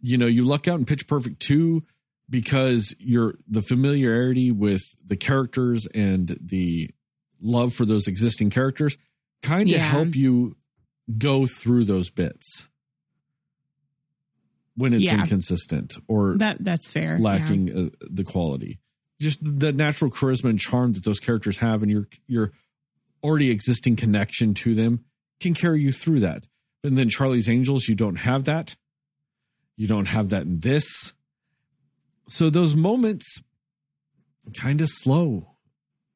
You 0.00 0.16
know, 0.18 0.26
you 0.26 0.44
luck 0.44 0.68
out 0.68 0.78
in 0.78 0.84
Pitch 0.84 1.06
Perfect 1.08 1.40
2 1.40 1.82
because 2.32 2.96
you're 2.98 3.34
the 3.46 3.60
familiarity 3.62 4.50
with 4.50 4.96
the 5.04 5.16
characters 5.16 5.86
and 5.94 6.38
the 6.40 6.88
love 7.40 7.74
for 7.74 7.84
those 7.84 8.08
existing 8.08 8.48
characters 8.48 8.96
kind 9.42 9.68
of 9.68 9.76
Yeah. 9.76 9.78
help 9.90 10.16
you 10.16 10.56
go 11.18 11.46
through 11.46 11.84
those 11.84 12.08
bits 12.10 12.68
when 14.74 14.92
it's 14.94 15.04
Yeah. 15.04 15.20
inconsistent 15.20 15.98
or 16.08 16.38
That 16.38 16.64
that's 16.64 16.90
fair. 16.90 17.18
lacking 17.18 17.70
uh, 17.70 17.90
the 18.10 18.24
quality. 18.24 18.78
Just 19.20 19.40
the 19.58 19.72
natural 19.72 20.10
charisma 20.10 20.48
and 20.50 20.58
charm 20.58 20.94
that 20.94 21.04
those 21.04 21.20
characters 21.20 21.58
have, 21.58 21.82
and 21.82 21.90
your 21.90 22.08
your 22.26 22.52
already 23.22 23.50
existing 23.50 23.96
connection 23.96 24.54
to 24.54 24.74
them 24.74 25.04
can 25.40 25.54
carry 25.54 25.82
you 25.82 25.92
through 25.92 26.20
that. 26.20 26.48
And 26.82 26.96
then 26.98 27.08
Charlie's 27.08 27.48
Angels, 27.48 27.88
you 27.88 27.94
don't 27.94 28.18
have 28.20 28.44
that. 28.46 28.74
You 29.76 29.86
don't 29.86 30.08
have 30.08 30.30
that 30.30 30.42
in 30.44 30.60
this. 30.60 31.14
So 32.28 32.50
those 32.50 32.74
moments 32.74 33.42
kind 34.60 34.80
of 34.80 34.88
slow 34.88 35.56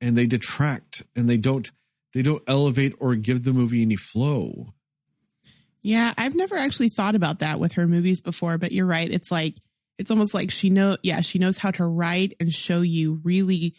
and 0.01 0.16
they 0.16 0.27
detract 0.27 1.03
and 1.14 1.29
they 1.29 1.37
don't 1.37 1.71
they 2.12 2.23
don't 2.23 2.42
elevate 2.47 2.95
or 2.99 3.14
give 3.14 3.45
the 3.45 3.53
movie 3.53 3.83
any 3.83 3.97
flow. 3.97 4.73
Yeah, 5.83 6.14
I've 6.16 6.35
never 6.35 6.57
actually 6.57 6.88
thought 6.88 7.14
about 7.14 7.40
that 7.40 7.61
with 7.61 7.75
her 7.75 7.87
movies 7.87 8.21
before, 8.21 8.59
but 8.59 8.73
you're 8.73 8.87
right. 8.87 9.09
It's 9.11 9.31
like 9.31 9.57
it's 9.99 10.11
almost 10.11 10.35
like 10.35 10.51
she 10.51 10.71
know 10.71 10.97
yeah, 11.03 11.21
she 11.21 11.38
knows 11.38 11.59
how 11.59 11.71
to 11.73 11.85
write 11.85 12.35
and 12.40 12.53
show 12.53 12.81
you 12.81 13.21
really 13.23 13.75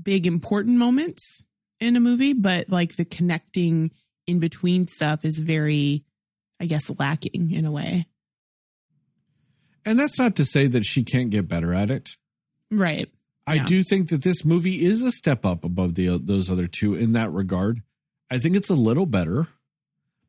big 0.00 0.26
important 0.26 0.76
moments 0.76 1.44
in 1.80 1.96
a 1.96 2.00
movie, 2.00 2.32
but 2.32 2.68
like 2.68 2.96
the 2.96 3.04
connecting 3.04 3.92
in 4.26 4.40
between 4.40 4.86
stuff 4.86 5.24
is 5.24 5.40
very 5.40 6.04
I 6.60 6.66
guess 6.66 6.90
lacking 6.98 7.52
in 7.52 7.64
a 7.64 7.70
way. 7.70 8.06
And 9.88 9.98
that's 9.98 10.18
not 10.18 10.36
to 10.36 10.44
say 10.44 10.66
that 10.66 10.84
she 10.84 11.02
can't 11.02 11.30
get 11.30 11.48
better 11.48 11.72
at 11.72 11.90
it. 11.90 12.16
Right. 12.70 13.10
I 13.46 13.54
Yeah. 13.54 13.64
do 13.64 13.82
think 13.82 14.10
that 14.10 14.22
this 14.22 14.44
movie 14.44 14.84
is 14.84 15.00
a 15.02 15.10
step 15.10 15.46
up 15.46 15.64
above 15.64 15.94
the 15.94 16.18
those 16.18 16.50
other 16.50 16.66
two 16.66 16.94
in 16.94 17.12
that 17.12 17.32
regard. 17.32 17.82
I 18.30 18.38
think 18.38 18.54
it's 18.56 18.68
a 18.68 18.74
little 18.74 19.06
better, 19.06 19.48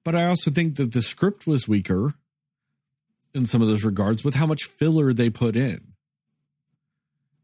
but 0.05 0.15
I 0.15 0.25
also 0.25 0.49
think 0.51 0.75
that 0.77 0.93
the 0.93 1.01
script 1.01 1.45
was 1.45 1.67
weaker 1.67 2.13
in 3.33 3.45
some 3.45 3.61
of 3.61 3.67
those 3.67 3.83
regards 3.83 4.23
with 4.23 4.35
how 4.35 4.45
much 4.47 4.63
filler 4.63 5.11
they 5.13 5.29
put 5.29 5.55
in. 5.57 5.93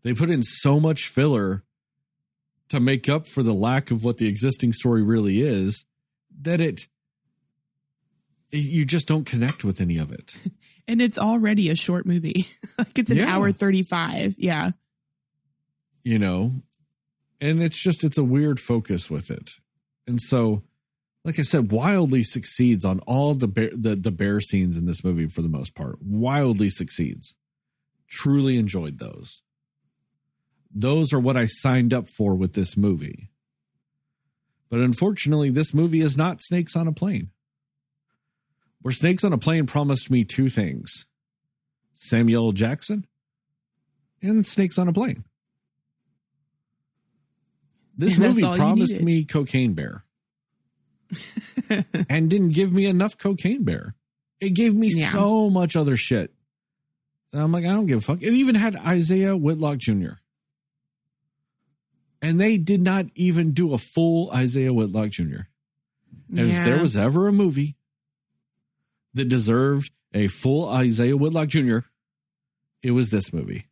They 0.03 0.13
put 0.13 0.29
in 0.31 0.43
so 0.43 0.79
much 0.79 1.07
filler 1.07 1.63
to 2.69 2.79
make 2.79 3.09
up 3.09 3.27
for 3.27 3.43
the 3.43 3.53
lack 3.53 3.91
of 3.91 4.03
what 4.05 4.17
the 4.17 4.27
existing 4.27 4.71
story 4.71 5.03
really 5.03 5.41
is 5.41 5.85
that 6.41 6.61
it 6.61 6.87
you 8.51 8.85
just 8.85 9.07
don't 9.09 9.25
connect 9.25 9.65
with 9.65 9.81
any 9.81 9.97
of 9.97 10.11
it. 10.11 10.35
And 10.87 11.01
it's 11.01 11.17
already 11.17 11.69
a 11.69 11.75
short 11.75 12.05
movie. 12.05 12.45
like 12.77 12.97
it's 12.99 13.11
an 13.11 13.17
Yeah. 13.17 13.35
hour 13.35 13.51
35. 13.51 14.35
Yeah. 14.37 14.71
you 16.03 16.19
know 16.19 16.51
and 17.41 17.61
it's 17.61 17.81
just 17.83 18.03
it's 18.03 18.17
a 18.17 18.23
weird 18.23 18.59
focus 18.59 19.09
with 19.09 19.29
it 19.31 19.49
and 20.07 20.21
so 20.21 20.63
like 21.25 21.37
i 21.39 21.41
said 21.41 21.71
wildly 21.71 22.21
succeeds 22.23 22.85
on 22.85 22.99
all 23.07 23.33
the 23.33 23.47
bear 23.47 23.69
the, 23.75 23.95
the 23.95 24.11
bear 24.11 24.39
scenes 24.39 24.77
in 24.77 24.85
this 24.85 25.03
movie 25.03 25.27
for 25.27 25.41
the 25.41 25.49
most 25.49 25.73
part 25.75 25.97
wildly 26.01 26.69
succeeds 26.69 27.35
truly 28.07 28.57
enjoyed 28.57 28.99
those 28.99 29.41
those 30.73 31.11
are 31.11 31.19
what 31.19 31.35
i 31.35 31.45
signed 31.47 31.91
up 31.93 32.07
for 32.07 32.35
with 32.35 32.53
this 32.53 32.77
movie 32.77 33.31
but 34.69 34.79
unfortunately 34.79 35.49
this 35.49 35.73
movie 35.73 36.01
is 36.01 36.15
not 36.15 36.39
snakes 36.41 36.75
on 36.75 36.87
a 36.87 36.93
plane 36.93 37.31
where 38.85 38.91
snakes 38.91 39.23
on 39.23 39.33
a 39.33 39.37
plane 39.39 39.65
promised 39.65 40.11
me 40.11 40.23
two 40.23 40.47
things 40.47 41.07
samuel 41.93 42.51
jackson 42.51 43.07
and 44.21 44.45
snakes 44.45 44.77
on 44.77 44.87
a 44.87 44.93
plane 44.93 45.23
this 47.97 48.17
And 48.19 48.27
movie 48.27 48.43
promised 48.43 49.01
me 49.01 49.25
cocaine 49.25 49.73
bear 49.73 50.03
and 52.09 52.29
didn't 52.29 52.53
give 52.53 52.71
me 52.71 52.85
enough 52.85 53.17
cocaine 53.17 53.63
bear. 53.63 53.95
It 54.39 54.53
gave 54.53 54.75
me 54.75 54.89
Yeah. 54.93 55.09
so 55.09 55.49
much 55.49 55.75
other 55.75 55.95
shit. 55.95 56.33
And 57.31 57.41
I'm 57.41 57.51
like, 57.51 57.63
I 57.63 57.69
don't 57.69 57.85
give 57.85 57.99
a 57.99 58.01
fuck. 58.01 58.21
It 58.21 58.33
even 58.33 58.55
had 58.55 58.75
Isaiah 58.75 59.35
Whitlock 59.37 59.77
Jr. 59.77 60.13
And 62.21 62.39
they 62.39 62.57
did 62.57 62.81
not 62.81 63.05
even 63.15 63.53
do 63.53 63.73
a 63.73 63.77
full 63.77 64.29
Isaiah 64.31 64.73
Whitlock 64.73 65.11
Jr. 65.11 65.47
And 66.31 66.51
if 66.51 66.65
there 66.65 66.81
was 66.81 66.97
ever 66.97 67.27
a 67.27 67.31
movie 67.31 67.77
that 69.15 69.27
deserved 69.29 69.91
a 70.13 70.27
full 70.27 70.69
Isaiah 70.69 71.17
Whitlock 71.17 71.47
Jr., 71.49 71.79
it 72.83 72.91
was 72.91 73.09
this 73.09 73.33
movie. 73.33 73.65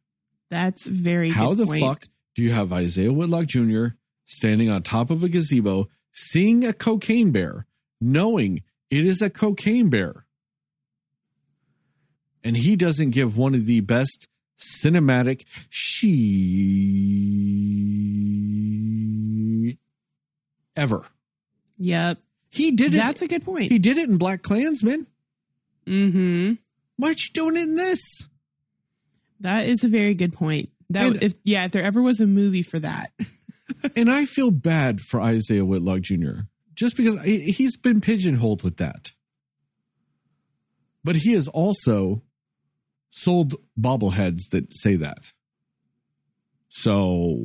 That's 0.49 0.87
very 0.87 1.29
How 1.29 1.49
good 1.49 1.57
the 1.59 1.65
point. 1.67 1.81
fuck 1.81 2.01
do 2.35 2.41
you 2.43 2.51
have 2.51 2.73
Isaiah 2.73 3.13
Whitlock 3.13 3.45
Jr. 3.45 3.85
standing 4.25 4.69
on 4.69 4.81
top 4.81 5.09
of 5.11 5.23
a 5.23 5.29
gazebo, 5.29 5.87
seeing 6.11 6.65
a 6.65 6.73
cocaine 6.73 7.31
bear, 7.31 7.65
knowing 8.01 8.61
it 8.89 9.05
is 9.05 9.21
a 9.21 9.29
cocaine 9.29 9.89
bear? 9.89 10.25
And 12.43 12.57
he 12.57 12.75
doesn't 12.75 13.11
give 13.11 13.37
one 13.37 13.53
of 13.55 13.65
the 13.67 13.79
best 13.81 14.27
cinematic 14.59 15.45
she 15.69 16.43
ever. 20.75 21.05
Yep. 21.77 22.17
He 22.51 22.71
did 22.71 22.93
it. 22.93 22.97
That's 22.97 23.21
a 23.21 23.27
good 23.27 23.43
point. 23.43 23.71
he 23.71 23.79
did 23.79 23.97
it 23.97 24.09
in 24.09 24.19
BlacKkKlansman. 24.19 25.07
Mm-hmm. 25.85 26.53
Why 26.97 27.07
aren't 27.07 27.21
you 27.27 27.33
doing 27.33 27.55
it 27.57 27.63
in 27.63 27.75
this? 27.75 28.27
That 29.39 29.65
is 29.67 29.83
a 29.83 29.89
very 29.89 30.13
good 30.15 30.33
point. 30.33 30.69
That 30.89 31.07
And- 31.13 31.23
if 31.23 31.33
yeah, 31.43 31.65
if 31.65 31.71
there 31.71 31.83
ever 31.83 32.01
was 32.01 32.19
a 32.21 32.27
movie 32.27 32.63
for 32.63 32.79
that. 32.79 33.11
And 33.95 34.09
I 34.09 34.25
feel 34.25 34.51
bad 34.51 34.99
for 35.01 35.21
Isaiah 35.21 35.65
Whitlock 35.65 36.01
Jr. 36.01 36.41
just 36.75 36.95
because 36.97 37.19
he- 37.21 37.51
he's 37.51 37.75
been 37.77 38.01
pigeonholed 38.01 38.61
with 38.63 38.77
that. 38.77 39.11
But 41.03 41.15
he 41.17 41.33
has 41.33 41.47
also 41.47 42.23
sold 43.09 43.55
bobbleheads 43.79 44.49
that 44.51 44.73
say 44.73 44.95
that. 44.97 45.31
So 46.69 47.37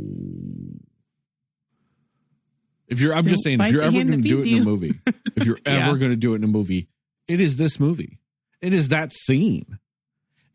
if 2.88 3.00
you're, 3.00 3.14
I'm 3.14 3.22
just 3.24 3.44
Don't 3.44 3.58
saying, 3.58 3.60
if 3.60 3.72
you're 3.72 3.82
ever 3.82 3.92
going 3.92 4.12
to 4.12 4.16
do 4.28 4.38
it 4.38 4.42
feeds 4.44 4.56
in 4.56 4.62
a 4.62 4.64
movie, 4.64 4.92
if 5.36 5.46
you're 5.46 5.58
Yeah. 5.66 5.88
ever 5.88 5.98
going 5.98 6.12
to 6.12 6.16
do 6.16 6.32
it 6.34 6.36
in 6.36 6.44
a 6.44 6.48
movie, 6.48 6.88
it 7.26 7.40
is 7.40 7.56
this 7.56 7.78
movie. 7.78 8.18
It 8.60 8.72
is 8.72 8.88
that 8.88 9.12
scene. 9.12 9.78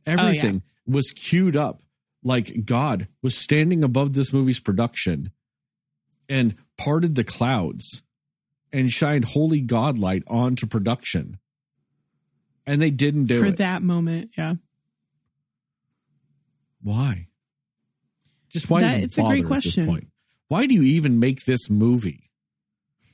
Oh, 0.06 0.12
Everything 0.12 0.64
was 0.86 1.12
queued 1.12 1.56
up 1.56 1.82
like 2.24 2.66
God 2.66 3.08
was 3.22 3.38
standing 3.38 3.84
above 3.84 4.14
this 4.14 4.34
movie's 4.34 4.60
production 4.60 5.32
and 6.30 6.56
parted 6.78 7.16
the 7.16 7.24
clouds 7.24 8.02
and 8.72 8.90
shined 8.90 9.26
holy 9.26 9.62
God 9.62 9.98
light 9.98 10.24
onto 10.28 10.66
production. 10.68 11.40
And 12.66 12.82
they 12.82 12.90
didn't 12.92 13.26
do 13.26 13.40
For 13.40 13.46
it. 13.46 13.50
For 13.52 13.56
that 13.58 13.82
moment. 13.84 14.32
Yeah. 14.38 14.56
Why? 16.82 17.28
Just 18.50 18.70
why? 18.70 18.82
That- 18.82 19.04
it's 19.04 19.18
a 19.18 19.22
great 19.22 19.44
bother 19.44 19.56
at 19.56 19.64
this 19.64 19.76
question. 19.76 20.10
Why 20.48 20.66
do 20.68 20.76
you 20.76 20.84
even 20.84 21.20
make 21.20 21.46
this 21.46 21.70
movie 21.70 22.24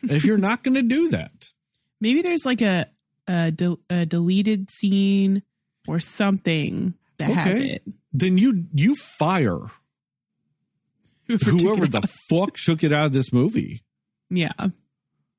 if 0.04 0.26
you're 0.26 0.38
not 0.38 0.64
going 0.64 0.76
to 0.76 0.84
do 0.84 1.10
that? 1.10 1.52
Maybe 2.02 2.22
there's 2.22 2.46
like 2.46 2.62
a, 2.62 2.88
a, 3.30 3.52
del- 3.52 3.80
a 3.90 4.06
deleted 4.06 4.70
scene 4.70 5.44
or 5.88 6.00
something 6.00 6.96
that 7.18 7.30
has 7.30 7.64
it. 7.64 7.84
Then 8.12 8.38
you 8.38 8.66
you 8.74 8.96
fire 8.96 9.60
whoever 11.28 11.86
the 11.86 12.02
fuck 12.30 12.56
took 12.56 12.84
it 12.84 12.92
out 12.92 13.06
of 13.06 13.14
this 13.14 13.32
movie. 13.32 13.82
Yeah. 14.30 14.52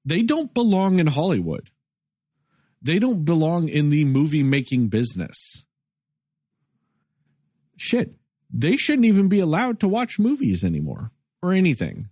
They 0.05 0.23
don't 0.23 0.55
belong 0.55 1.01
in 1.01 1.09
Hollywood. 1.09 1.71
They 2.81 2.99
don't 2.99 3.25
belong 3.25 3.69
in 3.69 3.91
the 3.91 4.05
movie 4.05 4.43
making 4.43 4.89
business. 4.89 5.65
Shit. 7.77 8.15
They 8.53 8.77
shouldn't 8.77 9.07
even 9.07 9.29
be 9.29 9.41
allowed 9.41 9.81
to 9.81 9.89
watch 9.89 10.19
movies 10.19 10.65
anymore 10.65 11.11
or 11.43 11.53
anything. 11.53 12.09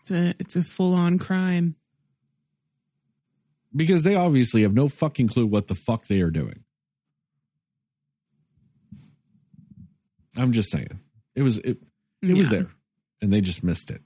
It's 0.00 0.10
a 0.10 0.34
it's 0.40 0.56
a 0.56 0.62
full 0.62 0.94
on 0.94 1.18
crime. 1.18 1.76
Because 3.74 4.04
they 4.04 4.14
obviously 4.14 4.62
have 4.62 4.74
no 4.74 4.88
fucking 4.88 5.28
clue 5.28 5.46
what 5.46 5.68
the 5.68 5.74
fuck 5.74 6.06
they 6.06 6.20
are 6.20 6.30
doing. 6.30 6.64
I'm 10.36 10.52
just 10.52 10.70
saying. 10.70 10.98
It 11.34 11.42
was 11.42 11.58
it 11.58 11.78
it 12.22 12.36
was 12.36 12.50
there 12.50 12.68
and 13.20 13.32
they 13.32 13.40
just 13.40 13.64
missed 13.64 13.90
it. 13.90 14.02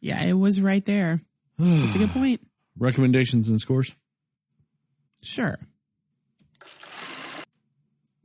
Yeah, 0.00 0.22
it 0.22 0.34
was 0.34 0.60
right 0.60 0.84
there. 0.84 1.20
It's 1.58 1.94
a 1.94 1.98
good 1.98 2.10
point. 2.14 2.40
Recommendations 2.78 3.48
and 3.48 3.60
scores? 3.60 3.94
Sure. 5.22 5.58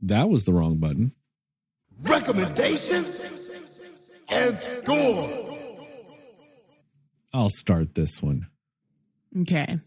That 0.00 0.28
was 0.28 0.44
the 0.44 0.52
wrong 0.52 0.78
button. 0.78 1.12
Recommendations 2.02 3.22
and 4.30 4.58
score. 4.58 5.44
I'll 7.32 7.48
start 7.48 7.94
this 7.94 8.22
one. 8.22 8.46
Okay. 9.40 9.78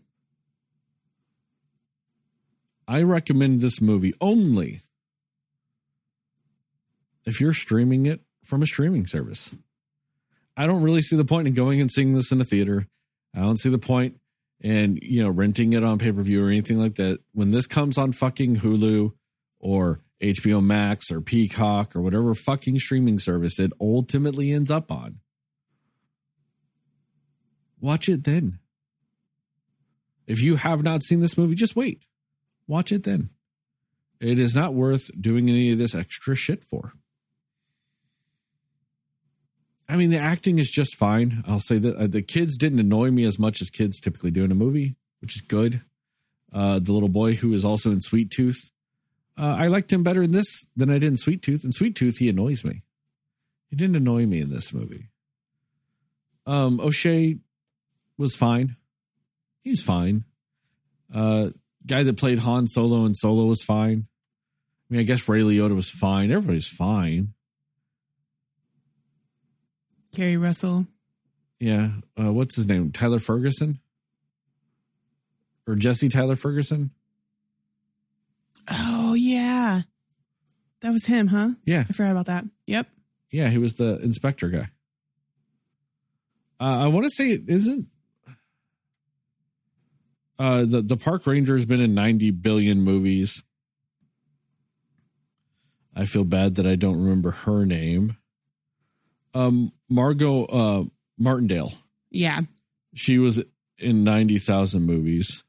I 2.88 3.04
recommend 3.04 3.60
this 3.60 3.82
movie 3.82 4.14
only 4.22 4.80
if 7.26 7.42
you're 7.42 7.54
streaming 7.54 8.06
it 8.06 8.22
from 8.46 8.62
a 8.62 8.66
streaming 8.66 9.06
service. 9.06 9.54
I 10.56 10.66
don't 10.66 10.82
really 10.82 11.02
see 11.02 11.18
the 11.18 11.26
point 11.26 11.48
in 11.48 11.54
going 11.54 11.82
and 11.82 11.92
seeing 11.92 12.14
this 12.14 12.32
in 12.32 12.40
a 12.40 12.46
theater. 12.46 12.88
I 13.36 13.42
don't 13.42 13.58
see 13.58 13.70
the 13.70 13.78
point 13.78 14.20
in, 14.62 14.98
you 15.02 15.22
know, 15.22 15.30
renting 15.30 15.74
it 15.74 15.84
on 15.84 16.00
pay-per-view 16.00 16.44
or 16.44 16.48
anything 16.48 16.80
like 16.80 16.96
that. 16.96 17.20
When 17.34 17.52
this 17.52 17.68
comes 17.68 17.98
on 17.98 18.14
fucking 18.14 18.58
Hulu 18.58 19.12
or 19.60 20.00
HBO 20.22 20.64
Max 20.64 21.12
or 21.12 21.20
Peacock 21.20 21.94
or 21.96 22.02
whatever 22.02 22.34
fucking 22.34 22.80
streaming 22.80 23.20
service 23.20 23.60
it 23.60 23.74
ultimately 23.82 24.52
ends 24.52 24.72
up 24.72 24.92
on. 24.92 25.20
Watch 27.82 28.08
it 28.08 28.24
then. 28.24 28.60
If 30.26 30.42
you 30.42 30.56
have 30.56 30.84
not 30.84 31.04
seen 31.04 31.20
this 31.20 31.38
movie, 31.38 31.54
just 31.54 31.76
wait 31.76 32.06
watch 32.68 32.92
it 32.92 33.04
then. 33.04 33.30
It 34.20 34.40
is 34.40 34.56
not 34.56 34.74
worth 34.74 35.10
doing 35.20 35.50
any 35.50 35.72
of 35.72 35.78
this 35.78 35.96
extra 35.96 36.36
shit 36.36 36.64
for. 36.64 36.94
I 39.90 39.96
mean, 39.96 40.10
the 40.10 40.18
acting 40.18 40.60
is 40.60 40.70
just 40.70 40.98
fine. 40.98 41.44
I'll 41.48 41.60
say 41.60 41.78
that 41.78 41.96
uh, 41.96 42.08
the 42.08 42.22
kids 42.22 42.58
didn't 42.58 42.80
annoy 42.80 43.12
me 43.12 43.24
as 43.24 43.40
much 43.40 43.62
as 43.62 43.70
kids 43.70 44.02
typically 44.02 44.32
do 44.32 44.44
in 44.44 44.52
a 44.52 44.56
movie, 44.56 44.96
which 45.22 45.36
is 45.36 45.42
good. 45.42 45.82
Uh, 46.52 46.80
the 46.80 46.92
little 46.92 47.10
boy 47.10 47.34
who 47.34 47.54
is 47.54 47.64
also 47.64 47.92
in 47.92 48.02
Sweet 48.02 48.30
Tooth, 48.30 48.72
uh, 49.38 49.56
I 49.58 49.68
liked 49.68 49.94
him 49.94 50.04
better 50.04 50.24
in 50.24 50.32
this 50.32 50.66
than 50.76 50.90
I 50.90 51.00
did 51.00 51.10
in 51.10 51.18
Sweet 51.18 51.42
Tooth. 51.42 51.64
In 51.64 51.72
Sweet 51.72 51.96
Tooth, 51.96 52.18
he 52.18 52.28
annoys 52.28 52.66
me. 52.66 52.84
He 53.70 53.76
didn't 53.76 53.96
annoy 53.96 54.26
me 54.26 54.42
in 54.42 54.50
this 54.50 54.74
movie. 54.74 55.10
Um, 56.46 56.80
O'Shea 56.80 57.38
was 58.18 58.36
fine. 58.36 58.78
He 59.62 59.70
was 59.72 59.84
fine. 59.84 60.24
Uh, 61.14 61.50
guy 61.88 62.04
that 62.04 62.18
played 62.18 62.40
Han 62.40 62.68
Solo 62.68 63.06
and 63.06 63.16
Solo 63.16 63.46
was 63.46 63.64
fine. 63.64 64.08
I 64.90 64.94
mean, 64.94 65.02
I 65.02 65.04
guess 65.04 65.28
Ray 65.28 65.42
Liotta 65.42 65.76
was 65.76 65.90
fine. 65.90 66.32
Everybody's 66.32 66.70
fine. 66.70 67.34
Keri 70.16 70.38
Russell. 70.38 70.88
Yeah. 71.60 71.90
Uh, 72.20 72.32
what's 72.32 72.56
his 72.56 72.68
name? 72.68 72.92
Tyler 72.92 73.20
Ferguson? 73.20 73.80
Or 75.68 75.76
Jesse 75.76 76.10
Tyler 76.10 76.36
Ferguson? 76.36 76.92
Oh 78.70 79.14
yeah. 79.14 79.82
That 80.82 80.92
was 80.92 81.06
him, 81.06 81.28
huh? 81.28 81.50
Yeah. 81.66 81.84
I 81.90 81.94
forgot 81.94 82.12
about 82.12 82.26
that. 82.28 82.46
Yep. 82.68 82.88
Yeah, 83.32 83.50
he 83.50 83.58
was 83.58 83.74
the 83.74 84.00
inspector 84.02 84.50
guy. 84.50 84.70
Uh, 86.60 86.86
I 86.86 86.88
want 86.88 87.06
to 87.06 87.10
say 87.10 87.32
it 87.32 87.44
isn't. 87.48 87.88
Uh, 90.40 90.66
the 90.66 90.82
the 90.82 90.98
park 90.98 91.26
ranger 91.26 91.54
has 91.54 91.66
been 91.66 91.82
in 91.82 91.96
ninety 91.96 92.32
billion 92.32 92.82
movies. 92.82 93.44
I 95.96 96.06
feel 96.06 96.26
bad 96.26 96.56
that 96.56 96.68
I 96.68 96.76
don't 96.76 97.02
remember 97.02 97.32
her 97.32 97.66
name. 97.66 98.18
Um, 99.34 99.72
Margo 99.90 100.46
uh, 100.46 100.84
Martindale. 101.18 101.72
Yeah. 102.12 102.42
She 102.94 103.18
was 103.18 103.44
in 103.80 104.04
ninety 104.04 104.38
thousand 104.38 104.86
movies. 104.86 105.44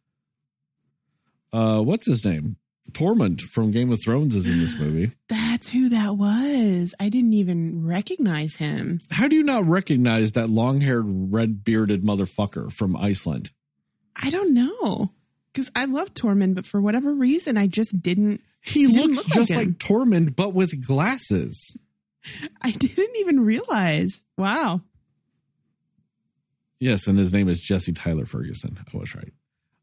Uh, 1.52 1.80
what's 1.80 2.06
his 2.06 2.24
name? 2.24 2.56
Tormund 2.92 3.42
from 3.42 3.70
Game 3.70 3.92
of 3.92 4.02
Thrones 4.02 4.34
is 4.34 4.48
in 4.48 4.58
this 4.58 4.78
movie. 4.80 5.12
That's 5.28 5.70
who 5.70 5.90
that 5.90 6.16
was. 6.16 6.94
I 6.98 7.10
didn't 7.10 7.34
even 7.34 7.86
recognize 7.86 8.56
him. 8.56 8.98
How 9.10 9.28
do 9.28 9.36
you 9.36 9.42
not 9.42 9.64
recognize 9.64 10.32
that 10.32 10.48
long 10.48 10.80
haired, 10.80 11.04
red 11.06 11.62
bearded 11.64 12.02
motherfucker 12.02 12.72
from 12.72 12.96
Iceland? 12.96 13.50
I 14.20 14.30
don't 14.30 14.54
know. 14.54 15.10
Because 15.52 15.70
I 15.74 15.86
love 15.86 16.14
Tormund, 16.14 16.54
but 16.54 16.66
for 16.66 16.80
whatever 16.80 17.12
reason, 17.14 17.56
I 17.56 17.66
just 17.66 18.02
didn't. 18.02 18.42
He, 18.60 18.86
didn't 18.86 19.02
looks 19.02 19.28
look 19.28 19.34
just 19.34 19.56
like 19.56 19.66
like. 19.66 19.78
Tormund, 19.78 20.36
but 20.36 20.54
with 20.54 20.86
glasses. 20.86 21.76
I 22.62 22.70
didn't 22.72 23.16
even 23.18 23.40
realize. 23.40 24.24
Wow. 24.36 24.82
Yes, 26.78 27.06
and 27.08 27.18
his 27.18 27.34
name 27.34 27.48
is 27.48 27.60
Jesse 27.60 27.92
Tyler 27.92 28.24
Ferguson. 28.24 28.78
I 28.78 28.96
was 28.96 29.14
right. 29.16 29.32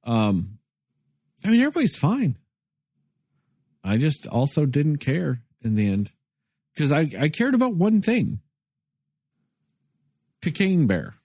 Um, 0.05 0.59
I 1.43 1.49
mean, 1.49 1.59
everybody's 1.59 1.97
fine. 1.97 2.37
I 3.83 3.97
just 3.97 4.27
also 4.27 4.65
didn't 4.65 4.97
care 4.97 5.41
in 5.61 5.75
the 5.75 5.87
end 5.87 6.11
because 6.73 6.91
I, 6.91 7.07
I 7.19 7.29
cared 7.29 7.53
about 7.53 7.75
one 7.75 8.01
thing 8.01 8.39
Cocaine 10.41 10.87
Bear. 10.87 11.15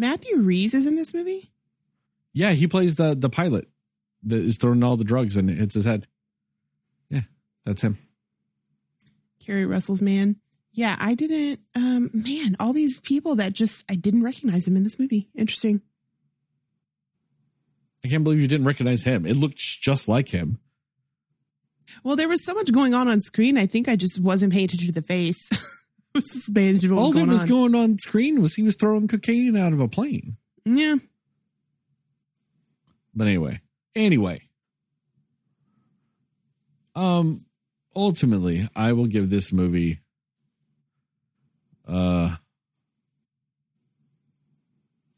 Matthew 0.00 0.38
Rhys 0.38 0.72
is 0.72 0.86
in 0.86 0.96
this 0.96 1.12
movie? 1.12 1.52
Yeah, 2.32 2.52
he 2.52 2.66
plays 2.66 2.96
the, 2.96 3.14
the 3.14 3.28
pilot 3.28 3.66
that 4.22 4.36
is 4.36 4.56
throwing 4.56 4.82
all 4.82 4.96
the 4.96 5.04
drugs 5.04 5.36
and 5.36 5.50
it 5.50 5.58
hits 5.58 5.74
his 5.74 5.84
head. 5.84 6.06
Yeah, 7.10 7.20
that's 7.66 7.82
him. 7.82 7.98
Keri 9.44 9.66
Russell's 9.66 10.00
man. 10.00 10.36
Yeah, 10.72 10.96
I 10.98 11.14
didn't. 11.14 11.60
Um, 11.76 12.08
man, 12.14 12.56
all 12.58 12.72
these 12.72 12.98
people 13.00 13.34
that 13.36 13.52
just 13.52 13.84
I 13.90 13.94
didn't 13.94 14.22
recognize 14.22 14.66
him 14.66 14.76
in 14.76 14.84
this 14.84 14.98
movie. 14.98 15.28
Interesting. 15.34 15.82
I 18.02 18.08
can't 18.08 18.24
believe 18.24 18.40
you 18.40 18.48
didn't 18.48 18.66
recognize 18.66 19.04
him. 19.04 19.26
It 19.26 19.36
looked 19.36 19.58
just 19.58 20.08
like 20.08 20.30
him. 20.30 20.60
Well, 22.02 22.16
there 22.16 22.28
was 22.28 22.42
so 22.42 22.54
much 22.54 22.72
going 22.72 22.94
on 22.94 23.06
on 23.06 23.20
screen. 23.20 23.58
I 23.58 23.66
think 23.66 23.86
I 23.86 23.96
just 23.96 24.18
wasn't 24.18 24.54
paying 24.54 24.64
attention 24.64 24.86
to 24.86 24.98
the 24.98 25.06
face. 25.06 25.50
Was 26.14 26.26
just 26.32 26.54
paying 26.54 26.70
attention 26.70 26.88
to 26.90 26.94
what 26.96 27.02
All 27.02 27.12
that 27.12 27.28
was 27.28 27.42
on. 27.42 27.48
going 27.48 27.74
on 27.76 27.96
screen 27.98 28.42
was 28.42 28.54
he 28.56 28.62
was 28.64 28.74
throwing 28.76 29.06
cocaine 29.06 29.56
out 29.56 29.72
of 29.72 29.78
a 29.80 29.86
plane. 29.88 30.36
yeah. 30.64 30.96
But 33.14 33.26
anyway, 33.28 33.60
anyway, 33.96 34.40
um, 36.94 37.44
ultimately, 37.94 38.68
I 38.76 38.92
will 38.92 39.06
give 39.06 39.30
this 39.30 39.52
movie, 39.52 39.98
uh, 41.88 42.36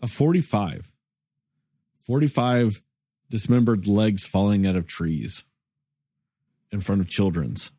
a 0.01 0.07
forty-five. 0.07 0.90
Forty-five 1.99 2.82
dismembered 3.30 3.86
legs 3.86 4.26
falling 4.26 4.66
out 4.66 4.76
of 4.76 4.86
trees. 4.86 5.45
in 6.72 6.80
front 6.80 7.01
of 7.03 7.09
children's 7.09 7.70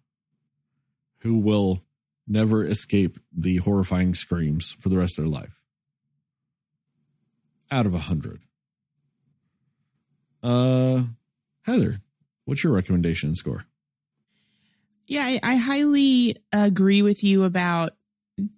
who 1.19 1.39
will 1.39 1.83
never 2.27 2.65
escape 2.65 3.17
the 3.35 3.57
horrifying 3.57 4.13
screams 4.13 4.75
for 4.79 4.89
the 4.89 4.97
rest 4.97 5.19
of 5.19 5.25
their 5.25 5.33
life. 5.33 5.61
Out 7.71 7.85
of 7.85 7.93
a 7.93 7.99
hundred. 7.99 8.41
Uh, 10.41 11.03
Heather, 11.65 12.01
what's 12.45 12.63
your 12.63 12.73
recommendation 12.73 13.29
and 13.29 13.37
score? 13.37 13.65
Yeah, 15.07 15.21
I, 15.21 15.39
I 15.43 15.55
highly 15.55 16.35
agree 16.53 17.01
with 17.01 17.23
you 17.23 17.43
about 17.43 17.91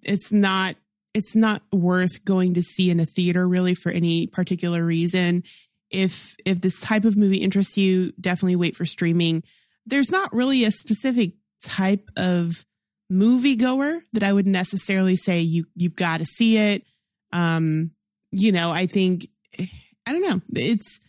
it's 0.03 0.31
not 0.31 0.75
it's 1.13 1.35
not 1.35 1.61
worth 1.71 2.25
going 2.25 2.55
to 2.55 2.61
see 2.61 2.89
in 2.89 2.99
a 2.99 3.05
theater 3.05 3.47
really 3.47 3.73
for 3.73 3.91
any 3.91 4.27
particular 4.27 4.83
reason. 4.83 5.43
If 5.89 6.35
if 6.45 6.59
this 6.61 6.81
type 6.81 7.05
of 7.05 7.17
movie 7.17 7.37
interests 7.37 7.77
you, 7.77 8.11
definitely 8.19 8.57
wait 8.57 8.75
for 8.75 8.85
streaming. 8.85 9.43
There's 9.85 10.11
not 10.11 10.33
really 10.33 10.65
a 10.65 10.71
specific 10.71 11.33
type 11.63 12.09
of 12.17 12.65
moviegoer 13.11 13.99
that 14.13 14.23
I 14.23 14.33
would 14.33 14.47
necessarily 14.47 15.15
say 15.15 15.41
you 15.41 15.65
you've 15.75 15.95
got 15.95 16.19
to 16.19 16.25
see 16.25 16.57
it. 16.57 16.83
Um, 17.31 17.91
you 18.31 18.51
know, 18.51 18.71
I 18.71 18.85
think 18.87 19.27
I 19.59 20.11
don't 20.11 20.21
know. 20.21 20.41
It's 20.49 21.01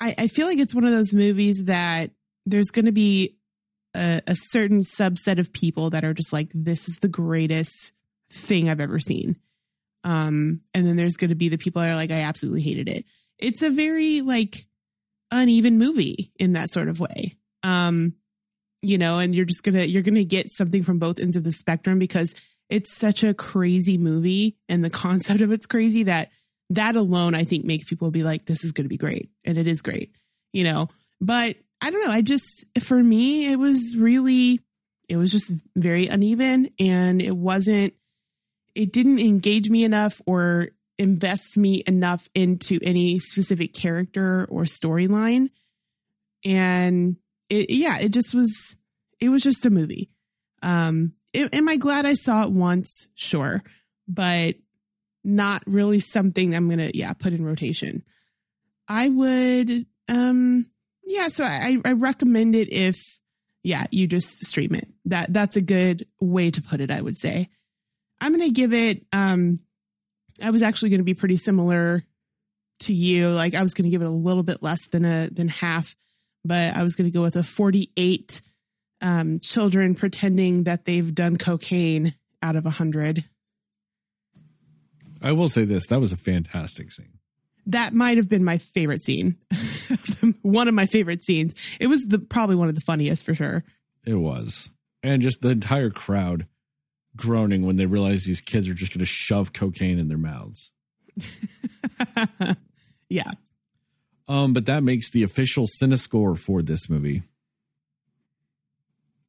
I, 0.00 0.14
I 0.18 0.26
feel 0.26 0.46
like 0.46 0.58
it's 0.58 0.74
one 0.74 0.84
of 0.84 0.92
those 0.92 1.14
movies 1.14 1.64
that 1.66 2.10
there's 2.44 2.70
going 2.70 2.86
to 2.86 2.92
be 2.92 3.36
a, 3.94 4.20
a 4.26 4.34
certain 4.36 4.80
subset 4.80 5.38
of 5.38 5.52
people 5.52 5.90
that 5.90 6.04
are 6.04 6.14
just 6.14 6.32
like, 6.32 6.50
this 6.54 6.88
is 6.88 6.98
the 6.98 7.08
greatest 7.08 7.92
thing 8.30 8.68
I've 8.68 8.80
ever 8.80 8.98
seen. 8.98 9.36
Um, 10.04 10.60
and 10.74 10.86
then 10.86 10.96
there's 10.96 11.16
going 11.16 11.30
to 11.30 11.36
be 11.36 11.48
the 11.48 11.58
people 11.58 11.82
that 11.82 11.90
are 11.90 11.96
like, 11.96 12.10
I 12.10 12.20
absolutely 12.20 12.62
hated 12.62 12.88
it. 12.88 13.04
It's 13.38 13.62
a 13.62 13.70
very 13.70 14.20
like 14.20 14.54
uneven 15.30 15.78
movie 15.78 16.32
in 16.38 16.52
that 16.52 16.70
sort 16.70 16.88
of 16.88 17.00
way. 17.00 17.34
Um, 17.62 18.14
you 18.86 18.98
know, 18.98 19.18
and 19.18 19.34
you're 19.34 19.44
just 19.44 19.64
gonna 19.64 19.84
you're 19.84 20.02
gonna 20.02 20.24
get 20.24 20.50
something 20.50 20.82
from 20.82 20.98
both 20.98 21.18
ends 21.18 21.36
of 21.36 21.44
the 21.44 21.52
spectrum 21.52 21.98
because 21.98 22.40
it's 22.70 22.92
such 22.92 23.24
a 23.24 23.34
crazy 23.34 23.98
movie 23.98 24.56
and 24.68 24.84
the 24.84 24.90
concept 25.04 25.40
of 25.40 25.52
it's 25.52 25.66
crazy 25.66 26.04
that 26.04 26.30
that 26.70 26.96
alone 26.96 27.34
I 27.34 27.44
think 27.44 27.64
makes 27.64 27.84
people 27.88 28.10
be 28.10 28.22
like, 28.22 28.46
this 28.46 28.64
is 28.64 28.72
gonna 28.72 28.88
be 28.88 28.96
great. 28.96 29.30
And 29.44 29.58
it 29.58 29.66
is 29.66 29.82
great, 29.82 30.12
you 30.52 30.64
know. 30.64 30.88
But 31.20 31.56
I 31.82 31.90
don't 31.90 32.04
know. 32.06 32.12
I 32.12 32.22
just 32.22 32.66
for 32.80 33.02
me, 33.02 33.50
it 33.50 33.58
was 33.58 33.96
really 33.98 34.60
it 35.08 35.16
was 35.16 35.32
just 35.32 35.52
very 35.76 36.06
uneven 36.06 36.68
and 36.78 37.20
it 37.20 37.36
wasn't 37.36 37.94
it 38.74 38.92
didn't 38.92 39.20
engage 39.20 39.70
me 39.70 39.84
enough 39.84 40.20
or 40.26 40.68
invest 40.98 41.56
me 41.56 41.82
enough 41.86 42.28
into 42.34 42.78
any 42.82 43.18
specific 43.18 43.74
character 43.74 44.46
or 44.50 44.62
storyline. 44.62 45.48
And 46.44 47.16
it, 47.48 47.70
yeah, 47.70 47.98
it 47.98 48.12
just 48.12 48.34
was, 48.34 48.76
it 49.20 49.28
was 49.28 49.42
just 49.42 49.66
a 49.66 49.70
movie. 49.70 50.10
Um, 50.62 51.14
it, 51.32 51.54
am 51.54 51.68
I 51.68 51.76
glad 51.76 52.06
I 52.06 52.14
saw 52.14 52.44
it 52.44 52.52
once? 52.52 53.08
Sure. 53.14 53.62
But 54.08 54.56
not 55.24 55.62
really 55.66 55.98
something 55.98 56.54
I'm 56.54 56.68
going 56.68 56.78
to, 56.78 56.96
yeah, 56.96 57.12
put 57.12 57.32
in 57.32 57.44
rotation. 57.44 58.04
I 58.88 59.08
would, 59.08 59.86
um, 60.08 60.66
yeah, 61.04 61.28
so 61.28 61.44
I, 61.44 61.76
I 61.84 61.92
recommend 61.92 62.54
it 62.54 62.72
if, 62.72 62.96
yeah, 63.64 63.86
you 63.90 64.06
just 64.06 64.44
stream 64.44 64.74
it. 64.74 64.88
That, 65.06 65.32
that's 65.32 65.56
a 65.56 65.62
good 65.62 66.06
way 66.20 66.50
to 66.52 66.62
put 66.62 66.80
it, 66.80 66.90
I 66.90 67.00
would 67.00 67.16
say. 67.16 67.48
I'm 68.20 68.32
going 68.32 68.46
to 68.46 68.52
give 68.52 68.72
it, 68.72 69.04
um, 69.12 69.60
I 70.42 70.50
was 70.50 70.62
actually 70.62 70.90
going 70.90 71.00
to 71.00 71.04
be 71.04 71.14
pretty 71.14 71.36
similar 71.36 72.04
to 72.80 72.92
you. 72.92 73.30
Like 73.30 73.54
I 73.54 73.62
was 73.62 73.74
going 73.74 73.84
to 73.84 73.90
give 73.90 74.02
it 74.02 74.06
a 74.06 74.10
little 74.10 74.42
bit 74.44 74.62
less 74.62 74.86
than 74.88 75.04
a, 75.04 75.28
than 75.30 75.48
half 75.48 75.96
but 76.46 76.76
I 76.76 76.82
was 76.82 76.96
going 76.96 77.10
to 77.10 77.14
go 77.14 77.22
with 77.22 77.36
a 77.36 77.42
48 77.42 78.42
um, 79.00 79.38
children 79.40 79.94
pretending 79.94 80.64
that 80.64 80.84
they've 80.84 81.14
done 81.14 81.36
cocaine 81.36 82.14
out 82.42 82.56
of 82.56 82.64
100. 82.64 83.24
I 85.22 85.32
will 85.32 85.48
say 85.48 85.64
this 85.64 85.86
that 85.88 86.00
was 86.00 86.12
a 86.12 86.16
fantastic 86.16 86.90
scene. 86.90 87.18
That 87.66 87.92
might 87.92 88.16
have 88.16 88.28
been 88.28 88.44
my 88.44 88.58
favorite 88.58 89.00
scene. 89.00 89.38
one 90.42 90.68
of 90.68 90.74
my 90.74 90.86
favorite 90.86 91.22
scenes. 91.22 91.76
It 91.80 91.88
was 91.88 92.06
the 92.06 92.18
probably 92.18 92.56
one 92.56 92.68
of 92.68 92.74
the 92.74 92.80
funniest 92.80 93.24
for 93.24 93.34
sure. 93.34 93.64
It 94.06 94.14
was. 94.14 94.70
And 95.02 95.22
just 95.22 95.42
the 95.42 95.50
entire 95.50 95.90
crowd 95.90 96.46
groaning 97.16 97.66
when 97.66 97.76
they 97.76 97.86
realize 97.86 98.24
these 98.24 98.40
kids 98.40 98.68
are 98.68 98.74
just 98.74 98.92
going 98.92 99.00
to 99.00 99.06
shove 99.06 99.52
cocaine 99.52 99.98
in 99.98 100.08
their 100.08 100.18
mouths. 100.18 100.72
yeah. 103.08 103.32
Um, 104.28 104.52
but 104.52 104.66
that 104.66 104.82
makes 104.82 105.10
the 105.10 105.22
official 105.22 105.66
Cinescore 105.66 106.38
for 106.38 106.62
this 106.62 106.90
movie 106.90 107.22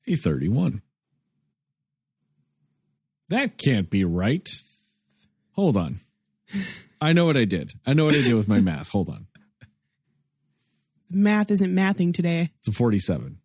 a 0.07 0.15
31. 0.15 0.81
That 3.29 3.57
can't 3.57 3.89
be 3.89 4.03
right. 4.05 4.49
Hold 5.53 5.75
on. 5.77 5.97
I 7.01 7.13
know 7.13 7.25
what 7.25 7.35
I 7.37 7.45
did. 7.45 7.73
I 7.85 7.93
know 7.93 8.05
what 8.05 8.15
I 8.15 8.21
did 8.21 8.33
with 8.35 8.47
my 8.47 8.61
math. 8.61 8.89
Hold 8.89 9.09
on. 9.09 9.27
Math 11.11 11.51
isn't 11.51 11.73
mathing 11.75 12.13
today. 12.13 12.49
It's 12.59 12.67
a 12.69 12.71
47. 12.71 13.37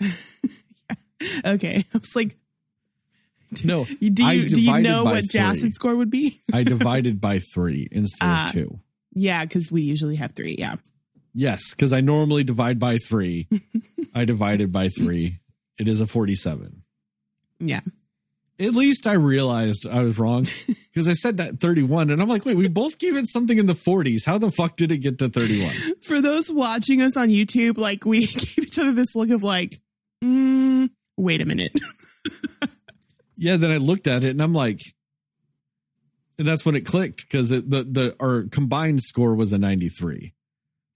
Okay. 1.46 1.76
I 1.94 1.98
was 1.98 2.14
like, 2.14 2.36
No. 3.64 3.84
do 3.84 3.94
you, 4.06 4.48
do 4.50 4.60
you 4.60 4.80
know 4.82 5.04
what. 5.04 5.24
Jacid 5.24 5.72
score 5.72 5.96
would 5.96 6.10
be? 6.10 6.32
I 6.52 6.62
divided 6.62 7.20
by 7.22 7.38
three 7.38 7.88
instead 7.90 8.26
Ah. 8.28 8.44
of 8.46 8.52
two. 8.52 8.78
Yeah, 9.16 9.44
because 9.44 9.72
we 9.72 9.80
usually 9.80 10.16
have 10.16 10.32
three. 10.32 10.56
Yeah. 10.58 10.76
Yes, 11.32 11.74
because 11.74 11.94
I 11.94 12.02
normally 12.02 12.44
divide 12.44 12.78
by 12.78 12.98
three. 12.98 13.48
I 14.14 14.26
divided 14.26 14.72
by 14.72 14.88
three. 14.88 15.40
It 15.78 15.88
is 15.88 16.02
a 16.02 16.06
47. 16.06 16.82
Yeah. 17.58 17.80
At 18.60 18.72
least 18.74 19.06
I 19.06 19.14
realized 19.14 19.86
I 19.86 20.02
was 20.02 20.18
wrong 20.18 20.42
because 20.92 21.08
I 21.08 21.14
said 21.14 21.38
that 21.38 21.60
31 21.60 22.10
and 22.10 22.20
I'm 22.20 22.28
like, 22.28 22.44
wait, 22.44 22.58
we 22.58 22.68
both 22.68 22.98
gave 22.98 23.16
it 23.16 23.26
something 23.26 23.56
in 23.56 23.64
the 23.64 23.72
40s. 23.72 24.26
How 24.26 24.36
the 24.36 24.50
fuck 24.50 24.76
did 24.76 24.92
it 24.92 24.98
get 24.98 25.18
to 25.18 25.28
31? 25.28 25.94
For 26.02 26.20
those 26.20 26.52
watching 26.52 27.00
us 27.00 27.16
on 27.16 27.28
YouTube, 27.28 27.78
like 27.78 28.04
we 28.04 28.20
gave 28.20 28.58
each 28.58 28.78
other 28.78 28.92
this 28.92 29.16
look 29.16 29.30
of 29.30 29.42
like, 29.42 29.80
mm, 30.22 30.90
wait 31.16 31.40
a 31.40 31.46
minute. 31.46 31.78
yeah, 33.34 33.56
then 33.56 33.70
I 33.70 33.78
looked 33.78 34.06
at 34.06 34.24
it 34.24 34.30
and 34.30 34.42
I'm 34.42 34.54
like, 34.54 34.80
and 36.38 36.46
that's 36.46 36.66
when 36.66 36.74
it 36.74 36.84
clicked 36.84 37.28
because 37.28 37.50
the, 37.50 37.60
the, 37.60 38.14
our 38.20 38.44
combined 38.50 39.00
score 39.00 39.34
was 39.34 39.52
a 39.52 39.58
93. 39.58 40.34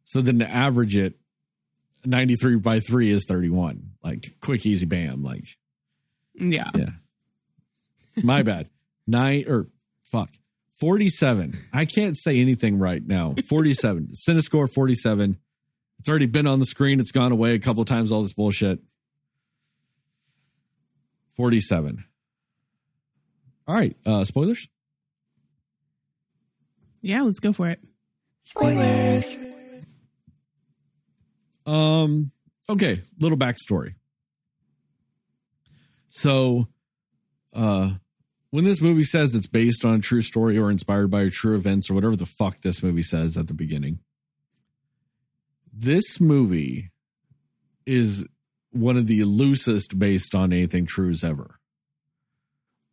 So 0.05 0.20
then 0.20 0.38
to 0.41 0.49
average 0.49 0.97
it, 0.97 1.14
93 2.05 2.59
by 2.59 2.80
three 2.80 3.11
is 3.11 3.24
31. 3.26 3.93
Like 4.03 4.34
quick, 4.41 4.66
easy, 4.66 4.86
bam. 4.86 5.22
Like, 5.22 5.45
yeah. 6.34 6.70
yeah. 6.74 6.91
My 8.22 8.43
bad. 8.43 8.68
Nine 9.07 9.45
or 9.49 9.66
fuck. 10.11 10.30
47. 10.72 11.55
I 11.72 11.84
can't 11.84 12.16
say 12.16 12.38
anything 12.38 12.78
right 12.78 13.07
now. 13.07 13.34
47. 13.49 14.09
Cinescore 14.28 14.72
47. 14.72 15.38
It's 15.99 16.09
already 16.09 16.26
been 16.26 16.47
on 16.47 16.59
the 16.59 16.64
screen. 16.64 17.01
It's 17.01 17.12
gone 17.12 17.32
away 17.32 17.55
a 17.55 17.59
couple 17.59 17.82
of 17.82 17.88
times, 17.88 18.11
all 18.11 18.22
this 18.22 18.32
bullshit. 18.32 18.80
47. 21.36 22.05
All 23.66 23.74
right. 23.74 23.95
Uh 24.05 24.24
spoilers? 24.24 24.68
Yeah, 27.03 27.22
let's 27.22 27.40
go 27.40 27.53
for 27.53 27.68
it. 27.68 27.80
Um, 31.66 32.32
okay, 32.68 32.96
little 33.18 33.38
backstory. 33.38 33.94
So, 36.09 36.68
uh, 37.55 37.90
when 38.51 38.64
this 38.64 38.82
movie 38.82 39.05
says 39.05 39.34
it's 39.34 39.46
based 39.46 39.84
on 39.84 39.94
a 39.94 40.01
true 40.01 40.22
story 40.22 40.59
or 40.59 40.70
inspired 40.70 41.11
by 41.11 41.28
true 41.28 41.55
events 41.57 41.88
or 41.88 41.94
whatever 41.94 42.16
the 42.16 42.26
fuck 42.26 42.59
this 42.59 42.82
movie 42.82 43.03
says 43.03 43.36
at 43.36 43.46
the 43.46 43.55
beginning, 43.55 44.01
this 45.72 46.20
movie 46.20 46.90
is 47.86 48.26
one 48.72 48.96
of 48.96 49.07
the 49.07 49.22
loosest 49.24 49.98
based 49.98 50.34
on 50.34 50.53
anything 50.53 50.86
trues 50.86 51.22
ever. 51.22 51.61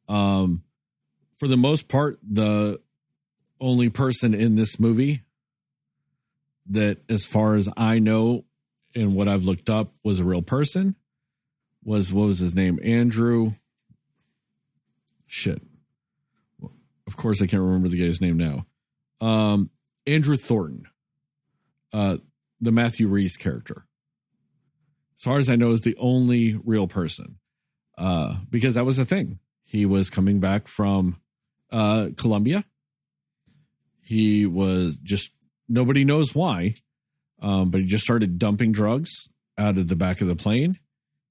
Um, 0.08 0.64
for 1.36 1.48
the 1.48 1.58
most 1.58 1.90
part, 1.90 2.20
the 2.22 2.80
only 3.60 3.90
person 3.90 4.34
in 4.34 4.56
this 4.56 4.80
movie 4.80 5.22
that, 6.70 7.00
as 7.10 7.26
far 7.26 7.56
as 7.56 7.70
I 7.78 8.00
know, 8.00 8.46
and 8.96 9.16
what 9.16 9.28
I've 9.28 9.46
looked 9.46 9.70
up 9.70 9.94
was 10.04 10.20
a 10.20 10.24
real 10.24 10.42
person. 10.42 10.96
Was 11.84 12.12
what 12.12 12.26
was 12.26 12.40
his 12.40 12.56
name? 12.56 12.80
Andrew. 12.84 13.52
Shit. 15.28 15.62
Of 17.06 17.16
course, 17.16 17.42
I 17.42 17.48
can't 17.48 17.62
remember 17.62 17.88
the 17.88 18.06
guy's 18.06 18.22
name 18.22 18.38
now. 18.38 18.66
Um, 19.22 19.70
Andrew 20.06 20.36
Thornton, 20.36 20.86
uh, 21.94 22.18
the 22.60 22.72
Matthew 22.72 23.08
Rhys 23.08 23.38
character. 23.38 23.86
As 25.16 25.24
far 25.24 25.38
as 25.38 25.50
I 25.50 25.56
know, 25.56 25.72
is 25.72 25.82
the 25.82 25.96
only 25.98 26.56
real 26.66 26.88
person, 26.88 27.40
uh, 27.98 28.36
because 28.50 28.76
that 28.76 28.86
was 28.86 29.00
a 29.00 29.06
thing. 29.06 29.40
He 29.64 29.86
was 29.86 30.10
coming 30.10 30.40
back 30.40 30.68
from 30.68 31.22
uh. 31.72 32.10
He 34.08 34.46
was 34.46 34.98
just 34.98 35.34
nobody 35.68 36.06
knows 36.06 36.34
why 36.34 36.76
um, 37.42 37.70
but 37.70 37.82
he 37.82 37.88
just 37.88 38.04
started 38.04 38.40
dumping 38.40 38.72
drugs 38.72 39.30
out 39.58 39.78
of 39.78 39.88
the 39.88 39.96
back 39.96 40.22
of 40.22 40.28
the 40.28 40.36
plane. 40.36 40.80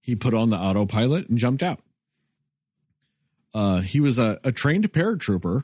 He 0.01 0.14
put 0.14 0.35
on 0.35 0.51
the 0.51 0.57
autopilot 0.57 1.29
and 1.29 1.39
jumped 1.39 1.62
out. 1.62 1.81
Uh, 3.55 3.81
he 3.81 4.01
was 4.01 4.18
a, 4.18 4.39
a 4.45 4.53
trained 4.53 4.93
paratrooper. 4.93 5.62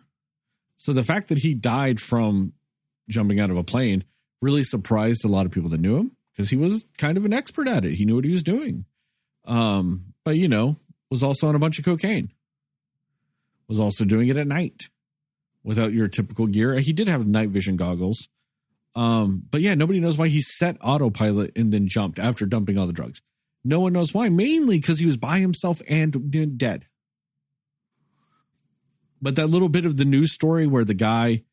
So 0.76 0.92
the 0.92 1.02
fact 1.02 1.28
that 1.28 1.38
he 1.38 1.54
died 1.54 2.00
from 2.00 2.54
jumping 3.08 3.38
out 3.38 3.50
of 3.50 3.56
a 3.56 3.64
plane 3.64 4.04
really 4.40 4.62
surprised 4.62 5.24
a 5.24 5.28
lot 5.28 5.46
of 5.46 5.52
people 5.52 5.70
that 5.70 5.80
knew 5.80 5.98
him 5.98 6.16
because 6.32 6.50
he 6.50 6.56
was 6.56 6.84
kind 6.98 7.16
of 7.16 7.24
an 7.24 7.32
expert 7.32 7.68
at 7.68 7.84
it. 7.84 7.94
He 7.94 8.04
knew 8.04 8.16
what 8.16 8.24
he 8.24 8.32
was 8.32 8.42
doing. 8.42 8.86
Um, 9.44 10.14
but 10.24 10.36
you 10.36 10.48
know, 10.48 10.76
was 11.10 11.22
also 11.22 11.48
on 11.48 11.54
a 11.54 11.60
bunch 11.60 11.78
of 11.78 11.84
cocaine. 11.84 12.32
Was 13.68 13.78
also 13.78 14.04
doing 14.04 14.28
it 14.28 14.36
at 14.36 14.46
night 14.46 14.88
without 15.64 15.92
your 15.92 16.08
typical 16.08 16.46
gear. 16.46 16.76
He 16.78 16.92
did 16.92 17.08
have 17.08 17.26
night 17.26 17.48
vision 17.50 17.76
goggles. 17.76 18.28
Um, 18.94 19.44
but 19.50 19.60
yeah, 19.62 19.74
nobody 19.74 20.00
knows 20.00 20.18
why 20.18 20.28
he 20.28 20.40
set 20.40 20.76
autopilot 20.82 21.56
and 21.56 21.72
then 21.72 21.88
jumped 21.88 22.18
after 22.18 22.44
dumping 22.46 22.78
all 22.78 22.86
the 22.86 22.92
drugs. 22.92 23.22
No 23.64 23.80
one 23.80 23.92
knows 23.92 24.12
why, 24.12 24.28
mainly 24.28 24.78
because 24.78 24.98
he 24.98 25.06
was 25.06 25.16
by 25.16 25.38
himself 25.38 25.80
and 25.88 26.58
dead. 26.58 26.84
But 29.20 29.36
that 29.36 29.46
little 29.46 29.68
bit 29.68 29.86
of 29.86 29.96
the 29.96 30.04
news 30.04 30.32
story 30.32 30.66
where 30.66 30.84
the 30.84 30.94
guy 30.94 31.44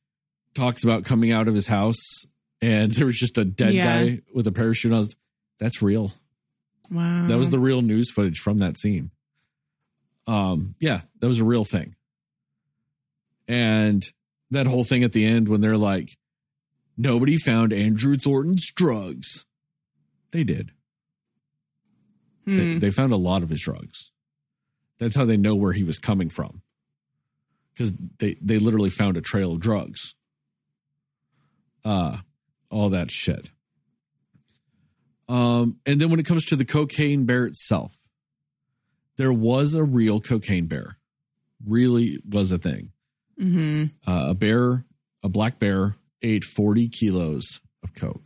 talks 0.55 0.83
about 0.83 1.05
coming 1.05 1.31
out 1.31 1.47
of 1.47 1.53
his 1.53 1.67
house 1.67 2.25
and 2.61 2.91
there 2.93 3.05
was 3.05 3.17
just 3.19 3.37
a 3.37 3.45
dead 3.45 3.73
Yeah. 3.73 3.83
guy 4.05 4.19
with 4.33 4.47
a 4.47 4.51
parachute 4.51 4.91
on, 4.91 5.05
that's 5.59 5.81
real. 5.81 6.11
Wow. 6.91 7.27
That 7.27 7.37
was 7.37 7.51
the 7.51 7.59
real 7.59 7.81
news 7.83 8.11
footage 8.11 8.39
from 8.39 8.59
that 8.59 8.77
scene. 8.77 9.11
Um, 10.25 10.75
yeah, 10.79 11.01
that 11.19 11.27
was 11.27 11.39
a 11.39 11.45
real 11.45 11.63
thing. 11.63 11.95
And 13.49 14.03
that 14.51 14.67
whole 14.67 14.83
thing 14.83 15.03
at 15.03 15.11
the 15.11 15.25
end 15.25 15.49
when 15.49 15.59
they're 15.59 15.75
like, 15.75 16.11
nobody 16.95 17.35
found 17.35 17.73
Andrew 17.73 18.15
Thornton's 18.15 18.71
drugs. 18.71 19.45
They 20.31 20.43
did. 20.43 20.71
They, 22.45 22.73
Hmm. 22.73 22.79
they 22.79 22.91
found 22.91 23.11
a 23.11 23.17
lot 23.17 23.43
of 23.43 23.49
his 23.49 23.61
drugs. 23.61 24.11
That's 24.99 25.15
how 25.15 25.25
they 25.25 25.37
know 25.37 25.55
where 25.55 25.73
he 25.73 25.83
was 25.83 25.97
coming 25.99 26.29
from. 26.29 26.61
Because 27.73 27.93
they, 28.19 28.35
they 28.41 28.59
literally 28.59 28.89
found 28.89 29.17
a 29.17 29.21
trail 29.21 29.53
of 29.53 29.61
drugs. 29.61 30.13
Uh, 31.83 32.17
all 32.69 32.89
that 32.89 33.09
shit. 33.09 33.51
Um, 35.27 35.79
and 35.85 35.99
then 36.01 36.09
when 36.09 36.19
it 36.19 36.25
comes 36.25 36.45
to 36.45 36.55
the 36.55 36.65
cocaine 36.65 37.25
bear 37.25 37.45
itself, 37.45 37.95
there 39.17 39.33
was 39.33 39.73
a 39.75 39.83
real 39.83 40.19
cocaine 40.19 40.67
bear. 40.67 40.97
Really 41.65 42.19
was 42.27 42.51
a 42.51 42.57
thing. 42.57 42.91
Hmm 43.39 43.85
Uh, 44.05 44.27
a 44.29 44.35
bear, 44.35 44.85
a 45.23 45.29
black 45.29 45.57
bear, 45.59 45.95
ate 46.21 46.43
40 46.43 46.89
kilos 46.89 47.61
of 47.83 47.93
coke 47.93 48.25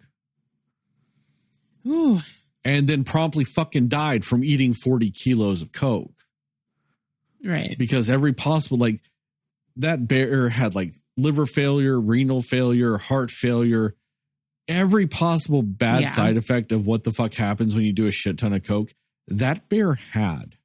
Ooh. 1.86 2.20
and 2.66 2.88
then 2.88 3.04
promptly 3.04 3.44
fucking 3.44 3.88
died 3.90 4.26
from 4.26 4.44
eating 4.44 4.74
40 4.74 5.12
kilos 5.12 5.62
of 5.62 5.72
coke 5.72 6.12
Right. 7.44 7.76
because 7.78 8.10
every 8.10 8.34
possible, 8.34 8.78
like, 8.78 9.02
that 9.76 10.08
bear 10.08 10.50
had 10.50 10.76
like 10.76 10.94
liver 11.18 11.46
failure, 11.46 12.00
renal 12.00 12.42
failure, 12.42 12.98
heart 12.98 13.30
failure, 13.32 13.96
every 14.68 15.08
possible 15.08 15.62
bad 15.62 16.04
Yeah. 16.04 16.10
side 16.10 16.38
effect 16.38 16.72
of 16.72 16.86
what 16.86 17.04
the 17.04 17.12
fuck 17.12 17.34
happens 17.34 17.76
when 17.76 17.84
you 17.84 17.92
do 17.92 18.08
a 18.08 18.12
shit 18.12 18.38
ton 18.38 18.54
of 18.54 18.64
coke. 18.64 18.92
That 19.28 19.68
bear 19.70 19.96
had. 19.96 20.56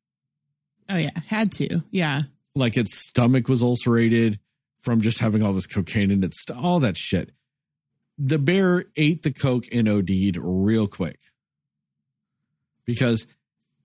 Oh 0.88 0.96
yeah. 0.96 1.10
Had 1.26 1.50
to. 1.52 1.82
Yeah. 1.90 2.22
Like 2.54 2.76
its 2.76 2.94
stomach 2.94 3.48
was 3.48 3.62
ulcerated 3.62 4.38
from 4.78 5.00
just 5.00 5.20
having 5.20 5.42
all 5.42 5.52
this 5.52 5.66
cocaine 5.66 6.10
in 6.10 6.22
its 6.22 6.44
all 6.50 6.80
that 6.80 6.96
shit. 6.96 7.32
The 8.16 8.38
bear 8.38 8.84
ate 8.96 9.22
the 9.22 9.32
coke 9.32 9.64
and 9.72 9.88
OD'd 9.88 10.36
real 10.36 10.86
quick 10.86 11.20
because 12.86 13.26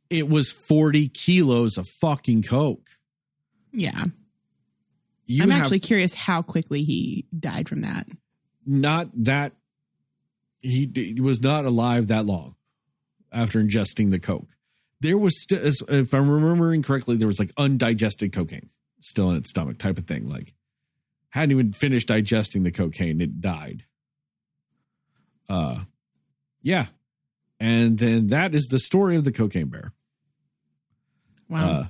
it 0.09 0.29
was 0.29 0.51
40 0.51 1.09
kilos 1.09 1.77
of 1.77 1.87
fucking 1.87 2.43
coke. 2.43 2.87
Yeah. 3.71 4.05
You 5.25 5.43
I'm 5.43 5.49
have 5.49 5.61
actually 5.61 5.79
curious 5.79 6.15
how 6.15 6.41
quickly 6.41 6.83
he 6.83 7.25
died 7.37 7.69
from 7.69 7.81
that. 7.81 8.07
not 8.65 9.09
that 9.25 9.53
he, 10.61 10.89
he 10.93 11.21
was 11.21 11.41
not 11.41 11.65
alive 11.65 12.07
that 12.07 12.25
long 12.25 12.55
after 13.31 13.59
ingesting 13.59 14.11
the 14.11 14.19
coke. 14.19 14.49
There 15.03 15.17
was 15.17 15.41
still, 15.41 15.59
if 15.61 16.13
I'm 16.13 16.29
remembering 16.29 16.81
correctly, 16.81 17.17
there 17.17 17.27
was 17.27 17.37
like 17.37 17.51
undigested 17.57 18.31
cocaine 18.31 18.69
still 19.01 19.29
in 19.31 19.35
its 19.35 19.49
stomach, 19.49 19.77
type 19.77 19.97
of 19.97 20.05
thing. 20.07 20.29
Like 20.29 20.53
hadn't 21.31 21.51
even 21.51 21.73
finished 21.73 22.07
digesting 22.07 22.63
the 22.63 22.71
cocaine, 22.71 23.19
it 23.19 23.41
died. 23.41 23.83
Uh, 25.49 25.81
yeah, 26.61 26.85
and 27.59 27.99
then 27.99 28.29
that 28.29 28.55
is 28.55 28.67
the 28.67 28.79
story 28.79 29.17
of 29.17 29.25
the 29.25 29.33
cocaine 29.33 29.67
bear. 29.67 29.91
Wow. 31.49 31.65
Uh, 31.65 31.83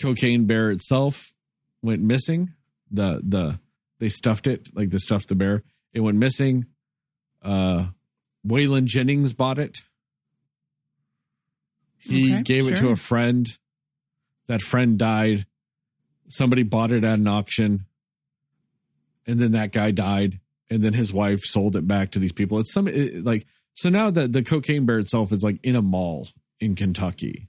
cocaine 0.00 0.46
bear 0.46 0.70
itself 0.70 1.34
went 1.82 2.00
missing. 2.00 2.54
The 2.90 3.20
the 3.22 3.60
they 3.98 4.08
stuffed 4.08 4.46
it 4.46 4.70
like 4.74 4.88
they 4.88 4.98
stuffed 4.98 5.28
the 5.28 5.34
bear. 5.34 5.62
It 5.92 6.00
went 6.00 6.16
missing. 6.16 6.64
Uh, 7.42 7.88
Waylon 8.46 8.86
Jennings 8.86 9.34
bought 9.34 9.58
it. 9.58 9.82
He 12.00 12.34
Okay, 12.34 12.42
gave 12.42 12.66
it 12.68 12.76
to 12.78 12.88
a 12.88 12.96
friend. 12.96 13.46
That 14.46 14.62
friend 14.62 14.98
died. 14.98 15.44
Somebody 16.28 16.62
bought 16.62 16.92
it 16.92 17.04
at 17.04 17.18
an 17.18 17.28
auction, 17.28 17.86
and 19.26 19.38
then 19.38 19.52
that 19.52 19.72
guy 19.72 19.90
died. 19.90 20.40
And 20.70 20.82
then 20.82 20.92
his 20.92 21.12
wife 21.12 21.40
sold 21.40 21.74
it 21.74 21.88
back 21.88 22.12
to 22.12 22.20
these 22.20 22.32
people. 22.32 22.58
It's 22.60 22.72
some 22.72 22.86
it, 22.86 23.24
like 23.24 23.44
so 23.74 23.88
now 23.88 24.10
that 24.10 24.32
the 24.32 24.42
cocaine 24.42 24.86
bear 24.86 25.00
itself 25.00 25.32
is 25.32 25.42
like 25.42 25.58
in 25.64 25.74
a 25.74 25.82
mall 25.82 26.28
in 26.60 26.76
Kentucky. 26.76 27.48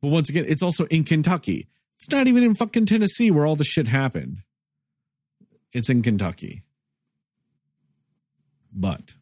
But 0.00 0.10
once 0.10 0.28
again, 0.28 0.44
it's 0.48 0.62
also 0.62 0.86
in 0.86 1.04
Kentucky. 1.04 1.68
It's 1.96 2.10
not 2.10 2.26
even 2.26 2.42
in 2.42 2.54
fucking 2.54 2.86
Tennessee 2.86 3.30
where 3.30 3.46
all 3.46 3.54
the 3.54 3.62
shit 3.62 3.86
happened. 3.86 4.38
It's 5.72 5.88
in 5.88 6.02
Kentucky. 6.02 6.64
But 8.72 9.14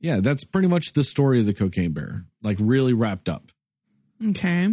yeah, 0.00 0.20
that's 0.20 0.44
pretty 0.44 0.68
much 0.68 0.92
the 0.92 1.04
story 1.04 1.40
of 1.40 1.46
the 1.46 1.54
cocaine 1.54 1.92
bear, 1.92 2.24
like 2.42 2.56
really 2.60 2.94
wrapped 2.94 3.28
up. 3.28 3.44
Okay. 4.30 4.68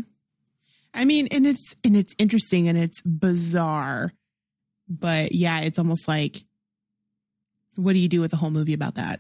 I 0.93 1.05
mean, 1.05 1.27
and 1.31 1.45
it's 1.45 1.75
and 1.85 1.95
it's 1.95 2.15
interesting 2.17 2.67
and 2.67 2.77
it's 2.77 3.01
bizarre. 3.01 4.11
But 4.89 5.33
yeah, 5.33 5.61
it's 5.61 5.79
almost 5.79 6.07
like 6.07 6.37
what 7.75 7.93
do 7.93 7.99
you 7.99 8.09
do 8.09 8.21
with 8.21 8.33
a 8.33 8.37
whole 8.37 8.49
movie 8.49 8.73
about 8.73 8.95
that? 8.95 9.19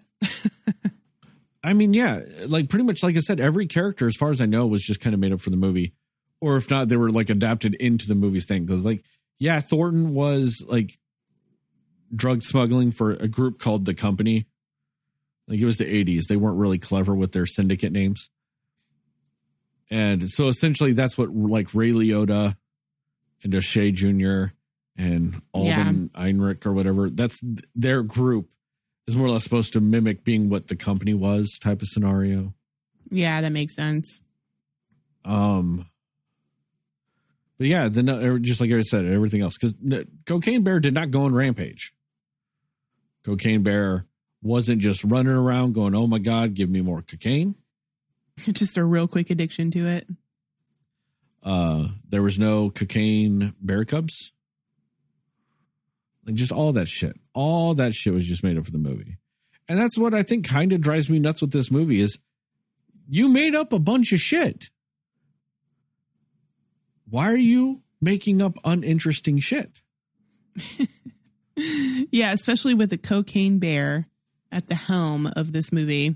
I 1.63 1.73
mean, 1.73 1.93
yeah, 1.93 2.21
like 2.47 2.69
pretty 2.69 2.85
much, 2.85 3.03
like 3.03 3.15
I 3.15 3.19
said, 3.19 3.39
every 3.39 3.67
character, 3.67 4.07
as 4.07 4.15
far 4.15 4.31
as 4.31 4.41
I 4.41 4.45
know, 4.45 4.65
was 4.67 4.83
just 4.83 5.01
kind 5.01 5.13
of 5.13 5.19
made 5.19 5.31
up 5.31 5.41
for 5.41 5.49
the 5.49 5.57
movie, 5.57 5.93
or 6.41 6.57
if 6.57 6.69
not, 6.69 6.89
they 6.89 6.97
were 6.97 7.11
like 7.11 7.29
adapted 7.29 7.75
into 7.75 8.07
the 8.07 8.15
movie's 8.15 8.45
thing. 8.45 8.65
Because, 8.65 8.85
like, 8.85 9.03
yeah, 9.39 9.59
Thornton 9.59 10.13
was 10.13 10.65
like 10.67 10.91
drug 12.15 12.41
smuggling 12.41 12.91
for 12.91 13.11
a 13.13 13.27
group 13.27 13.59
called 13.59 13.85
the 13.85 13.93
Company. 13.93 14.45
Like 15.47 15.59
it 15.59 15.65
was 15.65 15.77
the 15.77 15.85
'80s; 15.85 16.27
they 16.27 16.35
weren't 16.35 16.59
really 16.59 16.77
clever 16.79 17.15
with 17.15 17.31
their 17.31 17.45
syndicate 17.45 17.91
names, 17.91 18.29
and 19.89 20.27
so 20.29 20.47
essentially, 20.47 20.93
that's 20.93 21.17
what 21.17 21.29
like 21.29 21.73
Ray 21.73 21.91
Liotta 21.91 22.55
and 23.43 23.55
O'Shea 23.55 23.91
Jr. 23.91 24.45
and 24.97 25.35
Alden 25.53 26.09
Ehrenreich 26.09 26.65
or 26.65 26.73
whatever. 26.73 27.09
That's 27.09 27.41
their 27.75 28.03
group 28.03 28.51
is 29.07 29.15
more 29.15 29.27
or 29.27 29.31
less 29.31 29.43
supposed 29.43 29.73
to 29.73 29.81
mimic 29.81 30.23
being 30.23 30.49
what 30.49 30.67
the 30.67 30.75
company 30.75 31.13
was 31.13 31.57
type 31.59 31.81
of 31.81 31.87
scenario. 31.87 32.53
Yeah, 33.09 33.39
that 33.41 33.51
makes 33.51 33.75
sense. 33.75 34.21
Um, 35.23 35.85
but 37.57 37.67
yeah, 37.67 37.87
then 37.87 38.09
uh, 38.09 38.37
just 38.39 38.59
like 38.59 38.71
I 38.71 38.81
said, 38.81 39.05
everything 39.05 39.41
else 39.41 39.57
because 39.57 39.75
Cocaine 40.25 40.63
Bear 40.63 40.79
did 40.79 40.93
not 40.93 41.11
go 41.11 41.21
on 41.21 41.33
rampage. 41.33 41.93
Cocaine 43.23 43.63
Bear 43.63 44.06
wasn't 44.41 44.81
just 44.81 45.03
running 45.03 45.31
around 45.31 45.73
going, 45.73 45.95
"Oh 45.95 46.07
my 46.07 46.19
God, 46.19 46.53
give 46.53 46.69
me 46.69 46.81
more 46.81 47.01
cocaine." 47.01 47.55
Just 48.37 48.77
a 48.77 48.83
real 48.83 49.07
quick 49.07 49.31
addiction 49.31 49.71
to 49.71 49.87
it. 49.87 50.07
Uh, 51.43 51.87
there 52.07 52.21
was 52.21 52.37
no 52.37 52.69
cocaine 52.69 53.53
bear 53.59 53.83
cubs. 53.83 54.31
Like 56.23 56.35
just 56.35 56.51
all 56.51 56.73
that 56.73 56.87
shit. 56.87 57.15
All 57.33 57.73
that 57.75 57.95
shit 57.95 58.13
was 58.13 58.27
just 58.27 58.43
made 58.43 58.57
up 58.57 58.65
for 58.65 58.71
the 58.71 58.77
movie. 58.77 59.17
And 59.67 59.79
that's 59.79 59.97
what 59.97 60.13
I 60.13 60.23
think 60.23 60.47
kind 60.47 60.73
of 60.73 60.81
drives 60.81 61.09
me 61.09 61.19
nuts 61.19 61.41
with 61.41 61.51
this 61.51 61.71
movie 61.71 61.99
is 61.99 62.19
you 63.07 63.31
made 63.33 63.55
up 63.55 63.73
a 63.73 63.79
bunch 63.79 64.11
of 64.11 64.19
shit. 64.19 64.69
Why 67.09 67.25
are 67.25 67.37
you 67.37 67.79
making 68.01 68.41
up 68.41 68.57
uninteresting 68.63 69.39
shit? 69.39 69.81
Yeah, 72.11 72.33
especially 72.33 72.75
with 72.75 72.91
the 72.91 72.97
cocaine 72.97 73.57
bear 73.59 74.07
at 74.51 74.67
the 74.67 74.75
helm 74.75 75.27
of 75.35 75.51
this 75.51 75.71
movie. 75.71 76.15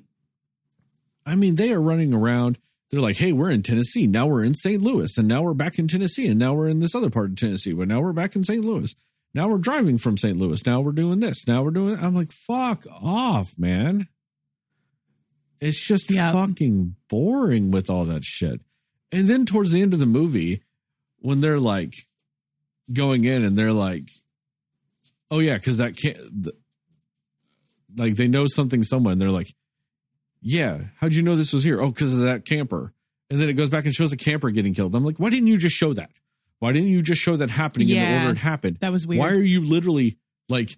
I 1.26 1.36
mean, 1.36 1.56
they 1.56 1.72
are 1.72 1.82
running 1.82 2.14
around. 2.14 2.58
They're 2.90 3.00
like, 3.00 3.18
hey, 3.18 3.32
we're 3.32 3.52
in 3.52 3.62
Tennessee. 3.62 4.08
Now 4.08 4.28
we're 4.28 4.44
in 4.44 4.54
St. 4.54 4.82
Louis. 4.82 5.18
And 5.18 5.28
now 5.28 5.44
we're 5.44 5.54
back 5.54 5.80
in 5.80 5.88
Tennessee. 5.88 6.28
And 6.28 6.40
now 6.40 6.54
we're 6.54 6.68
in 6.68 6.80
this 6.80 6.94
other 6.96 7.10
part 7.10 7.30
of 7.30 7.36
Tennessee. 7.38 7.74
But 7.74 7.88
now 7.88 8.02
we're 8.02 8.12
back 8.14 8.36
in 8.36 8.44
St. 8.44 8.64
Louis. 8.64 8.94
Now 9.34 9.48
we're 9.48 9.60
driving 9.60 9.98
from 9.98 10.18
St. 10.18 10.38
Louis. 10.38 10.66
Now 10.66 10.82
we're 10.82 10.92
doing 10.92 11.22
this. 11.22 11.48
Now 11.48 11.64
we're 11.64 11.72
doing 11.72 11.98
I'm 11.98 12.14
like, 12.16 12.32
fuck 12.34 12.86
off, 13.02 13.54
man. 13.58 14.08
It's 15.62 15.88
just 15.88 16.12
Yep. 16.12 16.34
fucking 16.34 16.96
boring 17.08 17.72
with 17.72 17.90
all 17.90 18.04
that 18.06 18.24
shit. 18.26 18.62
And 19.12 19.28
then 19.28 19.46
towards 19.46 19.72
the 19.72 19.82
end 19.82 19.94
of 19.94 20.00
the 20.00 20.06
movie, 20.06 20.64
when 21.20 21.40
they're 21.40 21.60
like 21.60 21.94
going 22.92 23.24
in 23.26 23.44
and 23.44 23.58
they're 23.58 23.72
like, 23.72 24.10
oh 25.30 25.40
yeah, 25.40 25.56
because 25.56 25.78
that 25.78 25.96
can't, 25.96 26.18
the, 26.44 26.54
like 27.98 28.16
they 28.16 28.28
know 28.28 28.48
something 28.48 28.84
somewhere 28.84 29.12
and 29.14 29.22
they're 29.22 29.30
like, 29.30 29.54
yeah, 30.42 30.80
how'd 31.00 31.14
you 31.14 31.24
know 31.24 31.36
this 31.36 31.54
was 31.54 31.64
here? 31.64 31.82
Oh, 31.82 31.90
because 31.92 32.16
of 32.16 32.22
that 32.22 32.46
camper. 32.46 32.94
And 33.30 33.40
then 33.40 33.48
it 33.48 33.54
goes 33.54 33.70
back 33.70 33.86
and 33.86 33.94
shows 33.94 34.12
a 34.12 34.18
camper 34.18 34.50
getting 34.50 34.74
killed. 34.74 34.94
I'm 34.96 35.06
like, 35.06 35.18
why 35.20 35.30
didn't 35.30 35.48
you 35.48 35.58
just 35.58 35.76
show 35.76 35.94
that? 35.94 36.10
Why 36.60 36.74
didn't 36.74 36.90
you 36.90 37.02
just 37.02 37.22
show 37.22 37.38
that 37.38 37.50
happening 37.50 37.90
in 37.90 37.96
the 37.96 38.22
order 38.24 38.32
it 38.32 38.38
happened? 38.42 38.78
that 38.82 38.92
was 38.92 39.08
weird. 39.08 39.20
Why 39.20 39.30
are 39.30 39.42
you 39.42 39.66
literally 39.68 40.18
like 40.50 40.70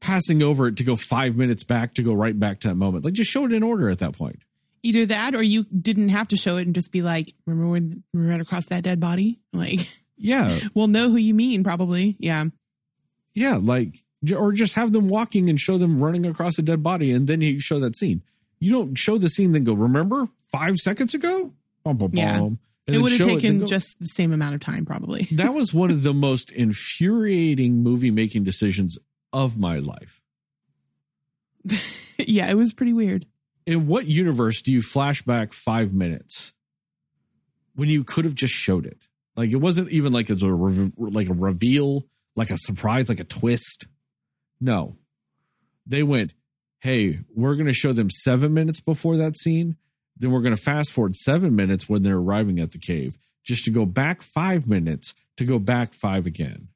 passing 0.00 0.42
over 0.42 0.66
it 0.66 0.76
to 0.78 0.84
go 0.84 0.96
five 0.96 1.36
minutes 1.36 1.64
back 1.64 1.94
to 1.94 2.02
go 2.02 2.12
right 2.12 2.38
back 2.38 2.60
to 2.60 2.68
that 2.68 2.74
moment? 2.74 3.04
Like 3.04 3.14
just 3.14 3.30
show 3.30 3.44
it 3.44 3.52
in 3.52 3.62
order 3.62 3.88
at 3.90 3.98
that 4.00 4.16
point. 4.16 4.42
Either 4.82 5.06
that 5.06 5.34
or 5.34 5.42
you 5.42 5.64
didn't 5.64 6.08
have 6.08 6.28
to 6.28 6.36
show 6.36 6.56
it 6.56 6.66
and 6.66 6.74
just 6.74 6.90
be 6.92 7.02
like, 7.02 7.32
remember 7.46 7.70
when 7.70 8.02
we 8.12 8.26
ran 8.26 8.40
across 8.40 8.66
that 8.66 8.82
dead 8.82 9.00
body? 9.00 9.38
Like, 9.52 9.80
Yeah. 10.16 10.58
we'll 10.74 10.88
know 10.88 11.10
who 11.10 11.16
you 11.16 11.34
mean, 11.34 11.62
probably. 11.62 12.16
Yeah. 12.18 12.46
Yeah. 13.34 13.58
Like, 13.60 13.94
or 14.36 14.52
just 14.52 14.74
have 14.74 14.92
them 14.92 15.08
walking 15.08 15.48
and 15.50 15.58
show 15.58 15.78
them 15.78 16.02
running 16.02 16.26
across 16.26 16.58
a 16.58 16.62
dead 16.62 16.82
body 16.82 17.12
and 17.12 17.26
then 17.26 17.40
you 17.40 17.58
show 17.60 17.80
that 17.80 17.96
scene. 17.96 18.22
You 18.60 18.70
don't 18.72 18.96
show 18.96 19.18
the 19.18 19.28
scene, 19.28 19.52
then 19.52 19.64
go, 19.64 19.74
remember 19.74 20.28
five 20.52 20.78
seconds 20.78 21.14
ago? 21.14 21.54
Bum, 21.82 21.96
bum, 21.96 22.10
Yeah. 22.12 22.38
bum. 22.38 22.58
And 22.86 22.96
it 22.96 22.98
would 23.00 23.12
have 23.12 23.20
taken 23.20 23.66
just 23.66 24.00
the 24.00 24.06
same 24.06 24.32
amount 24.32 24.54
of 24.56 24.60
time, 24.60 24.84
probably. 24.84 25.22
that 25.36 25.50
was 25.50 25.72
one 25.72 25.90
of 25.90 26.02
the 26.02 26.12
most 26.12 26.50
infuriating 26.50 27.82
movie 27.82 28.10
making 28.10 28.44
decisions 28.44 28.98
of 29.32 29.58
my 29.58 29.78
life. 29.78 30.20
yeah, 32.18 32.50
it 32.50 32.54
was 32.54 32.72
pretty 32.72 32.92
weird. 32.92 33.26
In 33.66 33.86
what 33.86 34.06
universe 34.06 34.62
do 34.62 34.72
you 34.72 34.82
flash 34.82 35.22
back 35.22 35.52
five 35.52 35.92
minutes 35.94 36.52
when 37.74 37.88
you 37.88 38.02
could 38.02 38.24
have 38.24 38.34
just 38.34 38.52
showed 38.54 38.84
it? 38.86 39.06
Like 39.36 39.50
it 39.50 39.56
wasn't 39.56 39.90
even 39.90 40.12
like 40.12 40.28
it's 40.28 40.42
a 40.42 40.52
re- 40.52 40.90
like 40.96 41.28
a 41.28 41.34
reveal, 41.34 42.04
like 42.34 42.50
a 42.50 42.56
surprise, 42.56 43.08
like 43.08 43.20
a 43.20 43.24
twist. 43.24 43.86
No, 44.62 44.96
they 45.84 46.02
went, 46.04 46.32
"Hey, 46.80 47.18
we're 47.34 47.56
going 47.56 47.66
to 47.66 47.72
show 47.72 47.92
them 47.92 48.08
seven 48.10 48.54
minutes 48.54 48.80
before 48.80 49.16
that 49.16 49.36
scene. 49.36 49.76
Then 50.16 50.30
we're 50.30 50.40
going 50.42 50.54
to 50.56 50.62
fast 50.62 50.92
forward 50.92 51.16
seven 51.16 51.56
minutes 51.56 51.88
when 51.88 52.02
they're 52.04 52.18
arriving 52.18 52.60
at 52.60 52.70
the 52.70 52.78
cave, 52.78 53.18
just 53.44 53.64
to 53.64 53.70
go 53.72 53.84
back 53.84 54.22
five 54.22 54.68
minutes 54.68 55.14
to 55.36 55.44
go 55.44 55.58
back 55.58 55.94
five 55.94 56.24
again." 56.26 56.68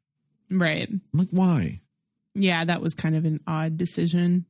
Right. 0.51 0.89
I'm 0.91 1.01
like, 1.15 1.29
why? 1.31 1.81
Yeah, 2.35 2.65
that 2.65 2.81
was 2.83 2.95
kind 2.95 3.15
of 3.17 3.25
an 3.25 3.41
odd 3.47 3.77
decision. 3.77 4.47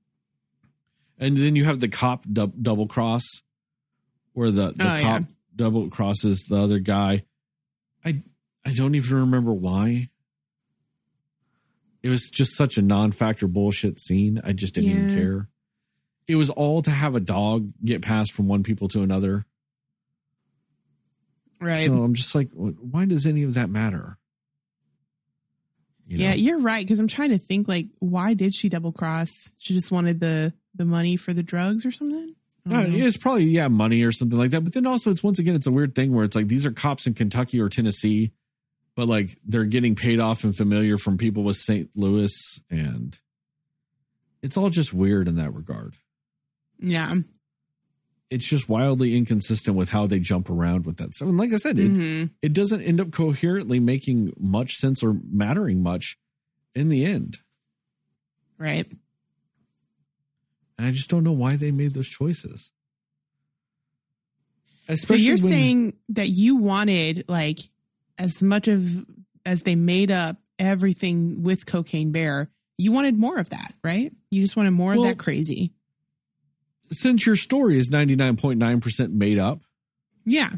And 1.19 1.37
then 1.37 1.57
you 1.57 1.65
have 1.65 1.81
the 1.81 1.89
cop 1.89 2.25
dub- 2.31 2.55
double 2.63 2.87
cross, 2.87 3.43
where 4.33 4.51
the, 4.51 4.73
the 4.77 4.85
Oh, 4.85 5.03
cop 5.03 5.23
yeah. 5.23 5.27
double 5.55 5.89
crosses 5.91 6.45
the 6.45 6.57
other 6.57 6.79
guy. 6.79 7.23
I 8.05 8.23
I 8.65 8.73
don't 8.75 8.95
even 8.95 9.17
remember 9.17 9.53
why. 9.55 10.07
It 12.07 12.09
was 12.09 12.31
just 12.31 12.55
such 12.57 12.79
a 12.79 12.83
non-factor 12.83 13.49
bullshit 13.49 13.99
scene. 13.99 14.41
I 14.45 14.53
just 14.53 14.77
didn't 14.77 14.91
even 14.91 15.09
care. 15.09 15.49
It 16.29 16.37
was 16.37 16.51
all 16.51 16.81
to 16.83 16.91
have 16.93 17.17
a 17.17 17.21
dog 17.21 17.67
get 17.85 18.01
passed 18.01 18.33
from 18.33 18.47
one 18.47 18.63
people 18.63 18.87
to 18.89 19.03
another. 19.03 19.45
Right. 21.61 21.79
So 21.79 22.05
I'm 22.05 22.15
just 22.15 22.33
like, 22.33 22.51
why 22.53 23.07
does 23.07 23.27
any 23.27 23.43
of 23.43 23.55
that 23.55 23.71
matter? 23.71 24.19
You 26.07 26.19
yeah, 26.19 26.31
know? 26.31 26.37
you're 26.37 26.61
right. 26.61 26.85
Because 26.85 27.01
I'm 27.01 27.09
trying 27.09 27.31
to 27.31 27.39
think, 27.39 27.67
like, 27.67 27.89
why 27.99 28.35
did 28.35 28.55
she 28.55 28.69
double 28.69 28.93
cross? 28.93 29.53
She 29.59 29.75
just 29.75 29.91
wanted 29.91 30.21
the 30.21 30.53
the 30.77 30.85
money 30.85 31.17
for 31.17 31.33
the 31.33 31.43
drugs 31.43 31.85
or 31.85 31.91
something. 31.91 32.37
Uh, 32.71 32.85
it's 32.87 33.17
probably 33.17 33.47
yeah 33.47 33.67
money 33.67 34.05
or 34.05 34.13
something 34.13 34.39
like 34.39 34.53
that. 34.53 34.63
But 34.63 34.75
then 34.75 34.87
also 34.87 35.11
it's 35.11 35.25
once 35.25 35.41
again 35.41 35.57
it's 35.57 35.67
a 35.67 35.73
weird 35.73 35.97
thing 35.97 36.13
where 36.13 36.25
it's 36.25 36.37
like 36.37 36.47
these 36.47 36.67
are 36.67 36.71
cops 36.71 37.09
in 37.09 37.15
Kentucky 37.15 37.61
or 37.61 37.69
Tennessee, 37.69 38.31
but 38.97 39.07
like 39.07 39.29
they're 39.47 39.65
getting 39.67 39.95
paid 39.95 40.19
off 40.19 40.43
and 40.43 40.57
familiar 40.57 40.99
from 40.99 41.17
people 41.19 41.45
with 41.45 41.57
St. 41.57 41.91
Louis, 41.95 42.61
and 42.71 43.17
it's 44.43 44.57
all 44.57 44.71
just 44.71 44.93
weird 44.93 45.29
in 45.29 45.37
that 45.37 45.55
regard. 45.55 45.97
Yeah. 46.81 47.15
It's 48.29 48.49
just 48.49 48.69
wildly 48.69 49.17
inconsistent 49.17 49.77
with 49.77 49.91
how 49.91 50.07
they 50.09 50.19
jump 50.19 50.51
around 50.51 50.85
with 50.85 50.97
that 50.97 51.15
stuff. 51.15 51.29
And 51.29 51.39
like 51.39 51.53
I 51.53 51.59
said, 51.59 51.79
it 51.79 51.93
Mhm. 51.93 52.31
it 52.43 52.53
doesn't 52.53 52.83
end 52.83 53.01
up 53.01 53.13
coherently 53.13 53.79
making 53.79 54.33
much 54.37 54.73
sense 54.75 55.03
or 55.03 55.21
mattering 55.31 55.81
much 55.83 56.19
in 56.75 56.89
the 56.89 57.05
end. 57.05 57.39
Right. 58.59 58.91
And 60.79 60.87
I 60.89 60.91
just 60.91 61.09
don't 61.09 61.23
know 61.25 61.33
why 61.33 61.57
they 61.57 61.71
made 61.71 61.93
those 61.93 62.09
choices. 62.09 62.73
So 64.95 65.15
you're 65.15 65.37
when- 65.37 65.39
saying 65.39 65.93
that 66.11 66.29
you 66.31 66.57
wanted 66.57 67.25
like 67.29 67.59
as 68.19 68.43
much 68.43 68.69
of 68.69 69.05
as 69.45 69.63
they 69.63 69.75
made 69.75 70.11
up 70.11 70.37
everything 70.59 71.43
with 71.43 71.67
Cocaine 71.67 72.13
Bear, 72.13 72.51
you 72.79 72.93
wanted 72.93 73.15
more 73.17 73.39
of 73.39 73.51
that, 73.51 73.73
right? 73.85 74.13
You 74.31 74.41
just 74.43 74.57
wanted 74.57 74.73
more 74.73 74.93
Well- 74.93 75.03
of 75.03 75.09
that 75.09 75.19
crazy. 75.19 75.73
since 76.91 77.27
your 77.27 77.37
story 77.37 77.79
is 77.79 77.91
99.9% 77.91 79.13
made 79.13 79.39
up, 79.39 79.61
Yeah. 80.25 80.57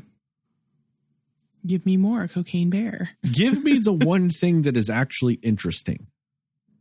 Give 1.66 1.84
me 1.84 1.96
more 1.96 2.28
Cocaine 2.28 2.70
Bear. 2.70 3.10
give 3.32 3.62
me 3.64 3.78
the 3.78 3.92
one 3.92 4.30
thing 4.30 4.62
that 4.62 4.76
is 4.76 4.88
actually 4.88 5.34
interesting. 5.34 6.06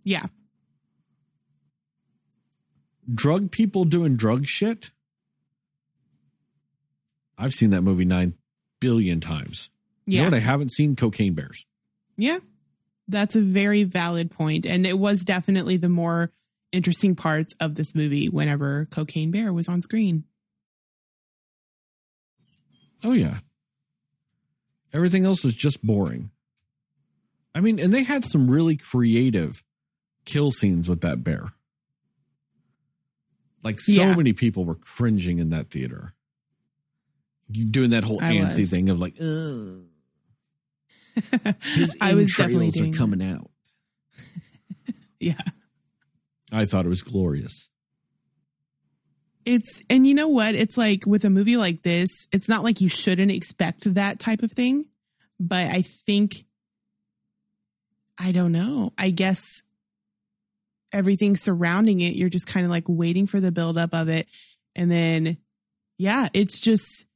Yeah. 0.03 0.27
Drug 3.13 3.51
people 3.51 3.85
doing 3.85 4.15
drug 4.15 4.45
shit. 4.47 4.91
I've 7.37 7.53
seen 7.53 7.69
that 7.71 7.81
movie 7.81 8.05
9 8.05 8.33
billion 8.79 9.19
times. 9.19 9.69
You 10.07 10.15
Yeah. 10.15 10.21
know 10.21 10.27
what 10.27 10.33
I 10.37 10.39
haven't 10.39 10.71
seen? 10.71 10.95
Cocaine 10.95 11.35
Bears. 11.35 11.65
Yeah. 12.17 12.39
That's 13.07 13.35
a 13.35 13.41
very 13.41 13.83
valid 13.83 14.31
point. 14.31 14.65
And 14.65 14.85
it 14.87 14.97
was 14.97 15.23
definitely 15.23 15.77
the 15.77 15.89
more 15.89 16.31
interesting 16.71 17.15
parts 17.15 17.53
of 17.61 17.75
this 17.75 17.93
movie 17.93 18.27
whenever 18.29 18.85
Cocaine 18.85 19.29
Bear 19.31 19.53
was 19.53 19.69
on 19.69 19.81
screen. 19.81 20.23
Oh, 23.03 23.13
yeah. 23.13 23.39
Everything 24.93 25.25
else 25.25 25.43
was 25.43 25.53
just 25.55 25.85
boring. 25.85 26.31
I 27.53 27.59
mean, 27.61 27.79
and 27.79 27.93
they 27.93 28.03
had 28.03 28.25
some 28.25 28.49
really 28.49 28.77
creative 28.77 29.63
kill 30.25 30.51
scenes 30.51 30.89
with 30.89 31.01
that 31.01 31.23
bear. 31.23 31.49
Like, 33.63 33.79
so 33.79 33.91
Yeah. 34.01 34.15
many 34.15 34.33
people 34.33 34.65
were 34.65 34.75
cringing 34.75 35.39
in 35.39 35.49
that 35.49 35.69
theater. 35.71 36.13
You 37.49 37.65
doing 37.65 37.91
that 37.91 38.03
whole 38.03 38.21
I 38.21 38.33
antsy 38.35 38.59
was. 38.59 38.69
thing 38.69 38.89
of 38.89 38.99
like, 38.99 39.15
ugh. 39.21 39.85
His 41.61 41.97
I 42.01 42.13
was 42.13 42.35
definitely 42.35 42.69
doing 42.69 42.89
are 42.89 42.91
that. 42.91 42.97
coming 42.97 43.21
out. 43.23 43.49
Yeah. 45.19 45.33
I 46.53 46.65
thought 46.65 46.85
it 46.85 46.89
was 46.89 47.01
glorious. 47.01 47.69
It's 49.45 49.83
and 49.89 50.05
you 50.05 50.13
know 50.13 50.27
what? 50.27 50.53
It's 50.53 50.77
like 50.77 51.07
with 51.07 51.25
a 51.25 51.29
movie 51.31 51.57
like 51.57 51.81
this, 51.81 52.27
it's 52.31 52.47
not 52.47 52.63
like 52.63 52.81
you 52.81 52.87
shouldn't 52.87 53.31
expect 53.31 53.91
that 53.95 54.19
type 54.19 54.43
of 54.43 54.51
thing, 54.51 54.85
but 55.39 55.71
I 55.71 55.81
think 55.81 56.33
I 58.19 58.31
don't 58.31 58.51
know. 58.51 58.93
I 58.95 59.09
guess 59.09 59.63
everything 60.93 61.35
surrounding 61.35 61.99
it, 62.01 62.13
you're 62.15 62.29
just 62.29 62.47
kind 62.47 62.63
of 62.63 62.71
like 62.71 62.85
waiting 62.87 63.25
for 63.25 63.39
the 63.39 63.51
buildup 63.51 63.95
of 63.95 64.07
it. 64.07 64.27
And 64.75 64.91
then 64.91 65.37
yeah, 65.97 66.27
it's 66.35 66.59
just 66.59 67.06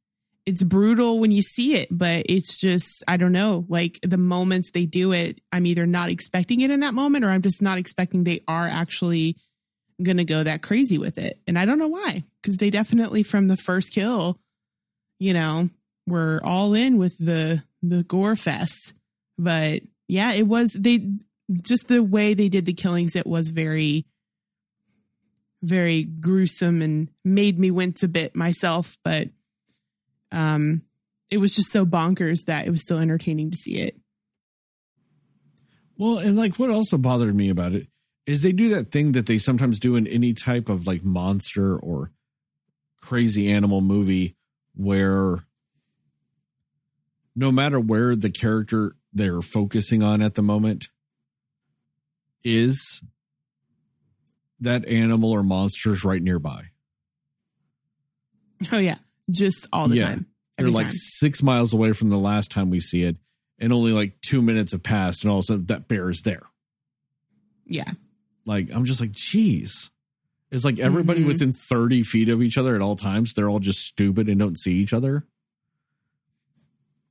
it's 0.46 0.64
brutal 0.64 1.20
when 1.20 1.32
you 1.32 1.42
see 1.42 1.76
it, 1.76 1.88
but 1.92 2.26
it's 2.28 2.60
just 2.60 3.04
I 3.08 3.18
don't 3.18 3.32
know, 3.32 3.66
like 3.70 4.00
the 4.02 4.18
moments 4.18 4.72
they 4.72 4.86
do 4.86 5.12
it, 5.12 5.40
I'm 5.52 5.66
either 5.66 5.86
not 5.86 6.10
expecting 6.10 6.62
it 6.62 6.72
in 6.72 6.80
that 6.82 6.94
moment 6.94 7.24
or 7.24 7.30
I'm 7.30 7.42
just 7.42 7.62
not 7.62 7.78
expecting 7.78 8.24
they 8.24 8.42
are 8.48 8.68
actually 8.68 9.36
going 10.04 10.18
to 10.18 10.26
go 10.26 10.44
that 10.44 10.64
crazy 10.64 10.98
with 10.98 11.18
it. 11.18 11.40
And 11.48 11.60
I 11.60 11.66
don't 11.66 11.80
know 11.80 11.88
why, 11.88 12.24
because 12.42 12.58
they 12.58 12.70
definitely 12.70 13.24
from 13.24 13.48
the 13.48 13.58
first 13.58 13.94
kill, 13.94 14.40
you 15.20 15.34
know, 15.34 15.70
were 16.08 16.42
all 16.44 16.74
in 16.74 16.98
with 16.98 17.18
the 17.18 17.64
the 17.82 18.04
gore 18.04 18.36
fest. 18.36 18.96
But 19.38 19.82
yeah, 20.08 20.34
it 20.34 20.48
was 20.48 20.74
they 20.74 21.08
just 21.52 21.88
the 21.88 22.04
way 22.04 22.34
they 22.34 22.50
did 22.50 22.66
the 22.66 22.74
killings. 22.74 23.16
It 23.16 23.28
was 23.28 23.50
very, 23.50 24.06
very 25.62 26.04
gruesome 26.04 26.82
and 26.82 27.10
made 27.24 27.60
me 27.60 27.72
wince 27.72 28.04
a 28.04 28.08
bit 28.08 28.36
myself. 28.36 28.98
But 29.04 29.30
um, 30.32 30.84
it 31.30 31.38
was 31.38 31.56
just 31.56 31.72
so 31.72 31.86
bonkers 31.86 32.46
that 32.46 32.68
it 32.68 32.70
was 32.70 32.82
still 32.82 33.00
entertaining 33.00 33.52
to 33.52 33.58
see 33.58 33.78
it. 33.78 33.96
Well, 35.98 36.18
and 36.18 36.36
like 36.36 36.58
what 36.58 36.70
also 36.70 36.98
bothered 36.98 37.36
me 37.36 37.50
about 37.50 37.74
it 37.74 37.88
is 38.26 38.44
they 38.44 38.52
do 38.52 38.70
that 38.70 38.92
thing 38.92 39.14
that 39.14 39.28
they 39.28 39.38
sometimes 39.38 39.80
do 39.80 39.96
in 39.96 40.08
any 40.08 40.34
type 40.34 40.70
of 40.70 40.88
like 40.88 41.04
monster 41.04 41.78
or 41.78 42.12
crazy 43.02 43.52
animal 43.52 43.82
movie 43.82 44.36
where 44.76 45.38
no 47.36 47.52
matter 47.52 47.80
where 47.80 48.16
the 48.16 48.32
character 48.32 48.94
they're 49.14 49.42
focusing 49.42 50.04
on 50.04 50.22
at 50.22 50.36
the 50.36 50.42
moment 50.42 50.88
is 52.44 53.04
that 54.60 54.88
animal 54.88 55.32
or 55.32 55.44
monster's 55.44 56.06
right 56.06 56.22
nearby. 56.22 56.66
Oh 58.72 58.78
yeah, 58.78 58.98
just 59.30 59.68
all 59.74 59.88
the 59.88 59.98
Yeah. 59.98 60.08
time. 60.10 60.26
They're 60.58 60.70
like 60.70 60.88
time. 60.88 60.92
six 60.96 61.42
miles 61.42 61.74
away 61.74 61.94
from 61.94 62.10
the 62.10 62.18
last 62.20 62.52
time 62.52 62.70
we 62.70 62.80
see 62.80 63.04
it, 63.04 63.18
and 63.60 63.72
only 63.74 63.92
like 63.94 64.20
two 64.22 64.42
minutes 64.42 64.72
have 64.74 64.84
passed, 64.84 65.24
and 65.24 65.32
all 65.32 65.40
of 65.40 65.44
a 65.44 65.48
sudden 65.48 65.66
that 65.68 65.88
bear 65.88 66.10
is 66.10 66.22
there. 66.24 66.42
yeah, 67.66 67.92
Like 68.46 68.70
I'm 68.74 68.84
just 68.86 69.00
like, 69.00 69.12
geez. 69.14 69.90
It's 70.52 70.66
like 70.66 70.78
everybody 70.80 71.22
Mhm. 71.24 71.28
within 71.28 71.54
30 71.54 72.04
feet 72.04 72.28
of 72.28 72.42
each 72.42 72.58
other 72.58 72.76
at 72.76 72.82
all 72.82 72.98
times. 72.98 73.34
They're 73.34 73.50
all 73.50 73.60
just 73.62 73.86
stupid 73.86 74.28
and 74.28 74.38
don't 74.38 74.58
see 74.58 74.74
each 74.74 74.92
other. 74.92 75.26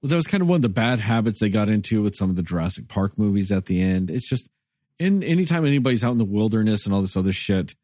Well, 0.02 0.10
that 0.10 0.16
was 0.16 0.26
kind 0.26 0.42
of 0.42 0.48
one 0.48 0.56
of 0.56 0.62
the 0.62 0.68
bad 0.68 1.00
habits 1.00 1.40
they 1.40 1.48
got 1.48 1.70
into 1.70 2.02
with 2.02 2.14
some 2.14 2.28
of 2.28 2.36
the 2.36 2.42
Jurassic 2.42 2.88
Park 2.88 3.16
movies 3.18 3.50
at 3.50 3.64
the 3.66 3.80
end. 3.80 4.10
It's 4.10 4.28
just, 4.28 4.50
in 4.98 5.22
anytime 5.22 5.64
anybody's 5.64 6.04
out 6.04 6.12
in 6.12 6.18
the 6.18 6.24
wilderness 6.26 6.84
and 6.84 6.94
all 6.94 7.00
this 7.00 7.16
other 7.16 7.32
shit, 7.32 7.74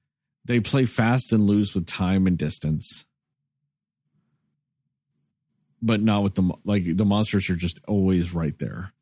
they 0.45 0.61
play 0.61 0.85
fast 0.85 1.33
and 1.33 1.45
loose 1.45 1.75
with 1.75 1.87
time 1.87 2.27
and 2.27 2.37
distance. 2.37 3.06
But 5.83 6.01
not 6.01 6.23
with 6.23 6.35
the 6.35 6.55
like 6.65 6.85
the 6.97 7.05
monsters 7.05 7.51
are 7.51 7.57
just 7.57 7.81
always 7.87 8.35
right 8.35 8.59
there. 8.59 8.93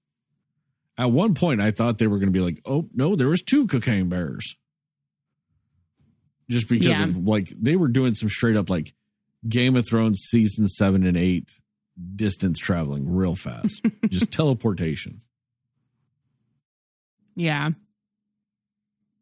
At 0.98 1.10
one 1.12 1.34
point, 1.34 1.60
I 1.60 1.70
thought 1.70 1.98
they 1.98 2.06
were 2.06 2.18
going 2.18 2.32
to 2.32 2.38
be 2.38 2.44
like, 2.44 2.60
"Oh 2.66 2.88
no, 2.92 3.14
there 3.16 3.28
was 3.28 3.42
two 3.42 3.66
cocaine 3.66 4.08
bears," 4.08 4.56
just 6.50 6.68
because 6.68 6.86
Yeah. 6.98 7.04
of 7.04 7.16
like 7.18 7.48
they 7.50 7.76
were 7.76 7.88
doing 7.88 8.14
some 8.14 8.28
straight 8.28 8.56
up 8.56 8.68
like 8.70 8.92
Game 9.48 9.76
of 9.76 9.86
Thrones 9.88 10.20
season 10.20 10.66
seven 10.66 11.04
and 11.06 11.16
eight 11.16 11.50
distance 12.16 12.58
traveling 12.58 13.08
real 13.08 13.34
fast, 13.36 13.86
just 14.10 14.32
teleportation. 14.32 15.20
yeah. 17.36 17.70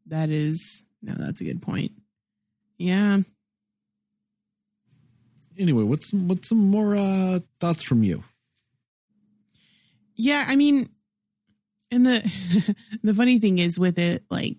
That 0.06 0.30
is 0.30 0.84
no, 1.02 1.14
that's 1.16 1.40
a 1.40 1.44
good 1.44 1.62
point. 1.62 1.92
Yeah, 2.78 3.20
Anyway, 5.58 5.82
what's 5.82 6.10
some, 6.10 6.28
what's 6.28 6.48
some 6.48 6.58
more 6.58 6.96
uh, 6.96 7.40
thoughts 7.60 7.82
from 7.82 8.02
you? 8.02 8.22
yeah. 10.14 10.44
I 10.46 10.56
mean, 10.56 10.88
and 11.90 12.06
the 12.06 12.76
the 13.02 13.14
funny 13.14 13.38
thing 13.38 13.58
is 13.58 13.78
with 13.78 13.98
it, 13.98 14.24
like, 14.30 14.56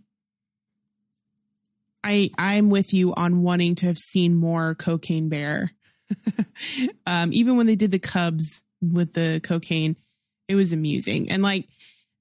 I 2.04 2.30
I'm 2.38 2.70
with 2.70 2.94
you 2.94 3.14
on 3.14 3.44
wanting 3.44 3.76
to 3.76 3.86
have 3.88 3.98
seen 3.98 4.36
more 4.36 4.74
Cocaine 4.76 5.30
Bear. 5.30 5.72
um, 7.08 7.32
even 7.34 7.58
when 7.58 7.66
they 7.66 7.76
did 7.76 7.92
the 7.92 8.00
Cubs 8.00 8.64
with 8.82 9.14
the 9.14 9.40
cocaine, 9.44 9.96
it 10.48 10.56
was 10.56 10.74
amusing. 10.74 11.32
And 11.32 11.42
like, 11.42 11.68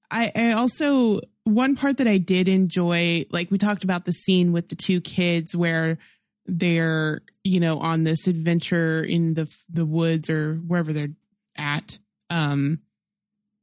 I, 0.09 0.31
I 0.35 0.51
also 0.53 1.19
one 1.43 1.75
part 1.75 1.97
that 1.97 2.07
I 2.07 2.17
did 2.17 2.47
enjoy, 2.47 3.25
like 3.31 3.51
we 3.51 3.57
talked 3.57 3.83
about 3.83 4.05
the 4.05 4.13
scene 4.13 4.53
with 4.53 4.69
the 4.69 4.75
two 4.75 5.01
kids 5.01 5.55
where 5.55 5.97
they're 6.45 7.21
you 7.43 7.59
know 7.59 7.79
on 7.79 8.03
this 8.03 8.27
adventure 8.27 9.03
in 9.03 9.33
the 9.33 9.53
the 9.69 9.85
woods 9.85 10.29
or 10.29 10.55
wherever 10.55 10.93
they're 10.93 11.13
at. 11.57 11.99
Um, 12.29 12.79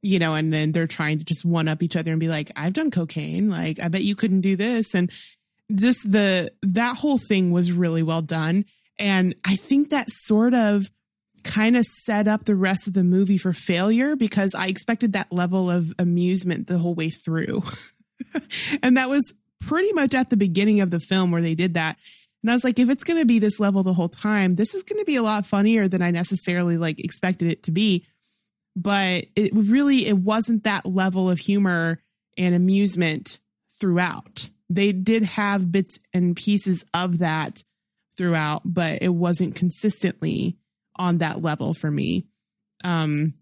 you 0.01 0.19
know, 0.19 0.33
and 0.33 0.51
then 0.51 0.71
they're 0.71 0.87
trying 0.87 1.19
to 1.19 1.25
just 1.25 1.45
one 1.45 1.67
up 1.67 1.83
each 1.83 1.95
other 1.95 2.11
and 2.11 2.19
be 2.19 2.27
like, 2.27 2.49
I've 2.55 2.73
done 2.73 2.91
cocaine. 2.91 3.49
Like, 3.49 3.79
I 3.79 3.89
bet 3.89 4.03
you 4.03 4.15
couldn't 4.15 4.41
do 4.41 4.55
this. 4.55 4.95
And 4.95 5.11
just 5.73 6.11
the, 6.11 6.51
that 6.63 6.97
whole 6.97 7.17
thing 7.17 7.51
was 7.51 7.71
really 7.71 8.03
well 8.03 8.21
done. 8.21 8.65
And 8.97 9.35
I 9.45 9.55
think 9.55 9.89
that 9.89 10.09
sort 10.09 10.53
of 10.53 10.89
kind 11.43 11.75
of 11.75 11.85
set 11.85 12.27
up 12.27 12.45
the 12.45 12.55
rest 12.55 12.87
of 12.87 12.93
the 12.93 13.03
movie 13.03 13.37
for 13.37 13.53
failure 13.53 14.15
because 14.15 14.55
I 14.55 14.67
expected 14.67 15.13
that 15.13 15.31
level 15.31 15.69
of 15.69 15.91
amusement 15.97 16.67
the 16.67 16.77
whole 16.77 16.95
way 16.95 17.09
through. 17.09 17.63
and 18.83 18.97
that 18.97 19.09
was 19.09 19.33
pretty 19.59 19.93
much 19.93 20.13
at 20.13 20.29
the 20.29 20.37
beginning 20.37 20.81
of 20.81 20.91
the 20.91 20.99
film 20.99 21.31
where 21.31 21.41
they 21.41 21.55
did 21.55 21.75
that. 21.75 21.97
And 22.43 22.49
I 22.49 22.53
was 22.53 22.63
like, 22.63 22.79
if 22.79 22.89
it's 22.89 23.03
going 23.03 23.19
to 23.19 23.25
be 23.25 23.39
this 23.39 23.59
level 23.59 23.83
the 23.83 23.93
whole 23.93 24.09
time, 24.09 24.55
this 24.55 24.73
is 24.73 24.83
going 24.83 24.99
to 24.99 25.05
be 25.05 25.15
a 25.15 25.21
lot 25.21 25.45
funnier 25.45 25.87
than 25.87 26.01
I 26.01 26.11
necessarily 26.11 26.77
like 26.77 26.99
expected 26.99 27.49
it 27.51 27.63
to 27.63 27.71
be 27.71 28.05
but 28.75 29.25
it 29.35 29.51
really 29.53 30.07
it 30.07 30.17
wasn't 30.17 30.63
that 30.63 30.85
level 30.85 31.29
of 31.29 31.39
humor 31.39 31.99
and 32.37 32.55
amusement 32.55 33.39
throughout. 33.79 34.49
They 34.69 34.91
did 34.91 35.23
have 35.23 35.71
bits 35.71 35.99
and 36.13 36.35
pieces 36.35 36.85
of 36.93 37.19
that 37.19 37.63
throughout, 38.17 38.61
but 38.63 39.01
it 39.01 39.09
wasn't 39.09 39.55
consistently 39.55 40.57
on 40.95 41.17
that 41.17 41.41
level 41.41 41.73
for 41.73 41.91
me. 41.91 42.27
Um 42.83 43.33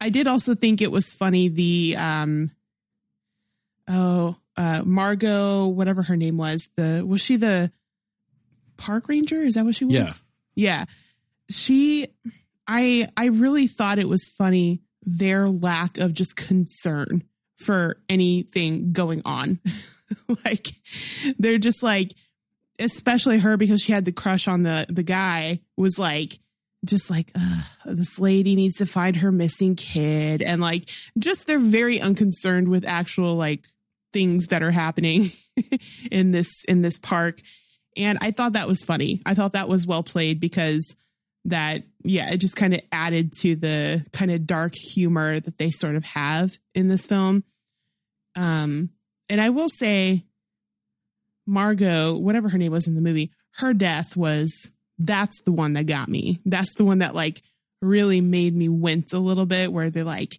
I 0.00 0.08
did 0.08 0.26
also 0.26 0.54
think 0.54 0.80
it 0.80 0.90
was 0.90 1.12
funny 1.12 1.48
the 1.48 1.96
um 1.96 2.50
oh 3.88 4.36
uh 4.56 4.82
Margo 4.84 5.68
whatever 5.68 6.02
her 6.02 6.16
name 6.16 6.36
was 6.36 6.70
the 6.76 7.04
was 7.06 7.20
she 7.20 7.36
the 7.36 7.70
park 8.80 9.08
ranger 9.08 9.36
is 9.36 9.54
that 9.54 9.64
what 9.64 9.74
she 9.74 9.84
was? 9.84 9.94
Yeah. 9.94 10.10
Yeah. 10.54 10.84
She 11.50 12.06
I 12.66 13.06
I 13.16 13.26
really 13.26 13.66
thought 13.66 13.98
it 13.98 14.08
was 14.08 14.28
funny 14.28 14.82
their 15.02 15.48
lack 15.48 15.98
of 15.98 16.14
just 16.14 16.36
concern 16.36 17.24
for 17.56 17.98
anything 18.08 18.92
going 18.92 19.22
on. 19.24 19.60
like 20.44 20.66
they're 21.38 21.58
just 21.58 21.82
like 21.82 22.12
especially 22.78 23.38
her 23.38 23.56
because 23.56 23.82
she 23.82 23.92
had 23.92 24.04
the 24.04 24.12
crush 24.12 24.48
on 24.48 24.62
the 24.62 24.86
the 24.88 25.02
guy 25.02 25.60
was 25.76 25.98
like 25.98 26.38
just 26.84 27.10
like 27.10 27.30
this 27.84 28.18
lady 28.18 28.54
needs 28.54 28.76
to 28.76 28.86
find 28.86 29.16
her 29.16 29.30
missing 29.30 29.76
kid 29.76 30.40
and 30.40 30.62
like 30.62 30.88
just 31.18 31.46
they're 31.46 31.58
very 31.58 32.00
unconcerned 32.00 32.68
with 32.68 32.86
actual 32.86 33.36
like 33.36 33.66
things 34.12 34.48
that 34.48 34.62
are 34.62 34.70
happening 34.70 35.26
in 36.10 36.30
this 36.30 36.64
in 36.64 36.82
this 36.82 36.98
park 36.98 37.40
and 37.96 38.18
i 38.20 38.30
thought 38.30 38.52
that 38.54 38.68
was 38.68 38.84
funny. 38.84 39.20
I 39.26 39.34
thought 39.34 39.52
that 39.52 39.68
was 39.68 39.86
well 39.86 40.02
played 40.02 40.40
because 40.40 40.96
that 41.46 41.82
yeah 42.04 42.30
it 42.32 42.38
just 42.38 42.56
kind 42.56 42.74
of 42.74 42.80
added 42.92 43.32
to 43.40 43.56
the 43.56 44.04
kind 44.12 44.30
of 44.30 44.46
dark 44.46 44.74
humor 44.74 45.40
that 45.40 45.58
they 45.58 45.70
sort 45.70 45.96
of 45.96 46.04
have 46.04 46.52
in 46.74 46.88
this 46.88 47.06
film. 47.06 47.44
Um 48.36 48.90
and 49.28 49.40
i 49.40 49.50
will 49.50 49.68
say 49.68 50.24
Margo 51.46 52.16
whatever 52.16 52.48
her 52.48 52.58
name 52.58 52.72
was 52.72 52.86
in 52.86 52.94
the 52.94 53.00
movie 53.00 53.32
her 53.56 53.74
death 53.74 54.16
was 54.16 54.72
that's 54.98 55.42
the 55.42 55.52
one 55.52 55.72
that 55.72 55.86
got 55.86 56.08
me. 56.08 56.38
That's 56.44 56.74
the 56.74 56.84
one 56.84 56.98
that 56.98 57.14
like 57.14 57.42
really 57.80 58.20
made 58.20 58.54
me 58.54 58.68
wince 58.68 59.14
a 59.14 59.18
little 59.18 59.46
bit 59.46 59.72
where 59.72 59.88
they're 59.90 60.04
like 60.04 60.38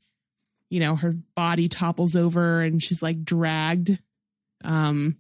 you 0.69 0.79
know 0.79 0.95
her 0.95 1.13
body 1.35 1.67
topples 1.67 2.15
over 2.15 2.61
and 2.61 2.81
she's 2.81 3.01
like 3.01 3.23
dragged. 3.23 3.99
Um 4.63 5.17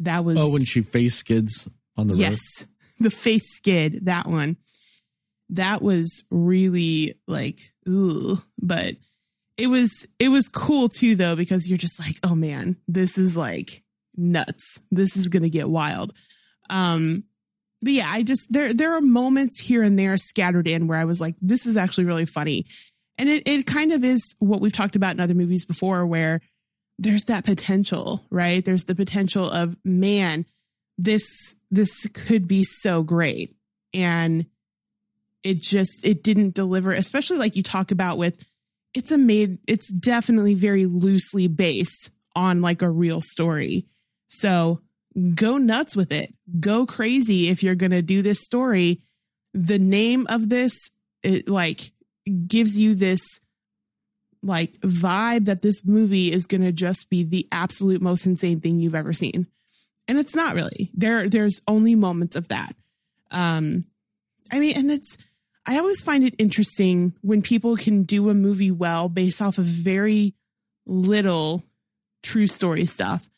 that 0.00 0.24
was 0.24 0.38
Oh, 0.38 0.52
when 0.52 0.64
she 0.64 0.82
face 0.82 1.14
skids 1.14 1.68
on 1.96 2.06
the 2.08 2.12
road. 2.14 2.20
yes. 2.20 2.66
The 2.98 3.08
face 3.10 3.48
skid 3.56 4.04
that 4.06 4.26
one. 4.26 4.58
That 5.50 5.80
was 5.80 6.24
really 6.30 7.14
like 7.26 7.58
ooh. 7.88 8.36
But 8.62 8.94
it 9.56 9.68
was 9.68 10.06
it 10.18 10.28
was 10.28 10.48
cool 10.50 10.88
too 10.88 11.14
though 11.16 11.34
because 11.34 11.66
you're 11.66 11.78
just 11.78 11.98
like 11.98 12.16
oh 12.24 12.34
man 12.34 12.76
this 12.86 13.16
is 13.16 13.38
like 13.38 13.82
nuts. 14.16 14.80
This 14.90 15.16
is 15.16 15.28
gonna 15.28 15.48
get 15.48 15.70
wild. 15.70 16.12
Um 16.68 17.24
but 17.82 17.92
yeah 17.92 18.10
i 18.12 18.22
just 18.22 18.52
there 18.52 18.74
there 18.74 18.94
are 18.94 19.00
moments 19.00 19.58
here 19.66 19.82
and 19.82 19.98
there 19.98 20.18
scattered 20.18 20.68
in 20.68 20.86
where 20.86 20.98
i 20.98 21.06
was 21.06 21.18
like 21.18 21.34
this 21.40 21.64
is 21.64 21.78
actually 21.78 22.04
really 22.04 22.26
funny. 22.26 22.66
And 23.16 23.28
it, 23.30 23.42
it 23.48 23.64
kind 23.66 23.92
of 23.92 24.04
is 24.04 24.36
what 24.40 24.60
we've 24.60 24.72
talked 24.74 24.96
about 24.96 25.12
in 25.14 25.20
other 25.20 25.34
movies 25.34 25.64
before 25.64 26.06
where 26.06 26.40
there's 27.00 27.24
that 27.24 27.44
potential 27.44 28.24
right? 28.30 28.64
There's 28.64 28.84
the 28.84 28.94
potential 28.94 29.50
of 29.50 29.76
man 29.84 30.44
this 30.98 31.56
this 31.70 32.06
could 32.08 32.46
be 32.46 32.62
so 32.62 33.02
great. 33.02 33.56
And 33.94 34.46
it 35.42 35.62
just 35.62 36.06
it 36.06 36.22
didn't 36.22 36.54
deliver 36.54 36.92
especially 36.92 37.38
like 37.38 37.56
you 37.56 37.62
talk 37.62 37.90
about 37.90 38.18
with 38.18 38.46
it's 38.92 39.10
a 39.10 39.18
made 39.18 39.58
it's 39.66 39.90
definitely 39.90 40.54
very 40.54 40.84
loosely 40.84 41.48
based 41.48 42.10
on 42.36 42.60
like 42.60 42.82
a 42.82 42.90
real 42.90 43.20
story. 43.20 43.86
So 44.28 44.82
go 45.34 45.56
nuts 45.56 45.96
with 45.96 46.12
it. 46.12 46.34
Go 46.60 46.84
crazy 46.84 47.48
if 47.48 47.62
you're 47.62 47.74
going 47.74 47.90
to 47.90 48.02
do 48.02 48.22
this 48.22 48.40
story. 48.40 49.00
The 49.54 49.78
name 49.78 50.26
of 50.28 50.50
this 50.50 50.90
it 51.22 51.48
like 51.48 51.80
gives 52.46 52.78
you 52.78 52.94
this 52.94 53.40
like 54.42 54.72
vibe 54.80 55.46
that 55.46 55.62
this 55.62 55.86
movie 55.86 56.32
is 56.32 56.46
going 56.46 56.62
to 56.62 56.72
just 56.72 57.10
be 57.10 57.22
the 57.22 57.46
absolute 57.52 58.00
most 58.00 58.26
insane 58.26 58.60
thing 58.60 58.80
you've 58.80 58.94
ever 58.94 59.12
seen. 59.12 59.46
And 60.08 60.18
it's 60.18 60.34
not 60.34 60.54
really. 60.54 60.90
There 60.94 61.28
there's 61.28 61.62
only 61.68 61.94
moments 61.94 62.36
of 62.36 62.48
that. 62.48 62.74
Um 63.30 63.84
i 64.52 64.58
mean 64.58 64.76
and 64.76 64.90
it's 64.90 65.18
i 65.66 65.78
always 65.78 66.02
find 66.02 66.24
it 66.24 66.34
interesting 66.38 67.14
when 67.20 67.42
people 67.42 67.76
can 67.76 68.02
do 68.02 68.28
a 68.28 68.34
movie 68.34 68.72
well 68.72 69.08
based 69.08 69.40
off 69.40 69.58
of 69.58 69.64
very 69.64 70.34
little 70.86 71.62
true 72.22 72.46
story 72.46 72.86
stuff. 72.86 73.28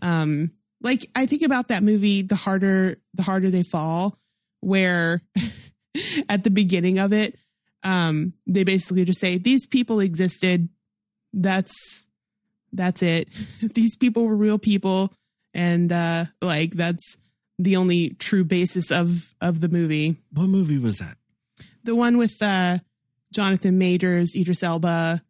Um 0.00 0.52
like 0.82 1.06
i 1.14 1.26
think 1.26 1.42
about 1.42 1.68
that 1.68 1.82
movie 1.82 2.22
the 2.22 2.34
harder 2.34 2.96
the 3.14 3.22
harder 3.22 3.50
they 3.50 3.62
fall 3.62 4.18
where 4.60 5.22
at 6.28 6.44
the 6.44 6.50
beginning 6.50 6.98
of 6.98 7.12
it 7.12 7.38
um 7.84 8.32
they 8.46 8.64
basically 8.64 9.04
just 9.04 9.20
say 9.20 9.38
these 9.38 9.66
people 9.66 10.00
existed 10.00 10.68
that's 11.32 12.06
that's 12.72 13.02
it 13.02 13.28
these 13.74 13.96
people 13.96 14.26
were 14.26 14.36
real 14.36 14.58
people 14.58 15.12
and 15.54 15.92
uh 15.92 16.24
like 16.40 16.70
that's 16.72 17.18
the 17.58 17.76
only 17.76 18.10
true 18.18 18.44
basis 18.44 18.90
of 18.90 19.34
of 19.40 19.60
the 19.60 19.68
movie. 19.68 20.16
What 20.32 20.48
movie 20.48 20.78
was 20.78 20.98
that? 20.98 21.16
The 21.84 21.94
one 21.94 22.16
with 22.16 22.32
uh, 22.42 22.78
Jonathan 23.32 23.78
Majors, 23.78 24.34
Idris 24.36 24.62
Elba, 24.62 25.22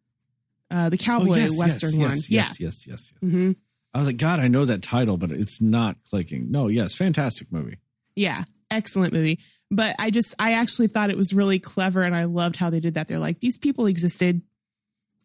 uh, 0.71 0.89
the 0.89 0.97
cowboy 0.97 1.47
western 1.57 1.99
one. 1.99 2.11
Oh, 2.11 2.13
yes, 2.13 2.29
yeah. 2.29 2.39
yes, 2.39 2.59
yes, 2.59 2.87
yes, 2.87 3.13
yes. 3.21 3.31
hmm 3.31 3.51
I 3.93 3.99
was 3.99 4.07
like, 4.07 4.17
God, 4.17 4.39
I 4.39 4.47
know 4.47 4.65
that 4.65 4.81
title, 4.81 5.17
but 5.17 5.29
it's 5.29 5.61
not 5.61 5.97
clicking. 6.09 6.51
No, 6.51 6.67
yes, 6.67 6.95
fantastic 6.95 7.51
movie. 7.51 7.77
Yeah, 8.15 8.43
excellent 8.71 9.13
movie. 9.13 9.39
But 9.75 9.95
I 9.97 10.11
just, 10.11 10.35
I 10.37 10.53
actually 10.53 10.87
thought 10.87 11.09
it 11.09 11.17
was 11.17 11.33
really 11.33 11.59
clever, 11.59 12.03
and 12.03 12.15
I 12.15 12.25
loved 12.25 12.57
how 12.57 12.69
they 12.69 12.79
did 12.79 12.93
that. 12.93 13.07
They're 13.07 13.19
like, 13.19 13.39
these 13.39 13.57
people 13.57 13.87
existed, 13.87 14.41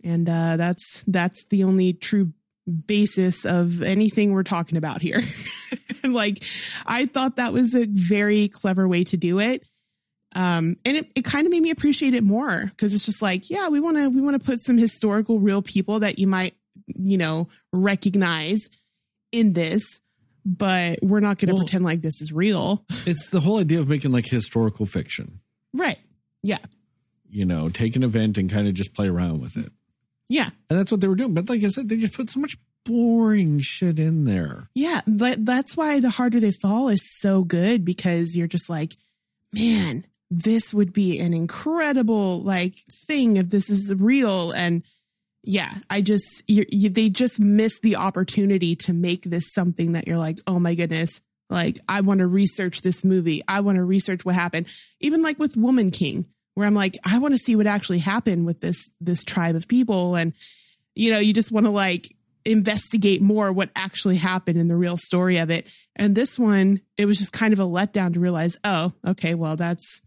and 0.02 0.28
uh, 0.28 0.56
that's 0.56 1.04
that's 1.06 1.46
the 1.46 1.64
only 1.64 1.92
true 1.92 2.32
basis 2.86 3.44
of 3.44 3.82
anything 3.82 4.32
we're 4.32 4.42
talking 4.42 4.78
about 4.78 5.02
here. 5.02 5.18
like, 6.04 6.42
I 6.86 7.06
thought 7.06 7.36
that 7.36 7.52
was 7.52 7.74
a 7.74 7.86
very 7.88 8.48
clever 8.48 8.86
way 8.88 9.04
to 9.04 9.16
do 9.16 9.38
it. 9.38 9.62
Um, 10.34 10.76
and 10.84 10.96
it, 10.96 11.10
it 11.14 11.24
kind 11.24 11.46
of 11.46 11.50
made 11.50 11.62
me 11.62 11.70
appreciate 11.70 12.14
it 12.14 12.22
more 12.22 12.66
because 12.66 12.94
it's 12.94 13.06
just 13.06 13.22
like, 13.22 13.50
yeah, 13.50 13.68
we 13.68 13.80
want 13.80 13.96
to 13.96 14.10
we 14.10 14.20
want 14.20 14.40
to 14.40 14.46
put 14.46 14.60
some 14.60 14.76
historical 14.76 15.40
real 15.40 15.62
people 15.62 16.00
that 16.00 16.18
you 16.18 16.26
might, 16.26 16.54
you 16.86 17.16
know, 17.16 17.48
recognize 17.72 18.70
in 19.32 19.52
this, 19.52 20.00
but 20.56 20.98
we're 21.02 21.20
not 21.20 21.38
going 21.38 21.48
to 21.48 21.54
Well- 21.54 21.64
pretend 21.64 21.84
like 21.84 22.00
this 22.00 22.20
is 22.22 22.32
real. 22.32 22.84
It's 23.06 23.30
the 23.30 23.40
whole 23.40 23.58
idea 23.58 23.80
of 23.80 23.88
making 23.88 24.12
like 24.12 24.26
historical 24.26 24.86
fiction. 24.86 25.40
Right. 25.74 25.98
Yeah. 26.42 26.58
You 27.28 27.44
know, 27.44 27.68
take 27.68 27.94
an 27.96 28.02
event 28.02 28.38
and 28.38 28.50
kind 28.50 28.66
of 28.66 28.74
just 28.74 28.94
play 28.94 29.08
around 29.08 29.40
with 29.42 29.56
it. 29.56 29.70
Yeah. 30.30 30.50
And 30.70 30.78
that's 30.78 30.90
what 30.90 31.00
they 31.00 31.08
were 31.08 31.14
doing. 31.16 31.34
But 31.34 31.48
like 31.50 31.62
I 31.62 31.68
said, 31.68 31.88
they 31.88 31.96
just 31.96 32.16
put 32.16 32.30
so 32.30 32.40
much 32.40 32.56
boring 32.86 33.60
shit 33.60 33.98
in 33.98 34.24
there. 34.24 34.70
Yeah. 34.74 35.00
That, 35.06 35.44
that's 35.44 35.76
why 35.76 36.00
the 36.00 36.10
harder 36.10 36.40
they 36.40 36.52
fall 36.52 36.88
is 36.88 37.06
so 37.20 37.44
good 37.44 37.84
because 37.84 38.34
you're 38.36 38.46
just 38.46 38.70
like, 38.70 38.94
man, 39.52 40.06
this 40.30 40.72
would 40.72 40.92
be 40.92 41.18
an 41.20 41.34
incredible 41.34 42.42
like 42.42 42.74
thing 42.90 43.36
if 43.36 43.48
this 43.50 43.68
is 43.70 43.94
real. 43.98 44.52
And 44.52 44.82
yeah, 45.48 45.72
I 45.88 46.02
just, 46.02 46.42
you, 46.46 46.66
you, 46.68 46.90
they 46.90 47.08
just 47.08 47.40
miss 47.40 47.80
the 47.80 47.96
opportunity 47.96 48.76
to 48.76 48.92
make 48.92 49.22
this 49.22 49.50
something 49.50 49.92
that 49.92 50.06
you're 50.06 50.18
like, 50.18 50.36
oh 50.46 50.58
my 50.58 50.74
goodness. 50.74 51.22
Like, 51.48 51.78
I 51.88 52.02
want 52.02 52.18
to 52.18 52.26
research 52.26 52.82
this 52.82 53.02
movie. 53.02 53.42
I 53.48 53.60
want 53.60 53.76
to 53.76 53.82
research 53.82 54.26
what 54.26 54.34
happened. 54.34 54.66
Even 55.00 55.22
like 55.22 55.38
with 55.38 55.56
Woman 55.56 55.90
King, 55.90 56.26
where 56.52 56.66
I'm 56.66 56.74
like, 56.74 56.98
I 57.02 57.18
want 57.18 57.32
to 57.32 57.38
see 57.38 57.56
what 57.56 57.66
actually 57.66 58.00
happened 58.00 58.44
with 58.44 58.60
this, 58.60 58.92
this 59.00 59.24
tribe 59.24 59.56
of 59.56 59.66
people. 59.68 60.16
And, 60.16 60.34
you 60.94 61.10
know, 61.12 61.18
you 61.18 61.32
just 61.32 61.50
want 61.50 61.64
to 61.64 61.72
like 61.72 62.14
investigate 62.44 63.22
more 63.22 63.50
what 63.50 63.70
actually 63.74 64.16
happened 64.16 64.58
in 64.58 64.68
the 64.68 64.76
real 64.76 64.98
story 64.98 65.38
of 65.38 65.48
it. 65.48 65.72
And 65.96 66.14
this 66.14 66.38
one, 66.38 66.82
it 66.98 67.06
was 67.06 67.16
just 67.16 67.32
kind 67.32 67.54
of 67.54 67.58
a 67.58 67.62
letdown 67.62 68.12
to 68.12 68.20
realize, 68.20 68.58
oh, 68.64 68.92
okay, 69.06 69.34
well, 69.34 69.56
that's, 69.56 70.02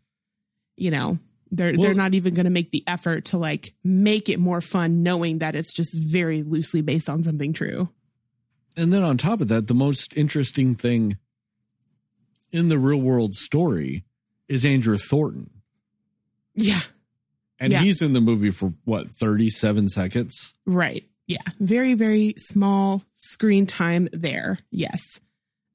you 0.77 0.91
know, 0.91 1.17
they're 1.51 1.73
Well- 1.73 1.81
they're 1.81 1.93
not 1.93 2.13
even 2.13 2.33
going 2.33 2.45
to 2.45 2.49
make 2.51 2.71
the 2.71 2.83
effort 2.87 3.25
to 3.25 3.37
like 3.37 3.73
make 3.83 4.29
it 4.29 4.39
more 4.39 4.61
fun, 4.61 5.03
knowing 5.03 5.39
that 5.39 5.55
it's 5.55 5.73
just 5.73 5.97
very 5.97 6.43
loosely 6.43 6.81
based 6.81 7.09
on 7.09 7.23
something 7.23 7.53
true. 7.53 7.89
And 8.77 8.93
then 8.93 9.03
on 9.03 9.17
top 9.17 9.41
of 9.41 9.49
that, 9.49 9.67
the 9.67 9.73
most 9.73 10.15
interesting 10.15 10.75
thing 10.75 11.17
in 12.51 12.69
the 12.69 12.77
real 12.79 13.01
world 13.01 13.33
story 13.33 14.03
is 14.47 14.65
Andrew 14.65 14.97
Thornton. 14.97 15.49
Yeah, 16.55 16.81
And 17.59 17.71
Yeah. 17.71 17.81
he's 17.81 18.01
in 18.01 18.13
the 18.13 18.21
movie 18.21 18.49
for 18.51 18.71
what, 18.85 19.09
37 19.09 19.89
seconds? 19.89 20.53
right. 20.65 21.05
Yeah, 21.27 21.37
very 21.61 21.93
very 21.93 22.33
small 22.35 23.03
screen 23.15 23.65
time 23.65 24.09
there. 24.11 24.57
Yes. 24.69 25.21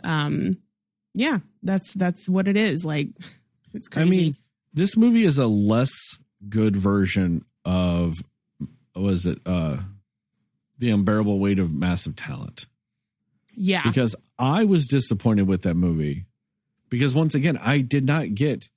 Um. 0.05 0.59
Yeah, 1.15 1.39
that's 1.63 1.95
that's 1.95 2.29
what 2.29 2.47
it 2.47 2.59
is. 2.59 2.85
Like, 2.85 3.09
it's 3.73 3.89
I 3.97 4.05
mean, 4.05 4.37
this 4.77 4.97
movie 4.97 5.25
is 5.25 5.39
a 5.39 5.47
less 5.49 6.19
good 6.49 6.77
version 6.77 7.41
of 7.65 8.19
was 8.95 9.27
it 9.27 9.41
uh 9.45 9.79
the 10.79 10.91
unbearable 10.91 11.41
weight 11.41 11.59
of 11.59 11.73
massive 11.75 12.15
talent 12.15 12.67
yeah, 13.59 13.83
because 13.83 14.15
I 14.39 14.65
was 14.65 14.87
disappointed 14.87 15.49
with 15.49 15.63
that 15.63 15.75
movie 15.77 16.27
because 16.91 17.15
once 17.15 17.35
again 17.35 17.57
I 17.61 17.81
did 17.81 18.05
not 18.05 18.35
get 18.35 18.69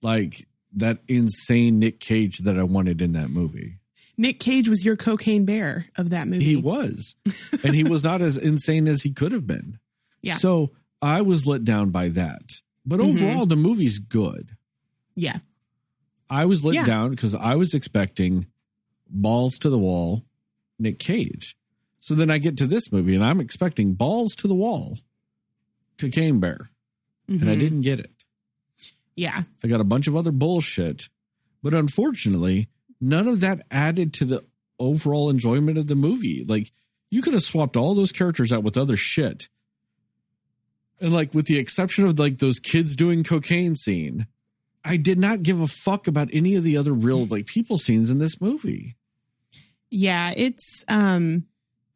like 0.00 0.46
that 0.76 0.98
insane 1.08 1.80
Nick 1.80 1.98
Cage 2.00 2.38
that 2.44 2.56
I 2.58 2.62
wanted 2.62 3.02
in 3.02 3.12
that 3.14 3.30
movie. 3.30 3.80
Nick 4.16 4.38
Cage 4.38 4.68
was 4.68 4.84
your 4.84 4.94
cocaine 4.96 5.44
bear 5.44 5.86
of 5.98 6.10
that 6.10 6.28
movie. 6.28 6.44
He 6.44 6.56
was, 6.56 7.16
and 7.64 7.74
he 7.74 7.82
was 7.84 8.04
not 8.04 8.20
as 8.22 8.38
insane 8.38 8.86
as 8.86 9.02
he 9.02 9.10
could 9.12 9.32
have 9.32 9.46
been. 9.46 9.78
Yeah. 10.22 10.34
So 10.34 10.70
I 11.02 11.20
was 11.22 11.46
let 11.46 11.64
down 11.64 11.90
by 11.90 12.08
that. 12.10 12.62
But 12.86 13.00
Mhm. 13.00 13.08
overall, 13.08 13.46
the 13.46 13.56
movie's 13.56 13.98
good. 13.98 14.55
Yeah. 15.16 15.38
I 16.30 16.44
was 16.44 16.64
let 16.64 16.74
Yeah. 16.74 16.84
down 16.84 17.10
because 17.10 17.34
I 17.34 17.54
was 17.56 17.74
expecting 17.74 18.46
balls 19.08 19.58
to 19.60 19.70
the 19.70 19.78
wall, 19.78 20.24
Nick 20.78 20.98
Cage. 20.98 21.56
So 22.00 22.14
then 22.14 22.30
I 22.30 22.38
get 22.38 22.56
to 22.58 22.66
this 22.66 22.92
movie 22.92 23.14
and 23.14 23.24
I'm 23.24 23.40
expecting 23.40 23.94
balls 23.94 24.34
to 24.36 24.48
the 24.48 24.54
wall, 24.54 24.98
cocaine 25.98 26.38
bear, 26.38 26.70
and 27.26 27.48
I 27.48 27.56
Mhm. 27.56 27.58
didn't 27.58 27.80
get 27.82 27.98
it. 28.00 28.12
Yeah. 29.16 29.42
I 29.64 29.68
got 29.68 29.80
a 29.80 29.84
bunch 29.84 30.06
of 30.06 30.14
other 30.16 30.30
bullshit, 30.32 31.08
but 31.62 31.74
unfortunately, 31.74 32.68
none 33.00 33.26
of 33.26 33.40
that 33.40 33.66
added 33.70 34.12
to 34.14 34.24
the 34.24 34.44
overall 34.78 35.30
enjoyment 35.30 35.78
of 35.78 35.86
the 35.86 35.94
movie. 35.94 36.44
Like 36.46 36.70
you 37.10 37.22
could 37.22 37.32
have 37.34 37.42
swapped 37.42 37.76
all 37.76 37.94
those 37.94 38.12
characters 38.12 38.52
out 38.52 38.62
with 38.62 38.76
other 38.76 38.96
shit. 38.96 39.48
And 41.00 41.12
like 41.12 41.34
with 41.34 41.46
the 41.46 41.58
exception 41.58 42.04
of 42.04 42.18
like 42.18 42.38
those 42.38 42.58
kids 42.58 42.94
doing 42.96 43.24
cocaine 43.24 43.74
scene, 43.74 44.26
I 44.86 44.96
did 44.96 45.18
not 45.18 45.42
give 45.42 45.60
a 45.60 45.66
fuck 45.66 46.06
about 46.06 46.28
any 46.32 46.54
of 46.54 46.62
the 46.62 46.76
other 46.76 46.92
real 46.92 47.26
like 47.26 47.46
people 47.46 47.76
scenes 47.76 48.10
in 48.10 48.18
this 48.18 48.40
movie. 48.40 48.96
Yeah. 49.90 50.32
It's, 50.36 50.84
um, 50.88 51.46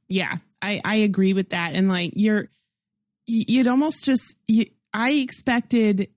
yeah, 0.08 0.36
I, 0.60 0.80
I 0.84 0.96
agree 0.96 1.32
with 1.32 1.50
that. 1.50 1.74
And 1.74 1.88
like, 1.88 2.12
you're, 2.16 2.48
you'd 3.26 3.68
almost 3.68 4.04
just, 4.04 4.36
you, 4.48 4.66
I 4.92 5.12
expected, 5.12 6.08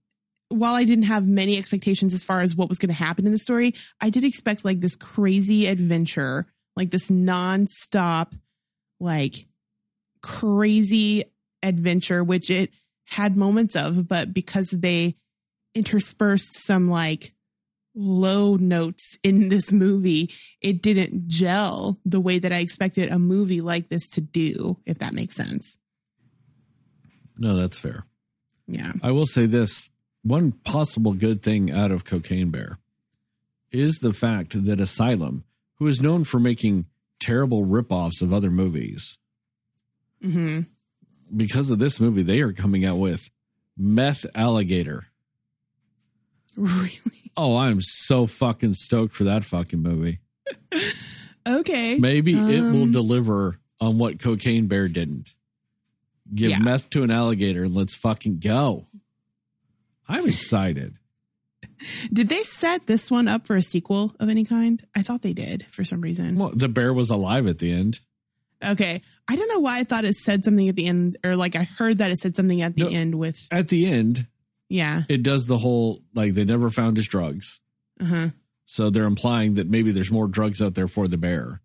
while 0.50 0.76
I 0.76 0.84
didn't 0.84 1.06
have 1.06 1.28
many 1.28 1.58
expectations 1.58 2.14
as 2.14 2.24
far 2.24 2.42
as 2.42 2.56
what 2.56 2.70
was 2.70 2.80
going 2.80 2.90
to 2.90 2.96
happen 2.96 3.26
in 3.26 3.32
the 3.32 3.38
story, 3.38 3.74
I 4.02 4.10
did 4.10 4.24
expect 4.24 4.66
like 4.66 4.80
this 4.80 4.96
crazy 4.96 5.68
adventure, 5.68 6.48
like 6.76 6.90
this 6.90 7.10
nonstop, 7.10 8.34
like 9.00 9.36
crazy 10.22 11.24
adventure, 11.62 12.24
which 12.24 12.50
it 12.50 12.72
had 13.06 13.36
moments 13.36 13.76
of, 13.76 14.08
but 14.08 14.34
because 14.34 14.72
they 14.72 15.16
interspersed 15.76 16.56
some 16.56 16.90
like 16.90 17.34
low 17.96 18.56
notes 18.56 19.18
in 19.24 19.50
this 19.50 19.72
movie, 19.72 20.32
it 20.62 20.82
didn't 20.82 21.28
gel 21.28 22.00
the 22.06 22.20
way 22.20 22.40
that 22.40 22.52
I 22.52 22.58
expected 22.58 23.12
a 23.12 23.20
movie 23.20 23.62
like 23.62 23.90
this 23.90 24.10
to 24.12 24.22
do, 24.22 24.78
if 24.86 25.00
that 25.00 25.14
makes 25.14 25.36
sense. 25.36 25.78
No, 27.38 27.56
that's 27.56 27.78
fair. 27.78 28.06
Yeah. 28.68 28.94
I 29.02 29.12
will 29.12 29.26
say 29.26 29.46
this 29.46 29.90
one 30.24 30.52
possible 30.52 31.14
good 31.14 31.44
thing 31.44 31.72
out 31.72 31.92
of 31.92 32.06
Cocaine 32.06 32.52
Bear 32.52 32.78
is 33.72 34.00
the 34.00 34.14
fact 34.14 34.66
that 34.66 34.80
Asylum, 34.80 35.44
who 35.78 35.88
is 35.88 36.02
known 36.02 36.24
for 36.24 36.40
making 36.40 36.86
terrible 37.20 37.66
ripoffs 37.66 38.22
of 38.22 38.34
other 38.34 38.52
movies, 38.52 39.20
hmm 40.22 40.62
because 41.36 41.72
of 41.72 41.80
this 41.80 42.00
movie, 42.00 42.22
they 42.22 42.42
are 42.42 42.54
coming 42.54 42.86
out 42.86 42.98
with 42.98 43.30
Meth 43.76 44.26
Alligator. 44.36 45.08
Really? 46.58 47.00
Oh, 47.36 47.58
I'm 47.58 47.82
so 47.82 48.28
fucking 48.28 48.74
stoked 48.76 49.14
for 49.16 49.24
that 49.24 49.44
fucking 49.44 49.82
movie. 49.82 50.20
Okay. 51.48 51.98
Maybe 52.00 52.34
it 52.34 52.62
will 52.74 52.84
Um, 52.84 52.92
deliver 52.92 53.60
on 53.82 53.98
what 53.98 54.20
Cocaine 54.20 54.68
Bear 54.68 54.88
didn't. 54.88 55.34
Give 56.34 56.52
Yeah. 56.52 56.60
meth 56.60 56.90
to 56.92 57.04
an 57.04 57.12
alligator 57.12 57.64
and 57.64 57.74
let's 57.76 57.96
fucking 57.96 58.38
go. 58.40 58.88
I'm 60.08 60.26
excited. 60.26 60.96
Did 62.14 62.30
they 62.30 62.42
set 62.44 62.86
this 62.86 63.10
one 63.12 63.28
up 63.28 63.46
for 63.48 63.56
a 63.56 63.62
sequel 63.64 64.16
of 64.20 64.30
any 64.30 64.44
kind? 64.46 64.82
I 64.96 65.02
thought 65.02 65.22
they 65.22 65.34
did 65.34 65.66
for 65.70 65.84
some 65.84 66.02
reason. 66.02 66.36
Well, 66.36 66.52
the 66.56 66.70
bear 66.70 66.94
was 66.94 67.10
alive 67.10 67.48
at 67.48 67.60
the 67.60 67.74
end. 67.74 68.00
Okay. 68.64 69.02
I 69.28 69.36
don't 69.36 69.50
know 69.50 69.60
why 69.60 69.80
I 69.80 69.84
thought 69.84 70.06
it 70.06 70.16
said 70.16 70.46
something 70.46 70.70
at 70.70 70.76
the 70.76 70.86
end, 70.88 71.18
or 71.26 71.36
like 71.36 71.56
I 71.56 71.64
heard 71.64 71.98
that 71.98 72.12
it 72.12 72.20
said 72.20 72.36
something 72.36 72.62
at 72.62 72.76
the 72.76 72.84
No. 72.84 72.90
end 72.90 73.16
with, 73.16 73.48
At 73.52 73.68
the 73.70 73.86
end, 73.88 74.28
yeah. 74.70 75.02
it 75.10 75.24
does 75.24 75.46
the 75.48 75.58
whole 75.58 76.02
like 76.14 76.34
they 76.34 76.46
never 76.46 76.70
found 76.70 76.98
his 76.98 77.08
drugs. 77.08 77.62
Uh 78.00 78.06
huh. 78.06 78.28
So 78.66 78.90
they're 78.90 79.04
implying 79.06 79.56
that 79.56 79.70
maybe 79.70 79.92
there's 79.92 80.12
more 80.12 80.28
drugs 80.28 80.62
out 80.62 80.76
there 80.76 80.88
for 80.88 81.08
the 81.08 81.18
bear. 81.18 81.62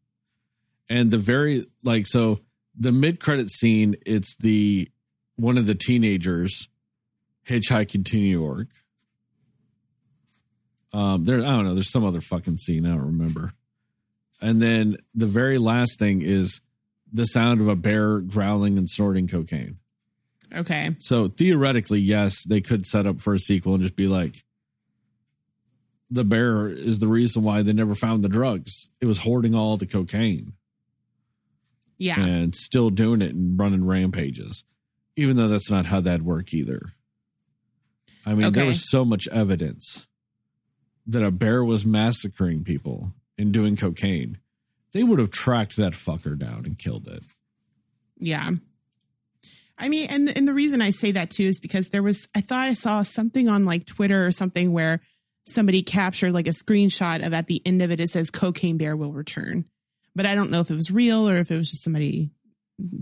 And 0.88 1.10
the 1.10 1.18
very 1.18 1.64
like 1.82 2.06
so 2.06 2.40
the 2.78 2.92
mid 2.92 3.20
credit 3.20 3.50
scene, 3.50 3.96
it's 4.06 4.36
the 4.36 4.88
one 5.36 5.58
of 5.58 5.66
the 5.66 5.74
teenagers 5.74 6.68
hitchhiking 7.48 8.04
to 8.06 8.16
New 8.16 8.38
York. 8.38 8.68
Um, 10.92 11.24
there 11.24 11.38
I 11.38 11.50
don't 11.50 11.64
know, 11.64 11.74
there's 11.74 11.90
some 11.90 12.04
other 12.04 12.20
fucking 12.20 12.56
scene, 12.56 12.86
I 12.86 12.90
don't 12.90 13.06
remember. 13.06 13.52
And 14.40 14.62
then 14.62 14.96
the 15.14 15.26
very 15.26 15.58
last 15.58 15.98
thing 15.98 16.22
is 16.22 16.60
the 17.12 17.26
sound 17.26 17.60
of 17.60 17.68
a 17.68 17.76
bear 17.76 18.20
growling 18.20 18.78
and 18.78 18.88
snorting 18.88 19.28
cocaine. 19.28 19.78
Okay. 20.54 20.90
So 20.98 21.28
theoretically, 21.28 22.00
yes, 22.00 22.44
they 22.44 22.60
could 22.60 22.86
set 22.86 23.06
up 23.06 23.20
for 23.20 23.34
a 23.34 23.38
sequel 23.38 23.74
and 23.74 23.82
just 23.82 23.96
be 23.96 24.08
like, 24.08 24.36
the 26.10 26.24
bear 26.24 26.68
is 26.68 27.00
the 27.00 27.06
reason 27.06 27.42
why 27.42 27.60
they 27.62 27.72
never 27.74 27.94
found 27.94 28.24
the 28.24 28.28
drugs. 28.30 28.88
It 29.00 29.06
was 29.06 29.22
hoarding 29.24 29.54
all 29.54 29.76
the 29.76 29.86
cocaine 29.86 30.54
Yeah. 31.98 32.18
and 32.18 32.54
still 32.54 32.88
doing 32.88 33.20
it 33.20 33.34
and 33.34 33.58
running 33.60 33.84
rampages, 33.84 34.64
even 35.16 35.36
though 35.36 35.48
that's 35.48 35.70
not 35.70 35.86
how 35.86 36.00
that'd 36.00 36.24
work 36.24 36.54
either. 36.54 36.80
I 38.24 38.34
mean, 38.34 38.52
there 38.52 38.66
was 38.66 38.88
so 38.88 39.04
much 39.04 39.28
evidence 39.28 40.08
that 41.06 41.22
a 41.24 41.30
bear 41.30 41.62
was 41.64 41.84
massacring 41.86 42.64
people 42.64 43.12
and 43.36 43.52
doing 43.52 43.76
cocaine. 43.76 44.38
They 44.92 45.02
would 45.04 45.18
have 45.18 45.30
tracked 45.30 45.76
that 45.76 45.92
fucker 45.92 46.38
down 46.38 46.64
and 46.64 46.78
killed 46.78 47.06
it. 47.08 47.24
Yeah. 48.18 48.50
I 49.78 49.88
mean, 49.88 50.08
and 50.10 50.36
and 50.36 50.46
the 50.46 50.54
reason 50.54 50.82
I 50.82 50.90
say 50.90 51.12
that 51.12 51.30
too 51.30 51.44
is 51.44 51.60
because 51.60 51.90
there 51.90 52.02
was 52.02 52.28
I 52.34 52.40
thought 52.40 52.66
I 52.66 52.74
saw 52.74 53.02
something 53.02 53.48
on 53.48 53.64
like 53.64 53.86
Twitter 53.86 54.26
or 54.26 54.30
something 54.30 54.72
where 54.72 55.00
somebody 55.44 55.82
captured 55.82 56.32
like 56.32 56.46
a 56.46 56.50
screenshot 56.50 57.24
of 57.24 57.32
at 57.32 57.46
the 57.46 57.62
end 57.64 57.80
of 57.80 57.90
it 57.90 58.00
it 58.00 58.10
says 58.10 58.30
cocaine 58.30 58.76
bear 58.76 58.96
will 58.96 59.12
return. 59.12 59.64
But 60.14 60.26
I 60.26 60.34
don't 60.34 60.50
know 60.50 60.60
if 60.60 60.70
it 60.70 60.74
was 60.74 60.90
real 60.90 61.28
or 61.28 61.36
if 61.36 61.50
it 61.50 61.56
was 61.56 61.70
just 61.70 61.84
somebody 61.84 62.30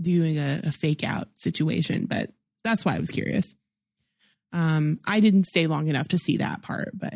doing 0.01 0.37
a, 0.37 0.61
a 0.65 0.71
fake 0.71 1.03
out 1.03 1.27
situation. 1.35 2.05
But 2.05 2.29
that's 2.63 2.85
why 2.85 2.95
I 2.95 2.99
was 2.99 3.09
curious. 3.09 3.55
Um, 4.53 4.99
I 5.05 5.19
didn't 5.19 5.43
stay 5.43 5.67
long 5.67 5.87
enough 5.87 6.09
to 6.09 6.17
see 6.17 6.37
that 6.37 6.61
part, 6.61 6.89
but 6.93 7.13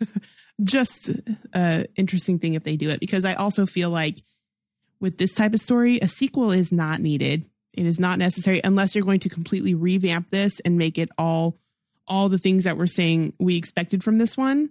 just 0.64 1.10
a 1.54 1.86
interesting 1.96 2.38
thing 2.38 2.54
if 2.54 2.64
they 2.64 2.76
do 2.76 2.90
it 2.90 3.00
because 3.00 3.24
I 3.24 3.34
also 3.34 3.66
feel 3.66 3.90
like 3.90 4.16
with 5.00 5.18
this 5.18 5.34
type 5.34 5.52
of 5.52 5.60
story, 5.60 5.98
a 5.98 6.08
sequel 6.08 6.52
is 6.52 6.72
not 6.72 7.00
needed. 7.00 7.44
It 7.72 7.86
is 7.86 7.98
not 7.98 8.18
necessary 8.18 8.60
unless 8.62 8.94
you're 8.94 9.04
going 9.04 9.20
to 9.20 9.28
completely 9.28 9.74
revamp 9.74 10.30
this 10.30 10.60
and 10.60 10.76
make 10.78 10.98
it 10.98 11.08
all 11.16 11.58
all 12.06 12.28
the 12.28 12.38
things 12.38 12.64
that 12.64 12.76
we're 12.76 12.86
saying 12.86 13.32
we 13.38 13.56
expected 13.56 14.02
from 14.04 14.18
this 14.18 14.36
one. 14.36 14.70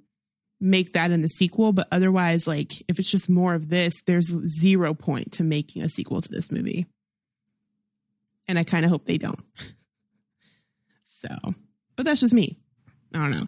Make 0.60 0.92
that 0.94 1.10
in 1.10 1.22
the 1.24 1.28
sequel, 1.30 1.74
but 1.74 1.88
otherwise, 1.92 2.48
like 2.48 2.72
if 2.88 3.00
it's 3.00 3.10
just 3.10 3.30
more 3.30 3.56
of 3.56 3.70
this, 3.70 4.02
there's 4.04 4.28
zero 4.46 4.94
point 4.94 5.32
to 5.34 5.44
making 5.44 5.82
a 5.82 5.90
sequel 5.90 6.22
to 6.22 6.30
this 6.32 6.52
movie. 6.52 6.86
And 8.48 8.60
I 8.60 8.64
kind 8.64 8.86
of 8.86 8.92
hope 8.92 9.06
they 9.06 9.18
don't. 9.18 9.42
so, 11.04 11.30
but 11.96 12.06
that's 12.06 12.22
just 12.22 12.34
me. 12.34 12.58
I 13.16 13.20
don't 13.20 13.32
know. 13.32 13.48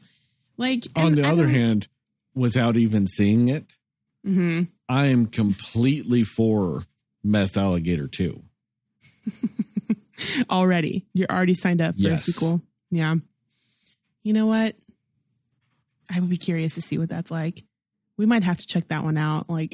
Like 0.58 0.84
On 0.96 1.16
the 1.16 1.24
I 1.24 1.32
other 1.32 1.48
hand, 1.48 1.88
without 2.34 2.76
even 2.78 3.06
seeing 3.08 3.48
it, 3.50 3.74
Mhm. 4.26 4.70
I 4.88 5.08
am 5.08 5.26
completely 5.28 6.24
for 6.24 6.84
Meth 7.24 7.58
Alligator 7.58 8.08
2. 8.08 8.42
already. 10.50 11.06
You're 11.14 11.30
already 11.30 11.54
signed 11.54 11.82
up 11.82 11.96
for 11.96 12.02
Yes. 12.02 12.28
a 12.28 12.32
sequel. 12.32 12.62
Yeah. 12.92 13.16
You 14.24 14.34
know 14.34 14.48
what? 14.48 14.76
I 16.14 16.20
would 16.20 16.30
be 16.30 16.38
curious 16.38 16.76
to 16.76 16.82
see 16.82 16.98
what 16.98 17.10
that's 17.10 17.32
like. 17.32 17.64
We 18.18 18.26
might 18.26 18.44
have 18.44 18.58
to 18.58 18.68
check 18.68 18.90
that 18.90 19.04
one 19.04 19.18
out. 19.18 19.50
Like, 19.50 19.74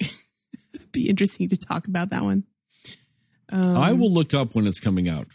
be 0.91 1.09
interesting 1.09 1.49
to 1.49 1.57
talk 1.57 1.87
about 1.87 2.11
that 2.11 2.23
one. 2.23 2.43
Um, 3.51 3.77
I 3.77 3.93
will 3.93 4.11
look 4.13 4.33
up 4.33 4.55
when 4.55 4.67
it's 4.67 4.79
coming 4.79 5.09
out. 5.09 5.27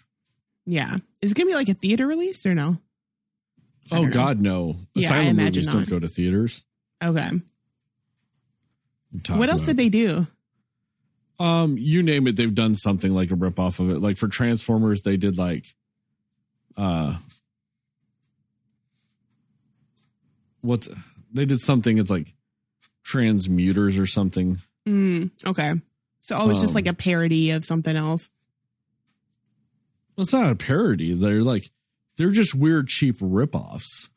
Yeah. 0.66 0.96
Is 1.20 1.32
it 1.32 1.36
going 1.36 1.48
to 1.48 1.52
be 1.52 1.56
like 1.56 1.68
a 1.68 1.74
theater 1.74 2.06
release 2.06 2.46
or 2.46 2.54
no? 2.54 2.78
I 3.92 3.98
Oh. 3.98 4.08
God, 4.08 4.40
no. 4.40 4.74
Yeah, 4.94 5.08
I 5.12 5.16
Asylum 5.18 5.26
imagine 5.38 5.44
movies 5.46 5.66
not. 5.66 5.72
don't 5.74 5.88
go 5.90 5.98
to 6.00 6.08
theaters. 6.08 6.64
Okay. 7.04 7.30
What 9.28 9.48
else 9.50 9.62
about 9.62 9.66
did 9.66 9.76
they 9.76 9.88
do? 9.90 10.26
Um, 11.40 11.76
you 11.78 12.02
name 12.02 12.26
it, 12.28 12.36
they've 12.36 12.54
done 12.54 12.74
something 12.74 13.12
like 13.12 13.30
a 13.30 13.34
rip 13.34 13.58
off 13.58 13.80
of 13.80 13.90
it. 13.90 13.98
Like 13.98 14.16
for 14.16 14.28
Transformers, 14.28 15.02
they 15.02 15.16
did 15.16 15.36
like 15.36 15.66
uh 16.76 17.16
what's 20.60 20.88
they 21.32 21.44
did 21.44 21.60
something, 21.60 21.98
it's 21.98 22.10
like 22.10 22.28
transmuters 23.04 23.98
or 24.00 24.06
something. 24.06 24.58
Mm, 24.88 25.30
okay. 25.46 25.74
So, 26.20 26.36
oh, 26.40 26.50
it's 26.50 26.60
just 26.60 26.72
Um, 26.72 26.76
like 26.76 26.86
a 26.86 26.94
parody 26.94 27.50
of 27.50 27.64
something 27.64 27.94
else. 27.96 28.30
Well, 30.16 30.22
it's 30.22 30.32
not 30.32 30.50
a 30.50 30.54
parody. 30.54 31.12
They're 31.14 31.42
like 31.42 31.70
they're 32.16 32.30
just 32.30 32.54
weird, 32.54 32.88
cheap 32.88 33.16
rip-offs. 33.20 34.10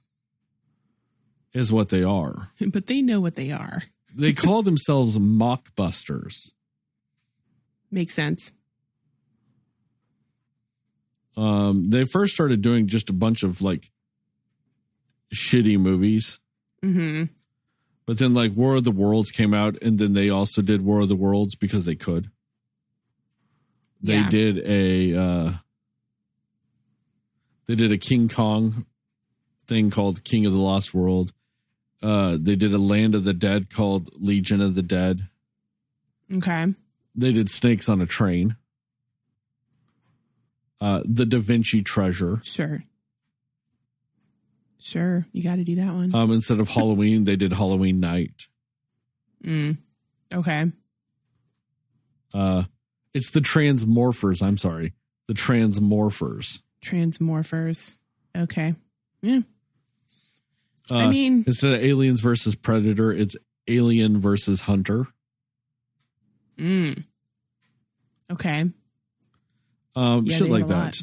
Is 1.54 1.72
what 1.74 1.90
they 1.90 2.04
are. 2.04 2.52
But 2.72 2.88
they 2.88 3.02
know 3.02 3.20
what 3.20 3.36
they 3.36 3.52
are. 3.52 3.84
They 4.14 4.34
call 4.34 4.62
themselves 4.62 5.18
mockbusters. 5.18 6.54
Makes 7.92 8.14
sense. 8.14 8.52
Um, 11.36 11.90
they 11.90 12.04
first 12.04 12.34
started 12.34 12.62
doing 12.62 12.88
just 12.88 13.10
a 13.10 13.14
bunch 13.14 13.44
of 13.44 13.62
like 13.62 13.92
shitty 15.34 15.80
movies. 15.80 16.40
hmm 16.84 17.24
But 18.06 18.18
then 18.18 18.34
like 18.34 18.54
War 18.56 18.76
of 18.76 18.84
the 18.84 18.92
Worlds 18.92 19.32
came 19.32 19.54
out 19.54 19.78
and 19.82 20.00
then 20.00 20.14
they 20.14 20.30
also 20.30 20.62
did 20.62 20.82
War 20.84 21.02
of 21.02 21.10
the 21.10 21.16
Worlds 21.16 21.56
because 21.56 21.86
they 21.86 21.96
could. 21.96 22.32
They 24.02 24.16
Yeah. 24.16 24.30
did 24.30 24.58
a 24.66 25.14
uh 25.16 25.52
they 27.68 27.76
did 27.76 27.92
a 27.92 27.98
King 27.98 28.30
Kong 28.30 28.86
thing 29.68 29.90
called 29.92 30.24
King 30.24 30.46
of 30.46 30.54
the 30.54 30.62
Lost 30.62 30.94
World. 30.94 31.34
Uh 32.02 32.38
they 32.40 32.56
did 32.56 32.74
a 32.74 32.78
Land 32.80 33.14
of 33.14 33.26
the 33.26 33.34
Dead 33.34 33.70
called 33.74 34.10
Legion 34.20 34.62
of 34.62 34.74
the 34.76 34.82
Dead. 34.84 35.28
Okay. 36.34 36.74
They 37.18 37.34
did 37.34 37.50
Snakes 37.50 37.90
on 37.90 38.00
a 38.02 38.06
Train. 38.06 38.56
Uh 40.80 41.02
The 41.06 41.26
Da 41.26 41.40
Vinci 41.40 41.82
Treasure. 41.82 42.40
Sure. 42.44 42.84
Sure. 44.80 45.26
You 45.32 45.44
got 45.44 45.56
to 45.56 45.64
do 45.64 45.76
that 45.76 45.94
one. 45.94 46.14
Um 46.14 46.32
instead 46.32 46.60
of 46.60 46.70
Halloween, 46.70 47.24
they 47.26 47.36
did 47.36 47.52
Halloween 47.54 48.00
Night. 48.00 48.48
Mm. 49.44 49.78
Okay. 50.34 50.72
Uh 52.34 52.64
it's 53.14 53.32
the 53.32 53.40
Transmorphers, 53.40 54.44
I'm 54.44 54.58
sorry. 54.58 54.94
The 55.28 55.34
Transmorphers. 55.34 56.62
Transmorphers. 56.84 58.00
Okay. 58.38 58.76
Yeah. 59.22 59.40
Uh, 60.90 60.98
I 60.98 61.08
mean, 61.10 61.44
instead 61.48 61.74
of 61.74 61.82
aliens 61.84 62.22
versus 62.22 62.56
predator, 62.56 63.12
it's 63.12 63.36
alien 63.68 64.20
versus 64.20 64.62
hunter. 64.62 65.08
Mm. 66.60 67.04
Okay. 68.32 68.66
Um, 69.96 70.26
Yeah, 70.26 70.36
shit 70.36 70.50
like 70.50 70.68
that. 70.68 71.02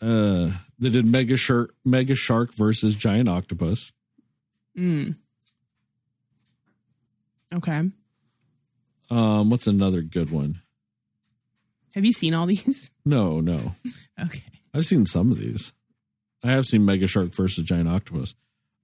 Uh, 0.00 0.50
they 0.78 0.90
did 0.90 1.06
mega 1.06 1.36
shark, 1.36 1.74
mega 1.84 2.14
shark 2.14 2.52
versus 2.54 2.96
giant 2.96 3.28
octopus. 3.28 3.92
Mm. 4.76 5.16
Okay. 7.54 7.90
Um, 9.10 9.50
what's 9.50 9.66
another 9.66 10.00
good 10.02 10.30
one? 10.30 10.60
Have 11.94 12.04
you 12.04 12.12
seen 12.12 12.34
all 12.34 12.46
these? 12.46 12.90
No, 13.04 13.40
no, 13.40 13.72
Okay. 14.22 14.44
I've 14.72 14.84
seen 14.84 15.06
some 15.06 15.32
of 15.32 15.38
these. 15.40 15.72
I 16.44 16.52
have 16.52 16.66
seen 16.66 16.84
mega 16.84 17.08
shark 17.08 17.34
versus 17.34 17.64
giant 17.64 17.88
octopus. 17.88 18.36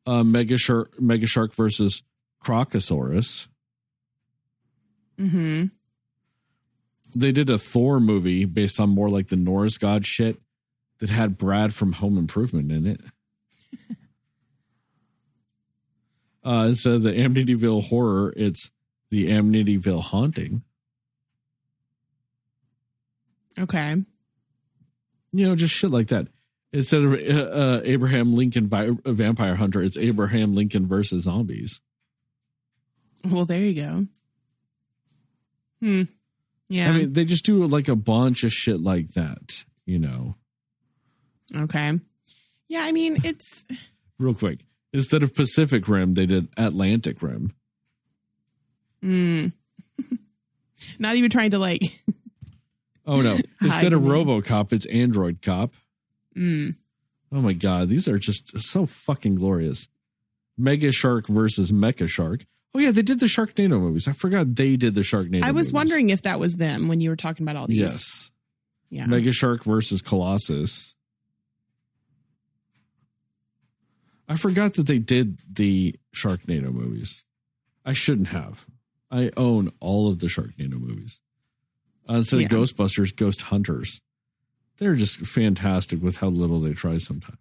Uh, 0.05 0.25
mega 0.25 0.59
shark, 0.59 1.01
mega 1.01 1.29
shark 1.29 1.55
versus 1.55 2.03
crocosaurus. 2.45 3.47
Mm-hmm. 5.19 5.67
They 7.15 7.33
did 7.33 7.51
a 7.51 7.59
Thor 7.59 8.01
movie 8.01 8.45
based 8.45 8.79
on 8.79 8.91
more 8.91 9.09
like 9.09 9.29
the 9.29 9.37
Norse 9.37 9.79
god 9.79 10.05
shit 10.07 10.39
that 10.99 11.11
had 11.11 11.39
Brad 11.39 11.75
from 11.75 11.93
Home 11.95 12.19
Improvement 12.19 12.71
in 12.71 12.87
it. 12.87 13.01
uh, 16.45 16.67
instead 16.69 16.95
of 16.95 17.03
the 17.03 17.13
Amityville 17.13 17.89
horror, 17.89 18.33
it's 18.37 18.71
the 19.11 19.31
Amityville 19.31 20.03
haunting. 20.03 20.63
Okay. 23.59 24.05
You 25.33 25.47
know, 25.47 25.57
just 25.57 25.75
shit 25.75 25.91
like 25.91 26.09
that. 26.09 26.29
Instead 26.73 27.03
of 27.03 27.15
uh, 27.15 27.17
uh, 27.17 27.81
Abraham 27.85 28.35
Lincoln 28.35 28.69
vi- 28.69 28.89
uh, 28.89 29.13
Vampire 29.13 29.57
Hunter, 29.57 29.83
it's 29.83 29.97
Abraham 29.97 30.55
Lincoln 30.55 30.87
versus 30.87 31.25
zombies. 31.25 31.81
Well, 33.25 33.47
there 33.47 33.61
you 33.61 33.75
go. 33.75 34.07
Hmm. 35.81 36.03
Yeah. 36.69 36.91
I 36.91 36.99
mean, 36.99 37.13
they 37.13 37.25
just 37.25 37.45
do 37.45 37.65
like 37.67 37.89
a 37.89 37.97
bunch 37.97 38.45
of 38.45 38.53
shit 38.53 38.81
like 38.81 39.09
that. 39.15 39.65
You 39.87 39.99
know, 39.99 40.35
okay. 41.57 41.99
Yeah. 42.69 42.83
I 42.85 42.93
mean, 42.93 43.17
it's 43.25 43.65
real 44.19 44.35
quick. 44.35 44.61
Instead 44.93 45.23
of 45.23 45.35
Pacific 45.35 45.89
Rim, 45.89 46.15
they 46.15 46.27
did 46.27 46.49
Atlantic 46.57 47.23
Rim. 47.23 47.53
mm. 49.03 49.53
not 50.99 51.17
even 51.17 51.31
trying 51.31 51.51
to 51.53 51.59
like. 51.59 51.83
Oh 53.11 53.23
no! 53.23 53.39
Instead 53.63 53.95
of 53.95 54.03
RoboCop, 54.03 54.71
it's 54.71 54.85
Android 54.85 55.41
Cop. 55.41 55.73
Mm. 56.37 56.75
Oh 57.33 57.41
my 57.41 57.55
god, 57.55 57.89
these 57.89 58.07
are 58.07 58.19
just 58.19 58.61
so 58.61 58.85
fucking 58.85 59.37
glorious. 59.37 59.89
Mega 60.59 60.93
Shark 60.93 61.27
versus 61.27 61.73
Mecha 61.73 62.07
Shark. 62.07 62.45
Oh 62.75 62.79
yeah, 62.79 62.91
they 62.91 63.03
did 63.03 63.21
the 63.21 63.27
Sharknado 63.27 63.81
movies. 63.81 64.09
I 64.09 64.13
forgot 64.13 64.55
they 64.55 64.77
did 64.77 64.95
the 64.95 65.01
Sharknado. 65.01 65.43
I 65.43 65.53
was 65.53 65.67
movies. 65.67 65.73
wondering 65.73 66.11
if 66.11 66.23
that 66.23 66.39
was 66.39 66.57
them 66.57 66.89
when 66.89 67.01
you 67.01 67.11
were 67.11 67.17
talking 67.17 67.45
about 67.45 67.57
all 67.57 67.67
these. 67.67 67.79
Yes. 67.79 68.31
Yeah. 68.91 69.07
Mega 69.07 69.33
Shark 69.33 69.65
versus 69.65 70.03
Colossus. 70.03 70.97
I 74.29 74.37
forgot 74.37 74.75
that 74.75 74.87
they 74.87 74.99
did 74.99 75.39
the 75.51 75.97
Sharknado 76.15 76.73
movies. 76.73 77.25
I 77.85 77.95
shouldn't 77.95 78.29
have. 78.29 78.67
I 79.11 79.31
own 79.37 79.71
all 79.81 80.11
of 80.11 80.19
the 80.19 80.27
Sharknado 80.27 80.79
movies. 80.79 81.23
Uh, 82.09 82.17
instead 82.17 82.41
yeah. 82.41 82.47
of 82.47 82.53
Ghostbusters, 82.53 83.17
Ghost 83.17 83.43
Hunters. 83.43 84.03
They're 84.77 84.95
just 84.95 85.21
fantastic 85.21 86.03
with 86.03 86.19
how 86.19 86.29
little 86.29 86.61
they 86.61 86.73
try 86.73 86.99
sometimes. 86.99 87.39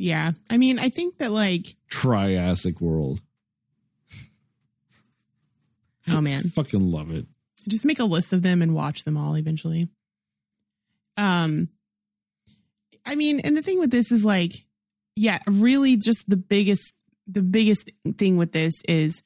Yeah. 0.00 0.32
I 0.50 0.56
mean, 0.56 0.78
I 0.78 0.88
think 0.88 1.18
that 1.18 1.30
like, 1.30 1.66
Triassic 1.90 2.80
World. 2.80 3.20
oh 6.08 6.20
man, 6.22 6.42
Fucking 6.54 6.80
love 6.90 7.10
it. 7.14 7.26
just 7.68 7.84
make 7.84 7.98
a 7.98 8.04
list 8.04 8.32
of 8.32 8.40
them 8.42 8.62
and 8.62 8.74
watch 8.74 9.04
them 9.04 9.18
all 9.18 9.36
eventually. 9.36 9.88
Um, 11.18 11.68
I 13.04 13.14
mean, 13.14 13.40
and 13.44 13.54
the 13.56 13.62
thing 13.62 13.78
with 13.78 13.90
this 13.90 14.10
is 14.10 14.24
like, 14.24 14.52
yeah, 15.16 15.38
really 15.46 15.98
just 15.98 16.30
the 16.30 16.36
biggest, 16.38 16.94
the 17.26 17.42
biggest 17.42 17.90
thing 18.16 18.38
with 18.38 18.52
this 18.52 18.82
is 18.88 19.22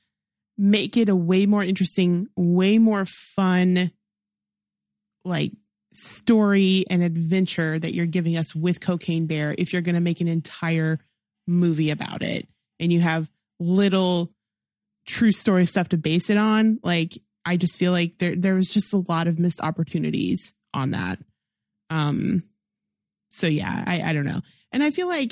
make 0.59 0.97
it 0.97 1.09
a 1.09 1.15
way 1.15 1.47
more 1.47 1.63
interesting, 1.63 2.27
way 2.37 2.79
more 2.79 3.05
fun, 3.05 3.93
like 5.25 5.53
story 5.95 6.85
and 6.91 7.03
adventure 7.03 7.79
that 7.79 7.95
you're 7.95 8.07
giving 8.07 8.37
us 8.37 8.55
with 8.55 8.81
Cocaine 8.81 9.27
Bear 9.27 9.55
if 9.57 9.73
you're 9.73 9.83
going 9.83 9.95
to 9.95 10.01
make 10.01 10.21
an 10.21 10.29
entire 10.29 10.99
movie 11.47 11.91
about 11.91 12.23
it 12.23 12.49
and 12.81 12.93
you 12.93 13.01
have 13.01 13.31
little 13.61 14.33
true 15.07 15.33
story 15.33 15.67
stuff 15.67 15.89
to 15.91 15.97
base 15.97 16.31
it 16.31 16.37
on. 16.37 16.81
Like, 16.83 17.13
I 17.45 17.57
just 17.57 17.79
feel 17.79 17.93
like 17.93 18.19
there 18.19 18.35
there 18.35 18.55
was 18.55 18.73
just 18.73 18.95
a 18.95 19.05
lot 19.09 19.27
of 19.27 19.39
missed 19.39 19.63
opportunities 19.63 20.55
on 20.73 20.91
that. 20.91 21.19
Um 21.91 22.43
so 23.29 23.47
yeah, 23.47 23.85
I 23.87 24.03
I 24.03 24.13
don't 24.13 24.27
know. 24.27 24.41
And 24.73 24.83
I 24.83 24.91
feel 24.91 25.09
like 25.09 25.31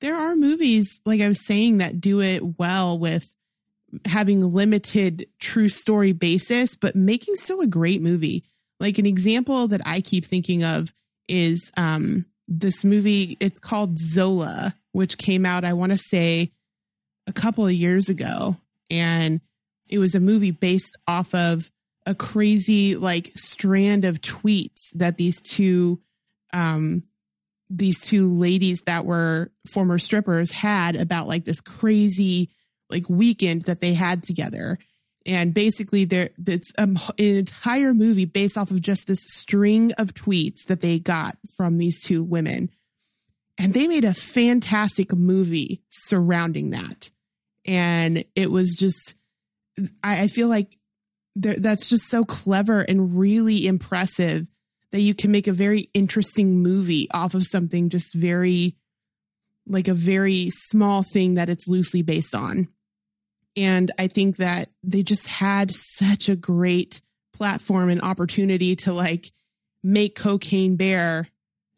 there 0.00 0.16
are 0.16 0.34
movies 0.36 1.00
like 1.04 1.20
I 1.20 1.28
was 1.28 1.44
saying 1.44 1.78
that 1.78 2.00
do 2.00 2.20
it 2.20 2.58
well 2.58 2.98
with 2.98 3.34
having 4.06 4.40
limited 4.40 5.26
true 5.38 5.68
story 5.68 6.12
basis 6.12 6.74
but 6.74 6.96
making 6.96 7.34
still 7.36 7.60
a 7.60 7.66
great 7.66 8.02
movie. 8.02 8.44
Like 8.80 8.98
an 8.98 9.06
example 9.06 9.68
that 9.68 9.80
I 9.84 10.00
keep 10.00 10.24
thinking 10.24 10.64
of 10.64 10.92
is 11.28 11.72
um 11.76 12.26
this 12.46 12.84
movie 12.84 13.36
it's 13.40 13.60
called 13.60 13.98
Zola 13.98 14.74
which 14.92 15.18
came 15.18 15.46
out 15.46 15.64
I 15.64 15.72
want 15.72 15.92
to 15.92 15.98
say 15.98 16.52
a 17.26 17.32
couple 17.32 17.66
of 17.66 17.72
years 17.72 18.08
ago. 18.08 18.56
And 18.90 19.40
it 19.90 19.98
was 19.98 20.14
a 20.14 20.20
movie 20.20 20.50
based 20.50 20.98
off 21.06 21.34
of 21.34 21.70
a 22.06 22.14
crazy 22.14 22.96
like 22.96 23.26
strand 23.28 24.04
of 24.04 24.20
tweets 24.20 24.90
that 24.94 25.16
these 25.16 25.40
two 25.40 26.00
um 26.52 27.02
these 27.70 28.00
two 28.00 28.32
ladies 28.38 28.82
that 28.82 29.06
were 29.06 29.50
former 29.68 29.98
strippers 29.98 30.52
had 30.52 30.96
about 30.96 31.26
like 31.26 31.44
this 31.44 31.60
crazy 31.60 32.50
like 32.90 33.08
weekend 33.08 33.62
that 33.62 33.80
they 33.80 33.94
had 33.94 34.22
together 34.22 34.78
and 35.26 35.54
basically 35.54 36.04
there 36.04 36.30
it's 36.46 36.72
um, 36.78 36.98
an 37.18 37.36
entire 37.36 37.94
movie 37.94 38.26
based 38.26 38.58
off 38.58 38.70
of 38.70 38.80
just 38.80 39.06
this 39.06 39.24
string 39.24 39.92
of 39.92 40.14
tweets 40.14 40.66
that 40.66 40.80
they 40.80 40.98
got 40.98 41.36
from 41.56 41.78
these 41.78 42.02
two 42.02 42.22
women. 42.22 42.70
And 43.56 43.72
they 43.72 43.86
made 43.86 44.04
a 44.04 44.12
fantastic 44.12 45.14
movie 45.14 45.82
surrounding 45.88 46.70
that. 46.70 47.10
And 47.64 48.24
it 48.34 48.50
was 48.50 48.76
just 48.76 49.14
I, 50.02 50.24
I 50.24 50.28
feel 50.28 50.48
like 50.48 50.74
that's 51.36 51.88
just 51.88 52.08
so 52.08 52.24
clever 52.24 52.82
and 52.82 53.18
really 53.18 53.66
impressive 53.66 54.46
that 54.92 55.00
you 55.00 55.14
can 55.14 55.32
make 55.32 55.48
a 55.48 55.52
very 55.52 55.88
interesting 55.92 56.62
movie 56.62 57.08
off 57.12 57.34
of 57.34 57.44
something 57.44 57.88
just 57.88 58.14
very 58.14 58.76
like 59.66 59.88
a 59.88 59.94
very 59.94 60.50
small 60.50 61.02
thing 61.02 61.34
that 61.34 61.48
it's 61.48 61.66
loosely 61.66 62.02
based 62.02 62.34
on 62.34 62.68
and 63.56 63.90
i 63.98 64.06
think 64.06 64.36
that 64.36 64.68
they 64.82 65.02
just 65.02 65.28
had 65.28 65.70
such 65.70 66.28
a 66.28 66.36
great 66.36 67.00
platform 67.32 67.88
and 67.88 68.02
opportunity 68.02 68.76
to 68.76 68.92
like 68.92 69.26
make 69.82 70.16
cocaine 70.16 70.76
bear 70.76 71.26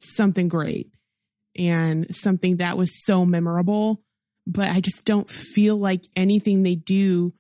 something 0.01 0.49
great 0.49 0.91
and 1.59 2.15
something 2.15 2.59
that 2.59 2.77
was 2.77 3.05
so 3.05 3.25
memorable 3.25 4.03
but 4.47 4.69
i 4.69 4.81
just 4.81 5.05
don't 5.05 5.29
feel 5.29 5.77
like 5.77 6.03
anything 6.17 6.63
they 6.63 6.75
do 6.75 7.33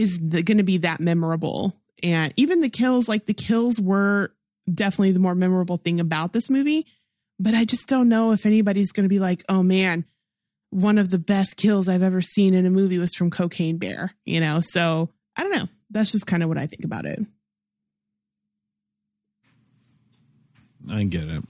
is 0.00 0.18
going 0.18 0.56
to 0.58 0.62
be 0.62 0.78
that 0.78 1.00
memorable. 1.00 1.76
And 2.02 2.32
even 2.36 2.62
the 2.62 2.70
kills, 2.70 3.08
like 3.08 3.26
the 3.26 3.34
kills 3.34 3.80
were 3.80 4.32
definitely 4.72 5.12
the 5.12 5.20
more 5.20 5.34
memorable 5.34 5.76
thing 5.76 6.00
about 6.00 6.32
this 6.32 6.48
movie. 6.48 6.86
But 7.38 7.54
I 7.54 7.64
just 7.64 7.88
don't 7.88 8.08
know 8.08 8.32
if 8.32 8.46
anybody's 8.46 8.92
going 8.92 9.04
to 9.04 9.10
be 9.10 9.18
like, 9.18 9.42
oh 9.48 9.62
man, 9.62 10.04
one 10.70 10.98
of 10.98 11.10
the 11.10 11.18
best 11.18 11.56
kills 11.56 11.88
I've 11.88 12.02
ever 12.02 12.20
seen 12.20 12.54
in 12.54 12.66
a 12.66 12.70
movie 12.70 12.98
was 12.98 13.14
from 13.14 13.30
Cocaine 13.30 13.78
Bear, 13.78 14.12
you 14.24 14.40
know? 14.40 14.60
So 14.60 15.10
I 15.36 15.42
don't 15.42 15.56
know. 15.56 15.68
That's 15.90 16.12
just 16.12 16.26
kind 16.26 16.42
of 16.42 16.48
what 16.48 16.58
I 16.58 16.66
think 16.66 16.84
about 16.84 17.04
it. 17.04 17.20
I 20.92 21.04
get 21.04 21.28
it. 21.28 21.44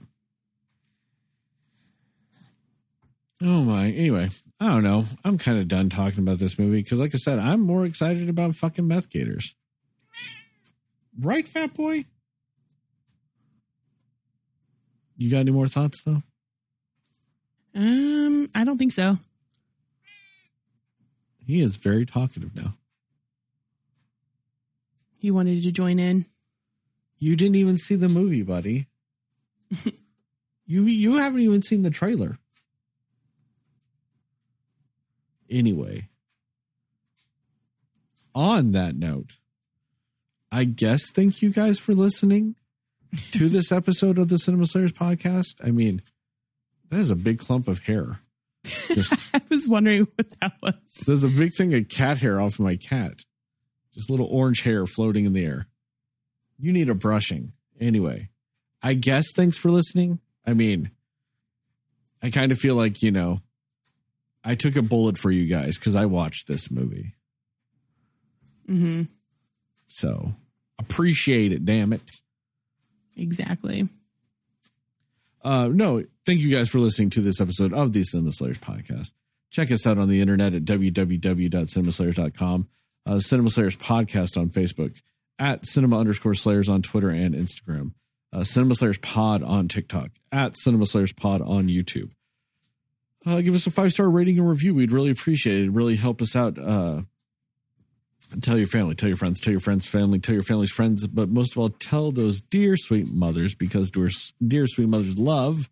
Oh 3.43 3.63
my. 3.63 3.85
Anyway, 3.85 4.29
I 4.59 4.67
don't 4.67 4.83
know. 4.83 5.05
I'm 5.23 5.37
kind 5.37 5.57
of 5.57 5.67
done 5.67 5.89
talking 5.89 6.21
about 6.21 6.37
this 6.37 6.59
movie 6.59 6.81
because, 6.81 6.99
like 6.99 7.15
I 7.15 7.17
said, 7.17 7.39
I'm 7.39 7.61
more 7.61 7.85
excited 7.85 8.29
about 8.29 8.53
fucking 8.55 8.87
meth 8.87 9.09
gators. 9.09 9.55
Right, 11.19 11.47
fat 11.47 11.73
boy? 11.73 12.05
You 15.17 15.31
got 15.31 15.39
any 15.39 15.51
more 15.51 15.67
thoughts 15.67 16.03
though? 16.03 16.23
Um, 17.75 18.49
I 18.55 18.63
don't 18.63 18.77
think 18.77 18.91
so. 18.91 19.17
He 21.45 21.61
is 21.61 21.77
very 21.77 22.05
talkative 22.05 22.55
now. 22.55 22.75
You 25.19 25.33
wanted 25.33 25.61
to 25.63 25.71
join 25.71 25.99
in? 25.99 26.25
You 27.17 27.35
didn't 27.35 27.55
even 27.55 27.77
see 27.77 27.95
the 27.95 28.09
movie, 28.09 28.41
buddy. 28.41 28.87
you 30.65 30.83
you 30.83 31.17
haven't 31.17 31.41
even 31.41 31.61
seen 31.61 31.83
the 31.83 31.89
trailer. 31.89 32.39
Anyway, 35.49 36.07
on 38.33 38.71
that 38.71 38.95
note, 38.95 39.37
I 40.51 40.63
guess 40.63 41.11
thank 41.11 41.41
you 41.41 41.51
guys 41.51 41.79
for 41.79 41.93
listening 41.93 42.55
to 43.31 43.49
this 43.49 43.71
episode 43.71 44.17
of 44.17 44.29
the 44.29 44.37
Cinema 44.37 44.65
Slayers 44.65 44.93
podcast. 44.93 45.55
I 45.63 45.71
mean, 45.71 46.01
that 46.91 46.99
is 46.99 47.09
a 47.09 47.15
big 47.15 47.39
clump 47.39 47.67
of 47.67 47.79
hair. 47.85 48.19
Just 48.63 49.33
I 49.35 49.41
was 49.49 49.67
wondering 49.67 50.07
what 50.15 50.29
that 50.41 50.53
was. 50.61 51.03
there's 51.07 51.23
a 51.23 51.29
big 51.29 51.53
thing 51.53 51.73
of 51.73 51.87
cat 51.89 52.19
hair 52.19 52.39
off 52.39 52.55
of 52.55 52.65
my 52.65 52.75
cat. 52.75 53.21
Just 53.93 54.09
little 54.09 54.27
orange 54.29 54.63
hair 54.63 54.85
floating 54.85 55.25
in 55.25 55.33
the 55.33 55.45
air. 55.45 55.67
You 56.59 56.71
need 56.71 56.89
a 56.89 56.95
brushing. 56.95 57.53
Anyway, 57.79 58.29
I 58.83 58.93
guess 58.93 59.31
thanks 59.31 59.57
for 59.57 59.71
listening. 59.71 60.19
I 60.45 60.53
mean, 60.53 60.91
I 62.21 62.29
kind 62.29 62.51
of 62.51 62.59
feel 62.59 62.75
like, 62.75 63.01
you 63.01 63.11
know, 63.11 63.39
I 64.43 64.55
took 64.55 64.75
a 64.75 64.81
bullet 64.81 65.17
for 65.17 65.31
you 65.31 65.47
guys 65.47 65.79
because 65.79 65.95
I 65.95 66.05
watched 66.05 66.47
this 66.47 66.69
movie. 66.69 67.13
Mm-hmm. 68.69 69.03
So 69.87 70.33
appreciate 70.77 71.51
it, 71.51 71.65
damn 71.65 71.93
it. 71.93 72.01
Exactly. 73.17 73.87
Uh, 75.43 75.69
no, 75.71 76.03
thank 76.25 76.39
you 76.39 76.55
guys 76.55 76.69
for 76.69 76.79
listening 76.79 77.09
to 77.11 77.21
this 77.21 77.39
episode 77.41 77.73
of 77.73 77.93
the 77.93 78.03
Cinema 78.03 78.31
Slayers 78.31 78.59
podcast. 78.59 79.13
Check 79.49 79.71
us 79.71 79.87
out 79.87 79.97
on 79.97 80.07
the 80.07 80.21
internet 80.21 80.53
at 80.53 80.63
www.cinemaslayers.com. 80.63 82.67
Uh, 83.05 83.19
Cinema 83.19 83.49
Slayers 83.49 83.75
podcast 83.75 84.39
on 84.39 84.49
Facebook, 84.49 85.01
at 85.39 85.65
cinema 85.65 85.99
underscore 85.99 86.35
slayers 86.35 86.69
on 86.69 86.83
Twitter 86.83 87.09
and 87.09 87.33
Instagram, 87.33 87.93
uh, 88.31 88.43
Cinema 88.43 88.75
Slayers 88.75 88.99
pod 88.99 89.41
on 89.41 89.67
TikTok, 89.67 90.11
at 90.31 90.55
Cinema 90.55 90.85
Slayers 90.85 91.11
pod 91.11 91.41
on 91.41 91.67
YouTube. 91.67 92.11
Uh, 93.25 93.41
give 93.41 93.55
us 93.55 93.65
a 93.67 93.71
five 93.71 93.91
star 93.91 94.09
rating 94.09 94.37
and 94.37 94.47
review. 94.47 94.75
We'd 94.75 94.91
really 94.91 95.09
appreciate 95.11 95.57
it. 95.57 95.61
It'd 95.63 95.75
really 95.75 95.95
help 95.95 96.21
us 96.21 96.35
out. 96.35 96.59
Uh, 96.59 97.01
tell 98.39 98.57
your 98.57 98.67
family, 98.67 98.95
tell 98.95 99.09
your 99.09 99.17
friends, 99.17 99.39
tell 99.39 99.51
your 99.51 99.59
friends' 99.59 99.87
family, 99.87 100.19
tell 100.19 100.33
your 100.35 100.43
family's 100.43 100.71
friends, 100.71 101.07
but 101.07 101.29
most 101.29 101.53
of 101.53 101.57
all, 101.57 101.69
tell 101.69 102.11
those 102.11 102.39
dear 102.39 102.77
sweet 102.77 103.11
mothers 103.11 103.55
because 103.55 103.91
dear, 103.91 104.09
dear 104.45 104.67
sweet 104.67 104.87
mothers 104.89 105.19
love. 105.19 105.69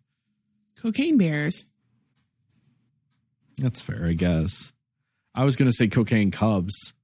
Cocaine 0.80 1.16
bears. 1.18 1.66
That's 3.58 3.80
fair, 3.80 4.06
I 4.06 4.12
guess. 4.14 4.72
I 5.34 5.44
was 5.44 5.56
going 5.56 5.68
to 5.70 5.72
say 5.74 5.88
cocaine 5.88 6.30
cubs 6.30 6.94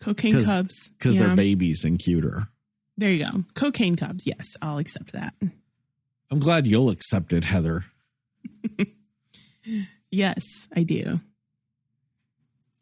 Cocaine 0.00 0.32
'Cause- 0.34 0.46
cubs. 0.46 0.90
because 0.90 1.16
Yeah. 1.16 1.28
they're 1.28 1.36
babies 1.36 1.84
and 1.84 1.98
cuter. 1.98 2.48
There 2.96 3.10
you 3.12 3.18
go. 3.24 3.44
Cocaine 3.54 3.96
cubs. 3.96 4.26
Yes, 4.26 4.56
I'll 4.62 4.78
accept 4.78 5.12
that. 5.12 5.34
I'm 6.30 6.38
glad 6.40 6.66
you'll 6.66 6.90
accept 6.90 7.32
it, 7.32 7.44
Heather. 7.44 7.84
Yes, 10.10 10.66
I 10.74 10.84
do. 10.84 11.20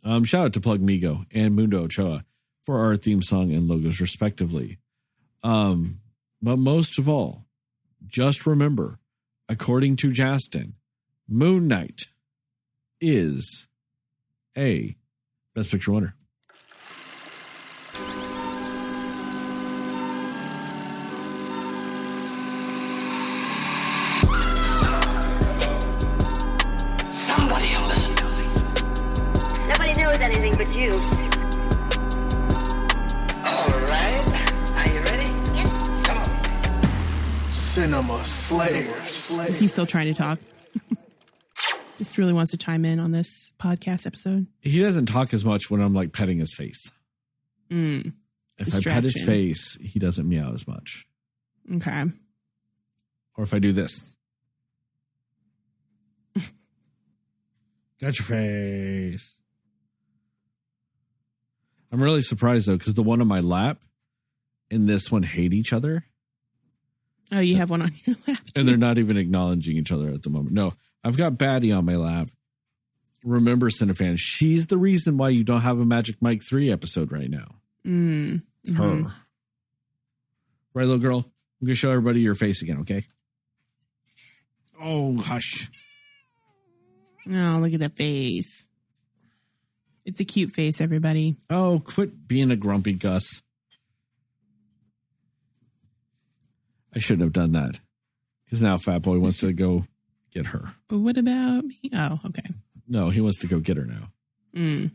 Um, 0.07 0.23
shout 0.23 0.45
out 0.45 0.53
to 0.53 0.61
Plug 0.61 0.79
Migo 0.79 1.25
and 1.33 1.57
Mundo 1.57 1.83
Ochoa 1.83 2.25
for 2.63 2.79
our 2.79 2.97
theme 2.97 3.23
song 3.23 3.53
and 3.53 3.67
logos, 3.67 4.01
respectively. 4.01 4.79
Um, 5.43 6.01
but 6.41 6.59
most 6.59 7.01
of 7.01 7.09
all, 7.09 7.47
just 8.07 8.47
remember, 8.47 9.01
according 9.49 9.97
to 9.97 10.13
Justin, 10.13 10.75
Moon 11.29 11.67
Knight 11.67 12.07
is 13.01 13.67
a 14.57 14.95
Best 15.57 15.73
Picture 15.73 15.91
winner. 15.91 16.15
Knows 30.67 31.17
anything 31.17 31.31
but 31.39 31.47
you. 31.47 32.11
All 33.45 33.81
right. 33.87 34.33
Are 34.73 34.89
you 34.93 35.01
ready? 35.05 35.27
Come 36.05 36.19
on. 36.19 37.49
Cinema 37.49 38.25
Slayers. 38.25 39.31
Is 39.49 39.59
he 39.61 39.69
still 39.69 39.87
trying 39.87 40.07
to 40.07 40.15
talk? 40.15 40.39
Just 41.99 42.19
really 42.19 42.33
wants 42.35 42.51
to 42.51 42.59
chime 42.59 42.85
in 42.85 43.01
on 43.01 43.11
this 43.13 43.53
podcast 43.59 44.07
episode. 44.07 44.47
He 44.61 44.81
doesn't 44.81 45.07
talk 45.07 45.33
as 45.33 45.45
much 45.45 45.71
when 45.71 45.81
I'm 45.81 45.95
like 45.95 46.13
petting 46.13 46.39
his 46.39 46.53
face. 46.55 46.91
Mm, 47.71 48.13
If 48.59 48.75
I 48.75 48.81
pet 48.81 49.03
his 49.03 49.23
face, 49.25 49.77
he 49.81 49.99
doesn't 49.99 50.29
meow 50.29 50.53
as 50.53 50.69
much. 50.69 51.07
okay. 51.77 52.03
Or 53.39 53.45
if 53.45 53.53
I 53.55 53.59
do 53.59 53.73
this. 53.73 54.17
Got 58.01 58.19
your 58.19 58.27
face. 58.27 59.41
I'm 61.97 62.03
really 62.03 62.21
surprised 62.21 62.69
though, 62.69 62.77
because 62.77 62.93
the 62.95 63.03
one 63.03 63.23
on 63.23 63.27
my 63.27 63.41
lap 63.41 63.79
and 64.71 64.87
this 64.87 65.11
one 65.11 65.23
hate 65.23 65.55
each 65.55 65.73
other. 65.73 66.05
Oh, 67.33 67.41
you 67.41 67.57
have 67.57 67.71
one 67.71 67.81
on 67.81 67.89
your 68.05 68.17
lap. 68.29 68.39
and 68.55 68.69
they're 68.69 68.77
not 68.77 68.99
even 68.99 69.17
acknowledging 69.17 69.79
each 69.79 69.91
other 69.91 70.11
at 70.11 70.23
the 70.23 70.29
moment. 70.29 70.53
No, 70.55 70.73
I've 71.03 71.17
got 71.17 71.39
Batty 71.39 71.73
on 71.73 71.87
my 71.87 71.97
lap. 71.97 72.29
Remember, 73.25 73.71
Cinefan, 73.71 74.17
she's 74.19 74.67
the 74.67 74.77
reason 74.77 75.17
why 75.17 75.31
you 75.31 75.43
don't 75.43 75.63
have 75.63 75.79
a 75.81 75.87
Magic 75.87 76.17
Mike 76.21 76.43
3 76.47 76.71
episode 76.71 77.11
right 77.11 77.31
now. 77.31 77.57
Mm, 77.87 78.43
It's 78.63 78.77
her. 78.77 79.05
Right, 80.75 80.85
little 80.85 80.99
girl? 80.99 81.17
I'm 81.61 81.67
going 81.67 81.73
to 81.73 81.75
show 81.75 81.91
everybody 81.91 82.21
your 82.21 82.35
face 82.35 82.61
again, 82.63 82.81
okay? 82.81 83.07
Oh, 84.79 85.17
hush. 85.19 85.71
Oh, 87.31 87.59
look 87.63 87.73
at 87.73 87.81
that 87.81 87.97
face. 87.97 88.69
It's 90.07 90.21
a 90.21 90.25
cute 90.25 90.53
face, 90.53 90.81
everybody. 90.81 91.37
Oh, 91.51 91.83
quit 91.85 92.29
being 92.29 92.53
a 92.53 92.57
grumpy 92.57 92.93
Gus. 92.93 93.43
I 96.95 97.01
shouldn't 97.01 97.25
have 97.25 97.33
done 97.33 97.53
that 97.53 97.81
because 98.45 98.63
now 98.63 98.79
Fat 98.79 99.03
Boy 99.03 99.19
wants 99.19 99.39
to 99.41 99.53
go 99.53 99.85
get 100.33 100.47
her. 100.47 100.75
But 100.89 101.01
what 101.01 101.19
about 101.19 101.65
me? 101.65 101.91
Oh, 101.93 102.21
okay. 102.27 102.49
No, 102.87 103.11
he 103.11 103.21
wants 103.21 103.41
to 103.41 103.49
go 103.49 103.59
get 103.59 103.77
her 103.77 103.85
now. 103.85 104.13
Mm. 104.55 104.93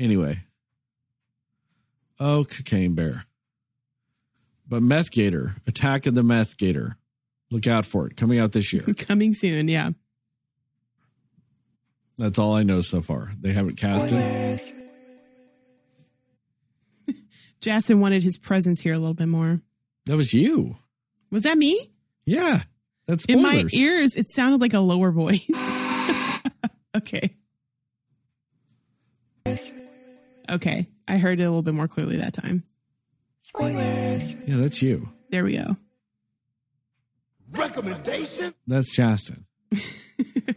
Anyway. 0.00 0.38
Oh, 2.18 2.44
cocaine 2.44 2.96
bear. 2.96 3.24
But 4.68 4.82
Meth 4.82 5.12
Gator, 5.12 5.54
Attack 5.68 6.06
of 6.06 6.16
the 6.16 6.24
Meth 6.24 6.58
Gator. 6.58 6.96
Look 7.52 7.68
out 7.68 7.86
for 7.86 8.08
it. 8.08 8.16
Coming 8.16 8.40
out 8.40 8.50
this 8.50 8.72
year. 8.72 8.82
Coming 8.98 9.32
soon, 9.32 9.68
yeah. 9.68 9.90
That's 12.18 12.38
all 12.38 12.54
I 12.54 12.62
know 12.62 12.80
so 12.80 13.02
far. 13.02 13.32
They 13.40 13.52
haven't 13.52 13.76
cast 13.76 14.06
it. 14.10 14.74
Justin 17.60 18.00
wanted 18.00 18.22
his 18.22 18.38
presence 18.38 18.80
here 18.80 18.94
a 18.94 18.98
little 18.98 19.14
bit 19.14 19.28
more. 19.28 19.60
That 20.06 20.16
was 20.16 20.32
you. 20.32 20.76
Was 21.30 21.42
that 21.42 21.58
me? 21.58 21.78
Yeah. 22.24 22.60
That's 23.06 23.24
In 23.26 23.42
my 23.42 23.64
ears, 23.74 24.16
it 24.16 24.28
sounded 24.28 24.60
like 24.60 24.74
a 24.74 24.80
lower 24.80 25.12
voice. 25.12 25.50
okay. 26.96 27.36
Okay. 30.50 30.86
I 31.08 31.18
heard 31.18 31.38
it 31.38 31.44
a 31.44 31.48
little 31.48 31.62
bit 31.62 31.74
more 31.74 31.88
clearly 31.88 32.16
that 32.16 32.32
time. 32.32 32.64
Yeah, 33.58 34.56
that's 34.58 34.82
you. 34.82 35.08
There 35.30 35.44
we 35.44 35.56
go. 35.56 35.76
Recommendation. 37.50 38.54
That's 38.66 38.94
Justin. 38.94 39.46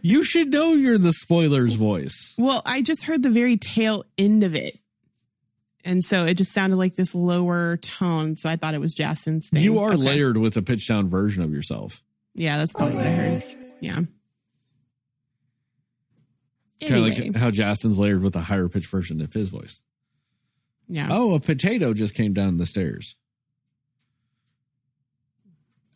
You 0.02 0.24
should 0.24 0.52
know 0.52 0.72
you're 0.74 0.98
the 0.98 1.12
spoilers 1.12 1.74
voice. 1.74 2.34
Well, 2.38 2.62
I 2.64 2.82
just 2.82 3.04
heard 3.04 3.22
the 3.22 3.30
very 3.30 3.56
tail 3.56 4.04
end 4.18 4.42
of 4.44 4.54
it. 4.54 4.78
And 5.84 6.04
so 6.04 6.26
it 6.26 6.34
just 6.34 6.52
sounded 6.52 6.76
like 6.76 6.94
this 6.94 7.14
lower 7.14 7.78
tone. 7.78 8.36
So 8.36 8.50
I 8.50 8.56
thought 8.56 8.74
it 8.74 8.80
was 8.80 8.92
Justin's 8.94 9.48
thing. 9.48 9.62
You 9.62 9.78
are 9.78 9.92
Okay. 9.94 10.02
layered 10.02 10.36
with 10.36 10.56
a 10.56 10.62
pitch 10.62 10.86
down 10.88 11.08
version 11.08 11.42
of 11.42 11.52
yourself. 11.52 12.02
Yeah, 12.34 12.58
that's 12.58 12.72
probably 12.74 12.96
what 12.96 13.06
I 13.06 13.10
heard. 13.12 13.44
Yeah. 13.80 13.94
Kind 13.94 14.08
of 16.82 16.90
Anyway, 16.92 17.28
like 17.30 17.36
how 17.36 17.50
Justin's 17.50 17.98
layered 17.98 18.22
with 18.22 18.36
a 18.36 18.40
higher 18.42 18.68
pitch 18.68 18.86
version 18.86 19.20
of 19.20 19.32
his 19.32 19.48
voice. 19.50 19.80
yeah. 20.88 21.08
Oh, 21.10 21.34
a 21.34 21.40
potato 21.40 21.92
just 21.94 22.14
came 22.14 22.32
down 22.34 22.56
the 22.58 22.66
stairs. 22.66 23.16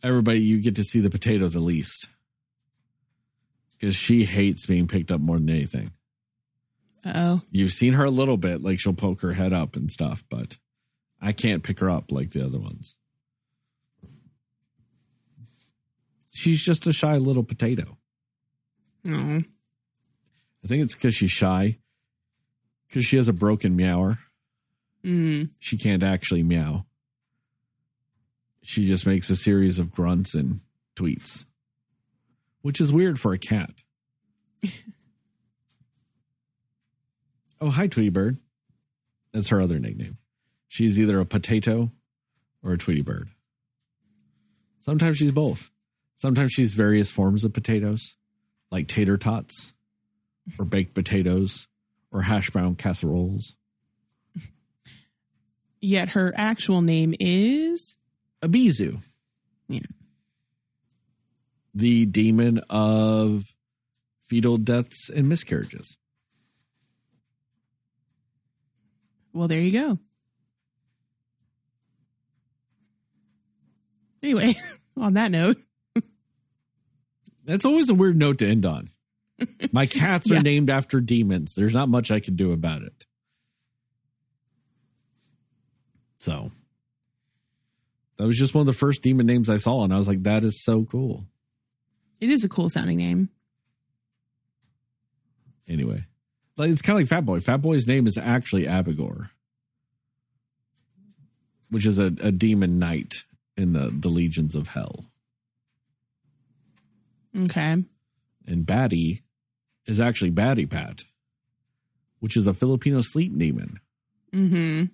Everybody, 0.03 0.39
you 0.39 0.61
get 0.61 0.75
to 0.75 0.83
see 0.83 0.99
the 0.99 1.09
potato 1.09 1.47
the 1.47 1.59
least. 1.59 2.09
Because 3.79 3.95
she 3.95 4.25
hates 4.25 4.65
being 4.65 4.87
picked 4.87 5.11
up 5.11 5.21
more 5.21 5.37
than 5.37 5.49
anything. 5.49 5.91
oh. 7.05 7.41
You've 7.51 7.71
seen 7.71 7.93
her 7.93 8.05
a 8.05 8.09
little 8.09 8.37
bit, 8.37 8.61
like 8.61 8.79
she'll 8.79 8.93
poke 8.93 9.21
her 9.21 9.33
head 9.33 9.53
up 9.53 9.75
and 9.75 9.91
stuff, 9.91 10.23
but 10.29 10.57
I 11.21 11.31
can't 11.33 11.63
pick 11.63 11.79
her 11.79 11.89
up 11.89 12.11
like 12.11 12.31
the 12.31 12.45
other 12.45 12.59
ones. 12.59 12.97
She's 16.33 16.63
just 16.65 16.87
a 16.87 16.93
shy 16.93 17.17
little 17.17 17.43
potato. 17.43 17.97
Oh. 19.07 19.41
I 20.63 20.67
think 20.67 20.83
it's 20.83 20.95
because 20.95 21.15
she's 21.15 21.31
shy, 21.31 21.77
because 22.87 23.05
she 23.05 23.17
has 23.17 23.27
a 23.27 23.33
broken 23.33 23.75
meower. 23.75 24.15
Mm. 25.03 25.49
she 25.59 25.77
can't 25.77 26.01
actually 26.01 26.41
meow. 26.41 26.87
She 28.63 28.87
just 28.87 29.05
makes 29.05 29.29
a 29.29 29.35
series 29.35 29.77
of 29.77 29.91
grunts 29.91 30.33
and 30.33 30.61
tweets, 30.95 31.45
which 32.65 32.81
is 32.81 32.91
weird 32.91 33.19
for 33.19 33.31
a 33.31 33.37
cat. 33.37 33.83
oh, 37.61 37.69
hi, 37.69 37.85
Tweety 37.85 38.09
Bird. 38.09 38.37
That's 39.31 39.49
her 39.49 39.61
other 39.61 39.77
nickname. 39.77 40.17
She's 40.67 40.99
either 40.99 41.19
a 41.19 41.27
potato 41.27 41.91
or 42.63 42.73
a 42.73 42.77
Tweety 42.79 43.03
Bird. 43.03 43.29
Sometimes 44.79 45.17
she's 45.17 45.31
both. 45.31 45.69
Sometimes 46.15 46.53
she's 46.53 46.73
various 46.73 47.11
forms 47.11 47.43
of 47.43 47.53
potatoes, 47.53 48.17
like 48.71 48.87
tater 48.87 49.17
tots, 49.17 49.75
or 50.57 50.65
baked 50.65 50.95
potatoes, 50.95 51.67
or 52.11 52.23
hash 52.23 52.49
brown 52.49 52.73
casseroles. 52.73 53.55
Yet 55.79 56.09
her 56.09 56.33
actual 56.35 56.81
name 56.81 57.13
is. 57.19 57.99
Abyzou. 58.41 59.03
Yeah. 59.67 59.81
The 61.75 62.05
demon 62.05 62.61
of 62.69 63.43
fetal 64.21 64.57
deaths 64.57 65.09
and 65.09 65.27
miscarriages. 65.29 65.97
Well, 69.33 69.47
there 69.49 69.59
you 69.59 69.71
go. 69.73 69.99
Anyway, 74.23 74.53
on 74.97 75.13
that 75.15 75.31
note, 75.31 75.57
That's 77.43 77.65
always 77.65 77.89
a 77.89 77.93
weird 77.93 78.15
note 78.15 78.39
to 78.39 78.47
end 78.47 78.65
on. 78.65 78.85
My 79.71 79.85
cats 79.85 80.31
are 80.31 80.35
Yeah. 80.35 80.41
named 80.41 80.69
after 80.71 80.99
demons. 81.01 81.53
There's 81.55 81.75
not 81.75 81.89
much 81.89 82.09
I 82.09 82.19
can 82.19 82.35
do 82.35 82.51
about 82.53 82.81
it. 82.81 83.05
So 86.17 86.49
that 88.17 88.25
was 88.25 88.39
just 88.39 88.55
one 88.55 88.61
of 88.61 88.65
the 88.65 88.73
first 88.73 89.03
demon 89.03 89.27
names 89.27 89.49
I 89.49 89.57
saw, 89.57 89.83
and 89.83 89.93
I 89.93 89.97
was 89.97 90.07
like, 90.07 90.23
that 90.23 90.43
is 90.43 90.63
so 90.63 90.85
cool. 90.85 91.27
It 92.19 92.29
is 92.29 92.43
a 92.43 92.49
cool 92.49 92.69
sounding 92.69 92.97
name. 92.97 93.29
Anyway, 95.67 96.05
like 96.57 96.69
it's 96.69 96.81
kind 96.81 96.97
of 96.97 97.01
like 97.01 97.09
Fat 97.09 97.25
Boy. 97.25 97.39
Fat 97.39 97.57
Boy's 97.57 97.87
name 97.87 98.07
is 98.07 98.17
actually 98.17 98.65
Abigor, 98.65 99.29
which 101.69 101.85
is 101.85 101.99
a, 101.99 102.05
a 102.21 102.31
demon 102.31 102.79
knight 102.79 103.23
in 103.57 103.73
the, 103.73 103.89
the 103.91 104.09
legions 104.09 104.55
of 104.55 104.69
hell. 104.69 105.05
Okay. 107.39 107.83
And 108.47 108.65
Batty 108.65 109.19
is 109.85 109.99
actually 109.99 110.31
Batibat, 110.31 111.03
which 112.19 112.37
is 112.37 112.47
a 112.47 112.53
Filipino 112.53 113.01
sleep 113.01 113.37
demon. 113.37 113.79
Mm-hmm. 114.33 114.85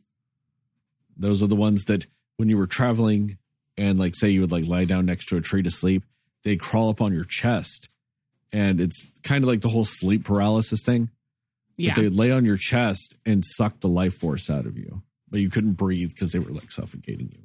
Those 1.18 1.44
are 1.44 1.48
the 1.48 1.56
ones 1.56 1.86
that 1.86 2.08
when 2.38 2.50
you 2.50 2.58
were 2.58 2.68
traveling 2.68 3.38
and 3.78 4.00
like 4.00 4.16
say 4.16 4.30
you 4.30 4.42
would 4.42 4.52
like 4.52 4.68
lie 4.68 4.86
down 4.86 5.06
next 5.06 5.26
to 5.28 5.38
a 5.38 5.42
tree 5.42 5.62
to 5.64 5.72
sleep, 5.72 6.04
they 6.44 6.56
crawl 6.58 6.90
up 6.90 7.02
on 7.02 7.14
your 7.14 7.26
chest. 7.26 7.90
And 8.54 8.82
it's 8.82 9.08
kind 9.24 9.44
of 9.44 9.48
like 9.48 9.62
the 9.62 9.70
whole 9.70 9.86
sleep 9.86 10.26
paralysis 10.26 10.84
thing. 10.84 11.10
Yeah. 11.78 11.94
But 11.96 12.02
they 12.02 12.10
lay 12.10 12.32
on 12.32 12.44
your 12.46 12.58
chest 12.58 13.16
and 13.26 13.46
suck 13.46 13.80
the 13.80 13.88
life 13.88 14.14
force 14.16 14.50
out 14.50 14.66
of 14.66 14.78
you. 14.78 15.04
But 15.30 15.40
you 15.40 15.50
couldn't 15.50 15.74
breathe 15.74 16.10
because 16.14 16.32
they 16.34 16.40
were 16.40 16.52
like 16.52 16.70
suffocating 16.72 17.30
you. 17.32 17.44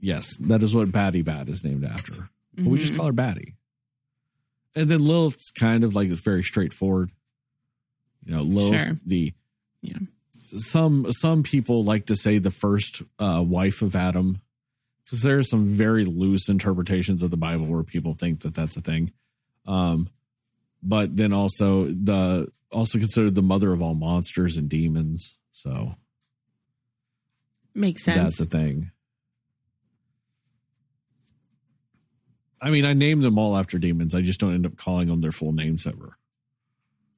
Yes, 0.00 0.36
that 0.38 0.62
is 0.62 0.74
what 0.74 0.88
Batibat 0.88 1.48
is 1.48 1.64
named 1.64 1.84
after. 1.84 2.30
But 2.56 2.66
we 2.66 2.78
just 2.78 2.96
call 2.96 3.06
her 3.06 3.12
Batty. 3.12 3.54
And 4.74 4.88
then 4.88 5.04
Lilith's 5.04 5.50
kind 5.52 5.82
of 5.84 5.94
like 5.94 6.08
it's 6.08 6.20
very 6.22 6.42
straightforward. 6.42 7.10
You 8.24 8.34
know, 8.34 8.42
Lilith, 8.42 8.78
Sure. 8.86 8.98
the 9.06 9.32
Yeah. 9.82 9.98
some 10.32 11.10
some 11.12 11.42
people 11.42 11.84
like 11.84 12.06
to 12.06 12.16
say 12.16 12.38
the 12.38 12.50
first 12.50 13.02
uh, 13.18 13.44
wife 13.46 13.82
of 13.82 13.96
Adam 13.96 14.40
because 15.08 15.22
there 15.22 15.38
are 15.38 15.42
some 15.42 15.64
very 15.64 16.04
loose 16.04 16.50
interpretations 16.50 17.22
of 17.22 17.30
the 17.30 17.38
Bible 17.38 17.64
where 17.64 17.82
people 17.82 18.12
think 18.12 18.40
that 18.40 18.54
that's 18.54 18.76
a 18.76 18.82
thing. 18.82 19.10
Um, 19.66 20.08
but 20.82 21.16
then 21.16 21.32
also 21.32 21.84
the 21.84 22.46
also 22.70 22.98
considered 22.98 23.34
the 23.34 23.40
mother 23.42 23.72
of 23.72 23.80
all 23.80 23.94
monsters 23.94 24.58
and 24.58 24.68
demons. 24.68 25.38
So 25.50 25.94
Makes 27.74 28.04
sense. 28.04 28.18
that's 28.18 28.40
a 28.40 28.44
thing. 28.44 28.90
I 32.60 32.70
mean, 32.70 32.84
I 32.84 32.92
name 32.92 33.20
them 33.20 33.38
all 33.38 33.56
after 33.56 33.78
demons. 33.78 34.14
I 34.14 34.20
just 34.20 34.40
don't 34.40 34.52
end 34.52 34.66
up 34.66 34.76
calling 34.76 35.08
them 35.08 35.22
their 35.22 35.32
full 35.32 35.52
names 35.52 35.86
ever. 35.86 36.18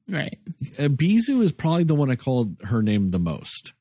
right. 0.09 0.39
Uh, 0.79 0.85
Bizu 0.89 1.41
is 1.43 1.51
probably 1.51 1.85
the 1.85 1.95
one 1.97 2.11
I 2.11 2.17
called 2.17 2.57
her 2.69 2.83
name 2.83 3.11
the 3.11 3.19
most. 3.19 3.73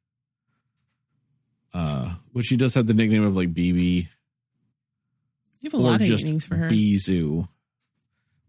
Uh, 1.74 2.16
which 2.34 2.48
she 2.48 2.58
does 2.58 2.74
have 2.76 2.88
the 2.88 2.94
nickname 2.96 3.24
of 3.24 3.36
like 3.38 3.54
BB 3.54 4.08
You 5.62 5.70
have 5.70 5.74
a 5.74 5.78
lot 5.78 6.02
of 6.02 6.08
just 6.08 6.24
nicknames 6.26 6.48
for 6.48 6.56
her. 6.56 6.68
Bizu. 6.70 7.48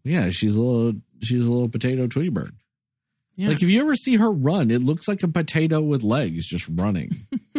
Yeah, 0.05 0.31
she's 0.31 0.57
a 0.57 0.61
little 0.63 1.01
she's 1.21 1.47
a 1.47 1.53
little 1.53 1.69
potato 1.69 2.07
Tweety 2.07 2.31
bird. 2.31 2.55
yeah. 3.35 3.49
Like 3.49 3.63
if 3.63 3.69
you 3.69 3.83
ever 3.83 3.95
see 3.95 4.17
her 4.17 4.33
run, 4.33 4.71
it 4.71 4.81
looks 4.81 5.07
like 5.07 5.23
a 5.23 5.29
potato 5.29 5.81
with 5.83 6.03
legs 6.03 6.47
just 6.47 6.69
running. 6.73 7.11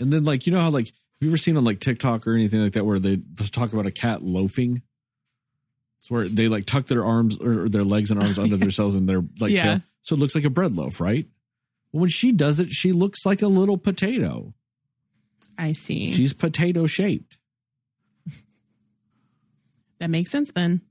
and 0.00 0.12
then 0.12 0.24
like 0.24 0.46
you 0.46 0.52
know 0.52 0.60
how 0.60 0.70
like 0.70 0.86
have 0.86 0.92
you 1.20 1.28
ever 1.28 1.36
seen 1.36 1.56
on 1.56 1.64
like 1.64 1.80
TikTok 1.80 2.26
or 2.26 2.34
anything 2.34 2.60
like 2.60 2.72
that 2.72 2.84
where 2.84 2.98
they 2.98 3.18
talk 3.52 3.72
about 3.72 3.86
a 3.86 3.92
cat 3.92 4.22
loafing? 4.22 4.82
It's 5.98 6.10
where 6.10 6.28
they 6.28 6.48
like 6.48 6.66
tuck 6.66 6.86
their 6.86 7.04
arms 7.04 7.38
or 7.42 7.68
their 7.68 7.84
legs 7.84 8.10
and 8.10 8.20
arms 8.20 8.38
under 8.38 8.56
themselves 8.58 8.94
and 8.94 9.08
their 9.08 9.22
like 9.40 9.52
Yeah. 9.52 9.62
tail. 9.62 9.80
So 10.02 10.14
it 10.14 10.18
looks 10.18 10.34
like 10.34 10.44
a 10.44 10.50
bread 10.50 10.72
loaf, 10.72 11.00
right? 11.00 11.26
When 11.96 12.10
she 12.10 12.30
does 12.30 12.60
it, 12.60 12.68
she 12.68 12.92
looks 12.92 13.24
like 13.24 13.40
a 13.40 13.46
little 13.48 13.78
potato. 13.78 14.52
I 15.56 15.72
see. 15.72 16.12
She's 16.12 16.34
potato 16.34 16.86
shaped. 16.86 17.38
that 19.98 20.10
makes 20.10 20.30
sense 20.30 20.52
then. 20.52 20.82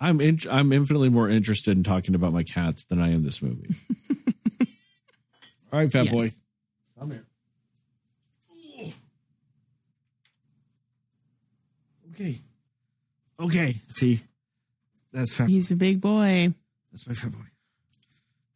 I'm 0.00 0.20
in, 0.20 0.38
I'm 0.48 0.72
infinitely 0.72 1.08
more 1.08 1.28
interested 1.28 1.76
in 1.76 1.82
talking 1.82 2.14
about 2.14 2.32
my 2.32 2.44
cats 2.44 2.84
than 2.84 3.00
I 3.00 3.10
am 3.10 3.24
this 3.24 3.42
movie. 3.42 3.74
All 5.72 5.80
right, 5.80 5.90
fat 5.90 6.04
Yes. 6.04 6.12
boy. 6.14 6.28
Come 6.96 7.10
here. 7.10 7.24
Okay. 12.12 12.40
Okay. 13.40 13.74
See, 13.88 14.20
that's 15.12 15.34
fat. 15.34 15.48
He's 15.48 15.72
a 15.72 15.76
big 15.76 16.00
boy. 16.00 16.54
That's 16.92 17.08
my 17.08 17.14
fat 17.14 17.32
boy. 17.32 17.38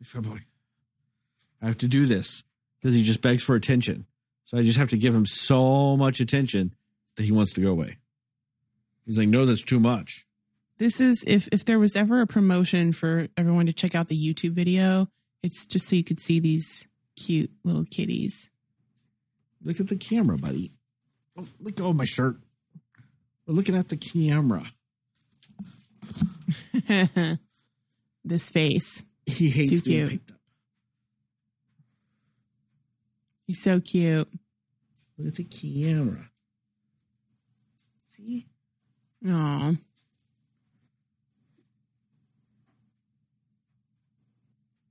My 0.00 0.04
fat 0.04 0.22
boy. 0.22 0.38
I 1.64 1.68
have 1.68 1.78
to 1.78 1.88
do 1.88 2.04
this 2.04 2.44
because 2.78 2.94
he 2.94 3.02
just 3.02 3.22
begs 3.22 3.42
for 3.42 3.56
attention. 3.56 4.04
So 4.44 4.58
I 4.58 4.62
just 4.62 4.78
have 4.78 4.90
to 4.90 4.98
give 4.98 5.14
him 5.14 5.24
so 5.24 5.96
much 5.96 6.20
attention 6.20 6.74
that 7.16 7.22
he 7.22 7.32
wants 7.32 7.54
to 7.54 7.62
go 7.62 7.70
away. 7.70 7.96
He's 9.06 9.18
like, 9.18 9.28
no, 9.28 9.46
that's 9.46 9.62
too 9.62 9.80
much. 9.80 10.26
This 10.76 11.00
is 11.00 11.24
if 11.26 11.48
if 11.52 11.64
there 11.64 11.78
was 11.78 11.96
ever 11.96 12.20
a 12.20 12.26
promotion 12.26 12.92
for 12.92 13.28
everyone 13.36 13.64
to 13.66 13.72
check 13.72 13.94
out 13.94 14.08
the 14.08 14.18
YouTube 14.18 14.50
video, 14.50 15.08
it's 15.42 15.64
just 15.64 15.88
so 15.88 15.96
you 15.96 16.04
could 16.04 16.20
see 16.20 16.38
these 16.38 16.86
cute 17.16 17.50
little 17.64 17.84
kitties. 17.84 18.50
Look 19.62 19.80
at 19.80 19.88
the 19.88 19.96
camera, 19.96 20.36
buddy. 20.36 20.72
Oh, 21.38 21.44
let 21.60 21.76
go 21.76 21.84
of 21.84 21.90
oh, 21.90 21.94
my 21.94 22.04
shirt. 22.04 22.36
We're 23.46 23.54
looking 23.54 23.76
at 23.76 23.88
the 23.88 23.96
camera. 23.96 24.64
this 28.24 28.50
face. 28.50 29.04
He 29.24 29.48
hates 29.48 29.80
being 29.80 30.08
cute. 30.08 30.10
picked 30.10 30.30
up. 30.32 30.33
He's 33.46 33.60
so 33.60 33.80
cute. 33.80 34.28
Look 35.18 35.28
at 35.28 35.34
the 35.34 35.44
camera. 35.44 36.30
See? 38.08 38.46
Aw. 39.28 39.74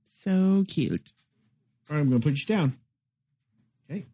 So 0.02 0.64
cute. 0.68 1.12
All 1.90 1.96
right, 1.96 2.02
I'm 2.02 2.08
going 2.08 2.20
to 2.20 2.26
put 2.26 2.38
you 2.38 2.46
down. 2.46 2.72
Okay. 3.90 4.06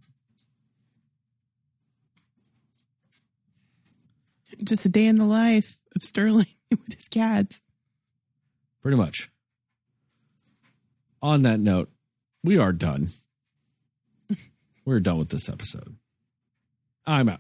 Just 4.65 4.87
a 4.87 4.89
day 4.89 5.07
in 5.07 5.17
the 5.17 5.25
life 5.25 5.79
of 5.95 6.03
Sterling 6.03 6.47
with 6.71 6.95
his 6.95 7.09
cats. 7.09 7.61
Pretty 8.83 8.97
much. 8.97 9.31
On 11.23 11.43
that 11.43 11.61
note, 11.61 11.91
we 12.43 12.59
are 12.59 12.73
done. 12.73 13.09
We're 14.91 14.99
done 14.99 15.19
with 15.19 15.29
this 15.29 15.49
episode. 15.49 15.95
I'm 17.07 17.29
out. 17.29 17.39